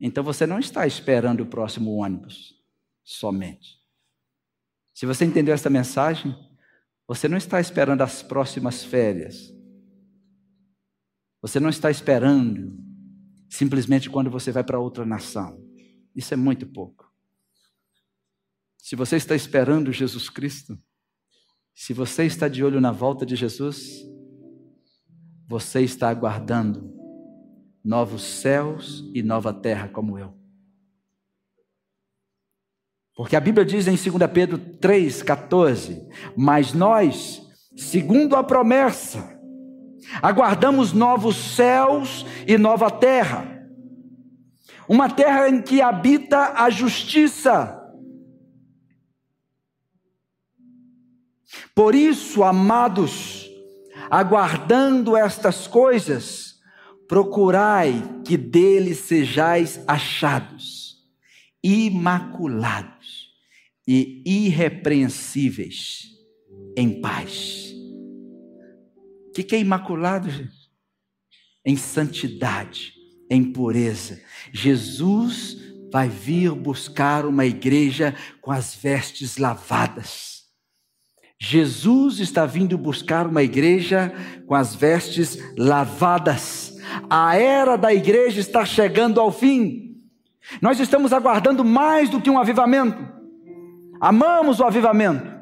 então 0.00 0.24
você 0.24 0.46
não 0.46 0.58
está 0.58 0.86
esperando 0.86 1.42
o 1.42 1.46
próximo 1.46 1.94
ônibus 1.96 2.54
somente. 3.04 3.78
Se 4.94 5.04
você 5.04 5.24
entendeu 5.24 5.52
esta 5.52 5.68
mensagem, 5.68 6.34
você 7.06 7.28
não 7.28 7.36
está 7.36 7.60
esperando 7.60 8.02
as 8.02 8.22
próximas 8.22 8.82
férias. 8.82 9.52
Você 11.42 11.58
não 11.58 11.68
está 11.68 11.90
esperando 11.90 12.78
simplesmente 13.48 14.08
quando 14.08 14.30
você 14.30 14.52
vai 14.52 14.64
para 14.64 14.78
outra 14.78 15.04
nação. 15.04 15.60
Isso 16.14 16.32
é 16.32 16.36
muito 16.36 16.66
pouco. 16.66 17.10
Se 18.78 18.96
você 18.96 19.16
está 19.16 19.34
esperando 19.34 19.92
Jesus 19.92 20.30
Cristo, 20.30 20.78
se 21.74 21.92
você 21.92 22.24
está 22.24 22.48
de 22.48 22.64
olho 22.64 22.80
na 22.80 22.92
volta 22.92 23.26
de 23.26 23.36
Jesus, 23.36 24.02
você 25.46 25.82
está 25.82 26.08
aguardando 26.08 26.99
novos 27.84 28.22
céus 28.22 29.04
e 29.14 29.22
nova 29.22 29.52
terra 29.52 29.88
como 29.88 30.18
eu. 30.18 30.34
Porque 33.16 33.36
a 33.36 33.40
Bíblia 33.40 33.64
diz 33.64 33.86
em 33.86 33.96
2 33.96 34.30
Pedro 34.32 34.58
3,14: 34.58 36.08
Mas 36.36 36.72
nós, 36.72 37.42
segundo 37.76 38.36
a 38.36 38.42
promessa, 38.42 39.38
aguardamos 40.22 40.92
novos 40.92 41.36
céus 41.36 42.24
e 42.46 42.56
nova 42.56 42.90
terra, 42.90 43.66
uma 44.88 45.10
terra 45.10 45.48
em 45.48 45.60
que 45.60 45.82
habita 45.82 46.54
a 46.54 46.70
justiça 46.70 47.80
Por 51.74 51.94
isso, 51.94 52.42
amados, 52.42 53.50
aguardando 54.10 55.16
estas 55.16 55.66
coisas, 55.66 56.49
procurai 57.10 58.20
que 58.24 58.36
dele 58.36 58.94
sejais 58.94 59.80
achados, 59.88 60.96
imaculados 61.60 63.34
e 63.84 64.22
irrepreensíveis 64.24 66.04
em 66.76 67.00
paz. 67.00 67.74
O 69.26 69.32
que, 69.32 69.56
é 69.56 69.58
imaculado, 69.58 70.30
gente? 70.30 70.70
Em 71.66 71.76
santidade, 71.76 72.94
em 73.28 73.42
pureza. 73.42 74.22
Jesus 74.52 75.56
vai 75.92 76.08
vir 76.08 76.54
buscar 76.54 77.26
uma 77.26 77.44
igreja 77.44 78.14
com 78.40 78.52
as 78.52 78.72
vestes 78.72 79.36
lavadas 79.36 80.30
Jesus 81.42 82.20
está 82.20 82.44
vindo 82.44 82.76
buscar 82.76 83.26
uma 83.26 83.42
igreja 83.42 84.12
com 84.46 84.54
as 84.54 84.74
vestes 84.74 85.38
lavadas. 85.56 86.69
A 87.08 87.36
era 87.36 87.76
da 87.76 87.92
igreja 87.92 88.40
está 88.40 88.64
chegando 88.64 89.20
ao 89.20 89.30
fim. 89.30 89.96
Nós 90.60 90.80
estamos 90.80 91.12
aguardando 91.12 91.64
mais 91.64 92.08
do 92.08 92.20
que 92.20 92.30
um 92.30 92.38
avivamento. 92.38 93.06
Amamos 94.00 94.60
o 94.60 94.64
avivamento. 94.64 95.40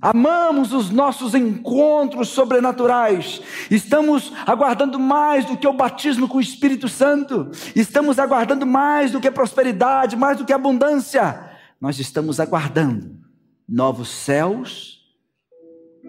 Amamos 0.00 0.74
os 0.74 0.90
nossos 0.90 1.34
encontros 1.34 2.28
sobrenaturais. 2.28 3.40
Estamos 3.70 4.34
aguardando 4.46 4.98
mais 4.98 5.46
do 5.46 5.56
que 5.56 5.66
o 5.66 5.72
batismo 5.72 6.28
com 6.28 6.36
o 6.36 6.42
Espírito 6.42 6.90
Santo. 6.90 7.50
Estamos 7.74 8.18
aguardando 8.18 8.66
mais 8.66 9.10
do 9.10 9.18
que 9.18 9.30
prosperidade, 9.30 10.14
mais 10.14 10.36
do 10.36 10.44
que 10.44 10.52
abundância. 10.52 11.50
Nós 11.80 11.98
estamos 11.98 12.38
aguardando 12.38 13.18
novos 13.66 14.10
céus 14.10 15.00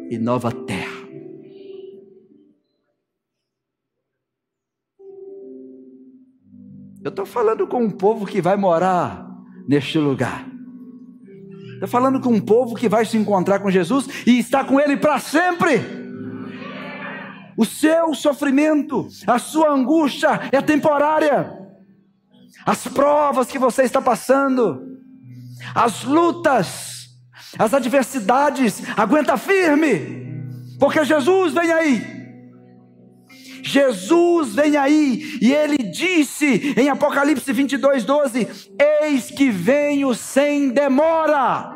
e 0.10 0.18
nova 0.18 0.52
terra. 0.52 0.95
Eu 7.06 7.10
estou 7.10 7.24
falando 7.24 7.68
com 7.68 7.84
um 7.84 7.92
povo 7.92 8.26
que 8.26 8.42
vai 8.42 8.58
morar 8.58 9.28
neste 9.68 10.00
lugar. 10.00 10.44
Estou 11.74 11.88
falando 11.88 12.20
com 12.20 12.32
um 12.32 12.42
povo 12.42 12.74
que 12.74 12.90
vai 12.90 13.06
se 13.06 13.16
encontrar 13.16 13.60
com 13.60 13.70
Jesus 13.70 14.08
e 14.26 14.40
está 14.40 14.64
com 14.64 14.80
Ele 14.80 14.98
para 14.98 15.20
sempre. 15.20 15.80
O 17.56 17.64
seu 17.64 18.16
sofrimento, 18.16 19.08
a 19.28 19.38
sua 19.38 19.72
angústia 19.72 20.50
é 20.52 20.60
temporária. 20.64 21.54
As 22.66 22.88
provas 22.88 23.46
que 23.52 23.60
você 23.60 23.84
está 23.84 24.02
passando, 24.02 24.82
as 25.76 26.04
lutas, 26.04 27.12
as 27.60 27.72
adversidades, 27.72 28.82
aguenta 28.98 29.38
firme, 29.38 30.44
porque 30.80 31.06
Jesus 31.06 31.54
vem 31.54 31.72
aí. 31.72 32.15
Jesus 33.76 34.56
vem 34.56 34.78
aí, 34.78 35.38
e 35.42 35.54
ele 35.54 35.78
disse 35.78 36.74
em 36.80 36.88
Apocalipse 36.88 37.52
22, 37.52 38.06
12: 38.06 38.48
Eis 39.02 39.30
que 39.30 39.50
venho 39.50 40.14
sem 40.14 40.70
demora. 40.70 41.74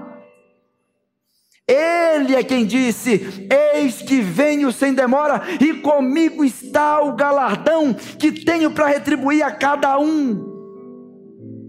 Ele 1.68 2.36
é 2.36 2.44
quem 2.44 2.66
disse: 2.66 3.48
Eis 3.76 4.02
que 4.02 4.22
venho 4.22 4.72
sem 4.72 4.94
demora, 4.94 5.42
e 5.60 5.74
comigo 5.82 6.46
está 6.46 7.02
o 7.02 7.18
galardão 7.18 7.94
que 7.94 8.32
tenho 8.32 8.72
para 8.72 8.88
retribuir 8.88 9.44
a 9.44 9.52
cada 9.52 10.00
um. 10.00 10.48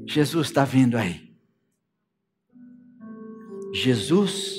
Jesus 0.09 0.47
está 0.47 0.65
vindo 0.65 0.97
aí. 0.97 1.29
Jesus 3.75 4.55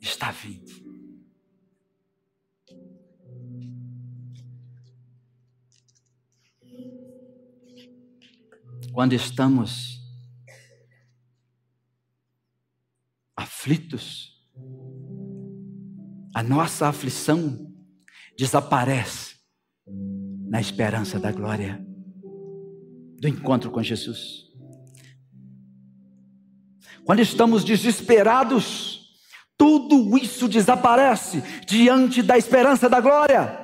está 0.00 0.30
vindo. 0.30 0.63
Quando 8.94 9.12
estamos 9.12 10.00
aflitos, 13.36 14.40
a 16.32 16.44
nossa 16.44 16.86
aflição 16.86 17.74
desaparece 18.38 19.34
na 20.48 20.60
esperança 20.60 21.18
da 21.18 21.32
glória 21.32 21.84
do 23.18 23.26
encontro 23.26 23.68
com 23.68 23.82
Jesus. 23.82 24.44
Quando 27.04 27.18
estamos 27.18 27.64
desesperados, 27.64 29.18
tudo 29.58 30.16
isso 30.16 30.46
desaparece 30.46 31.42
diante 31.66 32.22
da 32.22 32.38
esperança 32.38 32.88
da 32.88 33.00
glória. 33.00 33.63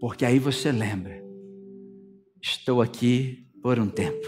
Porque 0.00 0.24
aí 0.24 0.38
você 0.38 0.70
lembra, 0.70 1.22
estou 2.42 2.82
aqui 2.82 3.48
por 3.62 3.78
um 3.78 3.88
tempo. 3.88 4.26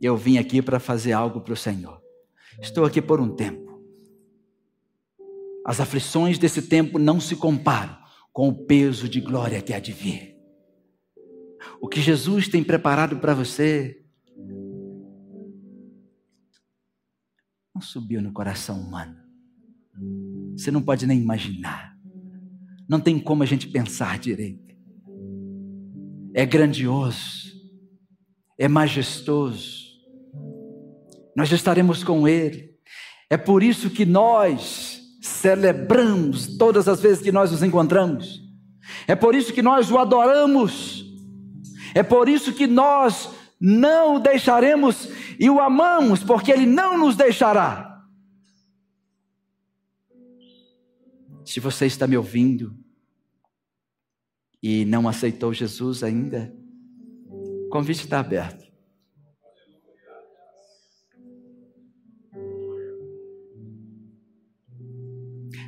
Eu 0.00 0.16
vim 0.16 0.38
aqui 0.38 0.60
para 0.60 0.80
fazer 0.80 1.12
algo 1.12 1.40
para 1.40 1.52
o 1.52 1.56
Senhor. 1.56 2.02
Estou 2.60 2.84
aqui 2.84 3.00
por 3.00 3.20
um 3.20 3.34
tempo. 3.34 3.80
As 5.64 5.80
aflições 5.80 6.38
desse 6.38 6.62
tempo 6.62 6.98
não 6.98 7.20
se 7.20 7.36
comparam 7.36 7.96
com 8.32 8.48
o 8.48 8.66
peso 8.66 9.08
de 9.08 9.20
glória 9.20 9.62
que 9.62 9.72
há 9.72 9.78
de 9.78 9.92
vir. 9.92 10.36
O 11.80 11.88
que 11.88 12.00
Jesus 12.00 12.48
tem 12.48 12.64
preparado 12.64 13.18
para 13.18 13.34
você 13.34 14.04
não 17.74 17.80
subiu 17.80 18.20
no 18.20 18.32
coração 18.32 18.80
humano. 18.80 19.16
Você 20.56 20.70
não 20.70 20.82
pode 20.82 21.06
nem 21.06 21.20
imaginar. 21.20 21.91
Não 22.92 23.00
tem 23.00 23.18
como 23.18 23.42
a 23.42 23.46
gente 23.46 23.68
pensar 23.68 24.18
direito. 24.18 24.76
É 26.34 26.44
grandioso, 26.44 27.50
é 28.58 28.68
majestoso. 28.68 29.86
Nós 31.34 31.50
estaremos 31.50 32.04
com 32.04 32.28
Ele. 32.28 32.74
É 33.30 33.38
por 33.38 33.62
isso 33.62 33.88
que 33.88 34.04
nós 34.04 35.00
celebramos 35.22 36.58
todas 36.58 36.86
as 36.86 37.00
vezes 37.00 37.22
que 37.22 37.32
nós 37.32 37.50
nos 37.50 37.62
encontramos. 37.62 38.42
É 39.08 39.14
por 39.14 39.34
isso 39.34 39.54
que 39.54 39.62
nós 39.62 39.90
o 39.90 39.96
adoramos. 39.96 41.02
É 41.94 42.02
por 42.02 42.28
isso 42.28 42.52
que 42.52 42.66
nós 42.66 43.30
não 43.58 44.16
o 44.16 44.20
deixaremos 44.20 45.08
e 45.40 45.48
o 45.48 45.60
amamos, 45.60 46.22
porque 46.22 46.52
ele 46.52 46.66
não 46.66 46.98
nos 46.98 47.16
deixará. 47.16 48.04
Se 51.42 51.58
você 51.58 51.86
está 51.86 52.06
me 52.06 52.18
ouvindo 52.18 52.81
e 54.62 54.84
não 54.84 55.08
aceitou 55.08 55.52
Jesus 55.52 56.04
ainda, 56.04 56.54
o 57.26 57.68
convite 57.68 58.04
está 58.04 58.20
aberto. 58.20 58.62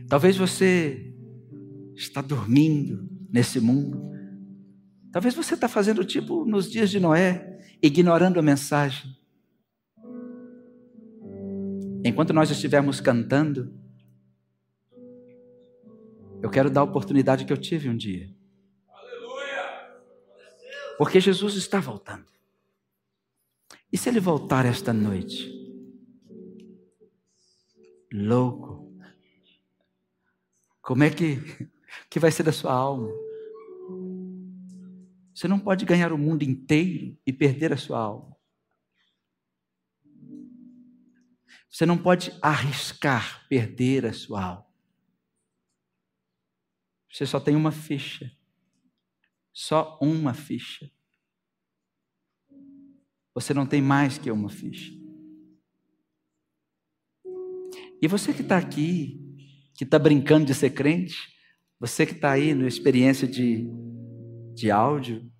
Talvez 0.08 0.36
você 0.36 1.12
está 1.96 2.20
dormindo 2.20 3.08
nesse 3.30 3.58
mundo. 3.58 4.00
Talvez 5.10 5.34
você 5.34 5.54
está 5.54 5.68
fazendo 5.68 6.04
tipo 6.04 6.44
nos 6.44 6.70
dias 6.70 6.90
de 6.90 7.00
Noé, 7.00 7.58
ignorando 7.82 8.38
a 8.38 8.42
mensagem. 8.42 9.16
Enquanto 12.04 12.32
nós 12.32 12.50
estivermos 12.50 13.00
cantando, 13.00 13.72
eu 16.42 16.50
quero 16.50 16.68
dar 16.68 16.82
a 16.82 16.84
oportunidade 16.84 17.44
que 17.44 17.52
eu 17.52 17.56
tive 17.56 17.88
um 17.88 17.96
dia. 17.96 18.30
Porque 20.96 21.20
Jesus 21.20 21.54
está 21.54 21.80
voltando. 21.80 22.26
E 23.92 23.98
se 23.98 24.08
ele 24.08 24.20
voltar 24.20 24.64
esta 24.64 24.92
noite? 24.92 25.52
Louco. 28.12 28.92
Como 30.80 31.02
é 31.02 31.10
que, 31.10 31.36
que 32.10 32.20
vai 32.20 32.30
ser 32.30 32.42
da 32.42 32.52
sua 32.52 32.72
alma? 32.72 33.08
Você 35.34 35.48
não 35.48 35.58
pode 35.58 35.84
ganhar 35.84 36.12
o 36.12 36.18
mundo 36.18 36.42
inteiro 36.42 37.18
e 37.26 37.32
perder 37.32 37.72
a 37.72 37.76
sua 37.76 37.98
alma. 37.98 38.36
Você 41.68 41.84
não 41.84 41.98
pode 41.98 42.32
arriscar 42.40 43.44
perder 43.48 44.06
a 44.06 44.12
sua 44.12 44.44
alma. 44.44 44.66
Você 47.10 47.26
só 47.26 47.40
tem 47.40 47.56
uma 47.56 47.72
ficha. 47.72 48.30
Só 49.54 49.98
uma 50.02 50.34
ficha. 50.34 50.90
Você 53.34 53.54
não 53.54 53.66
tem 53.66 53.80
mais 53.80 54.18
que 54.18 54.30
uma 54.30 54.50
ficha. 54.50 54.92
E 58.02 58.06
você 58.06 58.34
que 58.34 58.42
está 58.42 58.58
aqui, 58.58 59.18
que 59.74 59.84
está 59.84 59.98
brincando 59.98 60.44
de 60.44 60.54
ser 60.54 60.70
crente, 60.70 61.16
você 61.80 62.04
que 62.04 62.12
está 62.12 62.32
aí 62.32 62.54
na 62.54 62.66
experiência 62.66 63.26
de, 63.26 63.66
de 64.54 64.70
áudio, 64.70 65.32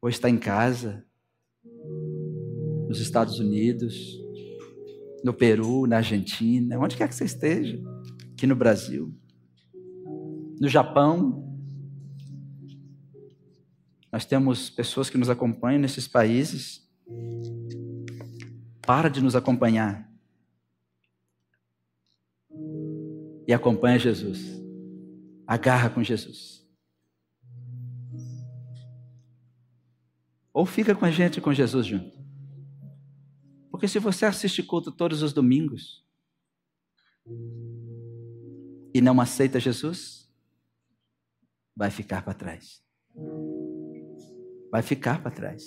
ou 0.00 0.08
está 0.08 0.30
em 0.30 0.38
casa, 0.38 1.04
nos 2.88 3.00
Estados 3.00 3.40
Unidos, 3.40 4.20
no 5.24 5.34
Peru, 5.34 5.86
na 5.86 5.96
Argentina, 5.96 6.78
onde 6.78 6.96
quer 6.96 7.08
que 7.08 7.14
você 7.14 7.24
esteja, 7.24 7.82
aqui 8.32 8.46
no 8.46 8.54
Brasil 8.54 9.12
no 10.60 10.68
Japão. 10.68 11.53
Nós 14.14 14.24
temos 14.24 14.70
pessoas 14.70 15.10
que 15.10 15.18
nos 15.18 15.28
acompanham 15.28 15.80
nesses 15.80 16.06
países. 16.06 16.88
Para 18.86 19.08
de 19.08 19.20
nos 19.20 19.34
acompanhar. 19.34 20.08
E 23.48 23.52
acompanha 23.52 23.98
Jesus. 23.98 24.38
Agarra 25.44 25.90
com 25.90 26.00
Jesus. 26.00 26.64
Ou 30.52 30.64
fica 30.64 30.94
com 30.94 31.04
a 31.04 31.10
gente 31.10 31.40
com 31.40 31.52
Jesus 31.52 31.84
junto. 31.84 32.16
Porque 33.68 33.88
se 33.88 33.98
você 33.98 34.26
assiste 34.26 34.62
culto 34.62 34.92
todos 34.92 35.22
os 35.22 35.32
domingos 35.32 36.06
e 38.94 39.00
não 39.00 39.20
aceita 39.20 39.58
Jesus, 39.58 40.32
vai 41.74 41.90
ficar 41.90 42.22
para 42.22 42.32
trás. 42.32 42.80
Vai 44.74 44.82
ficar 44.82 45.22
para 45.22 45.30
trás. 45.30 45.62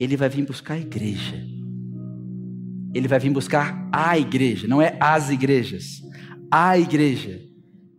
Ele 0.00 0.16
vai 0.16 0.30
vir 0.30 0.46
buscar 0.46 0.72
a 0.72 0.78
igreja. 0.78 1.36
Ele 2.94 3.06
vai 3.06 3.18
vir 3.18 3.28
buscar 3.28 3.86
a 3.92 4.18
igreja, 4.18 4.66
não 4.66 4.80
é 4.80 4.96
as 4.98 5.28
igrejas. 5.28 6.00
A 6.50 6.78
igreja. 6.78 7.42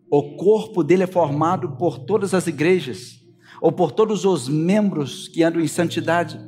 O 0.09 0.35
corpo 0.35 0.83
dele 0.83 1.03
é 1.03 1.05
formado 1.07 1.77
por 1.77 1.99
todas 1.99 2.33
as 2.33 2.47
igrejas, 2.47 3.23
ou 3.61 3.71
por 3.71 3.91
todos 3.91 4.25
os 4.25 4.49
membros 4.49 5.27
que 5.27 5.43
andam 5.43 5.61
em 5.61 5.67
santidade, 5.67 6.39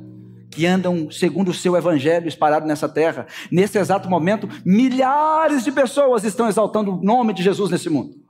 que 0.50 0.66
andam 0.66 1.08
segundo 1.08 1.52
o 1.52 1.54
seu 1.54 1.76
evangelho 1.76 2.26
espalhado 2.26 2.66
nessa 2.66 2.88
terra. 2.88 3.28
Nesse 3.48 3.78
exato 3.78 4.10
momento, 4.10 4.48
milhares 4.66 5.62
de 5.62 5.70
pessoas 5.70 6.24
estão 6.24 6.48
exaltando 6.48 6.96
o 6.96 7.00
nome 7.00 7.32
de 7.32 7.44
Jesus 7.44 7.70
nesse 7.70 7.88
mundo 7.88 8.26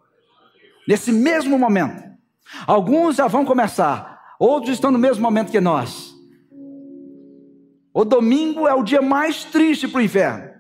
nesse 0.89 1.13
mesmo 1.13 1.59
momento. 1.59 2.03
Alguns 2.67 3.17
já 3.17 3.27
vão 3.27 3.45
começar, 3.45 4.18
outros 4.39 4.75
estão 4.75 4.91
no 4.91 4.99
mesmo 4.99 5.23
momento 5.23 5.51
que 5.51 5.61
nós. 5.61 6.15
O 7.93 8.05
domingo 8.05 8.69
é 8.69 8.75
o 8.75 8.83
dia 8.83 9.03
mais 9.03 9.45
triste 9.45 9.89
para 9.89 9.99
o 9.99 10.03
inferno. 10.03 10.51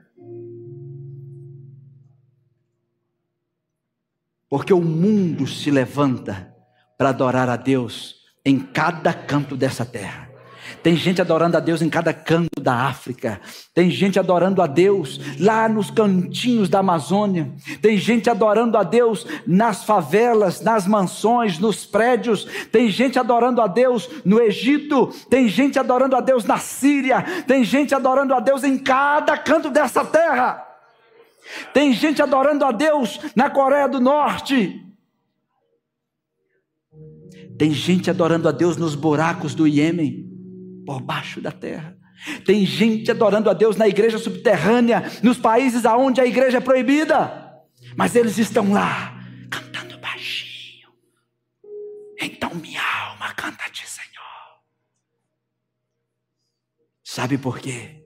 Porque 4.48 4.72
o 4.72 4.80
mundo 4.80 5.46
se 5.46 5.70
levanta 5.70 6.54
para 6.96 7.10
adorar 7.10 7.48
a 7.48 7.56
Deus 7.56 8.16
em 8.44 8.58
cada 8.58 9.12
canto 9.12 9.56
dessa 9.56 9.84
terra. 9.84 10.27
Tem 10.82 10.96
gente 10.96 11.20
adorando 11.20 11.56
a 11.56 11.60
Deus 11.60 11.82
em 11.82 11.88
cada 11.88 12.12
canto 12.12 12.60
da 12.60 12.74
África. 12.86 13.40
Tem 13.74 13.90
gente 13.90 14.18
adorando 14.18 14.62
a 14.62 14.66
Deus 14.66 15.20
lá 15.38 15.68
nos 15.68 15.90
cantinhos 15.90 16.68
da 16.68 16.78
Amazônia. 16.78 17.52
Tem 17.80 17.96
gente 17.96 18.30
adorando 18.30 18.76
a 18.76 18.82
Deus 18.82 19.26
nas 19.46 19.84
favelas, 19.84 20.60
nas 20.60 20.86
mansões, 20.86 21.58
nos 21.58 21.84
prédios. 21.84 22.46
Tem 22.70 22.88
gente 22.88 23.18
adorando 23.18 23.60
a 23.60 23.66
Deus 23.66 24.08
no 24.24 24.40
Egito. 24.40 25.08
Tem 25.28 25.48
gente 25.48 25.78
adorando 25.78 26.16
a 26.16 26.20
Deus 26.20 26.44
na 26.44 26.58
Síria. 26.58 27.22
Tem 27.46 27.64
gente 27.64 27.94
adorando 27.94 28.34
a 28.34 28.40
Deus 28.40 28.62
em 28.62 28.78
cada 28.78 29.36
canto 29.36 29.70
dessa 29.70 30.04
terra. 30.04 30.64
Tem 31.72 31.92
gente 31.92 32.22
adorando 32.22 32.64
a 32.64 32.72
Deus 32.72 33.20
na 33.34 33.48
Coreia 33.48 33.88
do 33.88 34.00
Norte. 34.00 34.84
Tem 37.58 37.72
gente 37.72 38.08
adorando 38.08 38.48
a 38.48 38.52
Deus 38.52 38.76
nos 38.76 38.94
buracos 38.94 39.54
do 39.54 39.66
Iêmen 39.66 40.27
por 40.88 41.02
baixo 41.02 41.38
da 41.38 41.52
terra. 41.52 41.94
Tem 42.46 42.64
gente 42.64 43.10
adorando 43.10 43.50
a 43.50 43.52
Deus 43.52 43.76
na 43.76 43.86
igreja 43.86 44.16
subterrânea, 44.16 45.02
nos 45.22 45.36
países 45.36 45.84
aonde 45.84 46.18
a 46.18 46.24
igreja 46.24 46.56
é 46.56 46.60
proibida, 46.62 47.60
mas 47.94 48.16
eles 48.16 48.38
estão 48.38 48.72
lá 48.72 49.22
cantando 49.50 49.98
baixinho. 49.98 50.88
Então 52.18 52.54
minha 52.54 52.80
alma 53.06 53.34
canta-te, 53.34 53.86
Senhor. 53.86 54.08
Sabe 57.04 57.36
por 57.36 57.58
quê? 57.58 58.02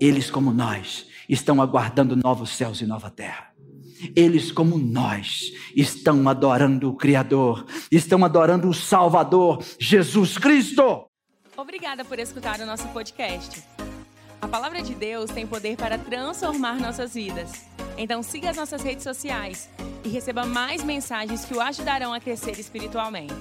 Eles, 0.00 0.30
como 0.30 0.52
nós, 0.52 1.08
estão 1.28 1.60
aguardando 1.60 2.14
novos 2.14 2.50
céus 2.50 2.80
e 2.80 2.86
nova 2.86 3.10
terra. 3.10 3.50
Eles, 4.14 4.52
como 4.52 4.78
nós, 4.78 5.50
estão 5.74 6.28
adorando 6.28 6.90
o 6.90 6.96
Criador, 6.96 7.66
estão 7.90 8.24
adorando 8.24 8.68
o 8.68 8.74
Salvador, 8.74 9.64
Jesus 9.80 10.38
Cristo. 10.38 11.05
Obrigada 11.56 12.04
por 12.04 12.18
escutar 12.18 12.60
o 12.60 12.66
nosso 12.66 12.86
podcast. 12.88 13.62
A 14.42 14.46
palavra 14.46 14.82
de 14.82 14.94
Deus 14.94 15.30
tem 15.30 15.46
poder 15.46 15.76
para 15.76 15.96
transformar 15.96 16.78
nossas 16.78 17.14
vidas. 17.14 17.64
Então 17.96 18.22
siga 18.22 18.50
as 18.50 18.56
nossas 18.56 18.82
redes 18.82 19.02
sociais 19.02 19.70
e 20.04 20.08
receba 20.10 20.44
mais 20.44 20.84
mensagens 20.84 21.46
que 21.46 21.54
o 21.54 21.60
ajudarão 21.60 22.12
a 22.12 22.20
crescer 22.20 22.58
espiritualmente. 22.60 23.34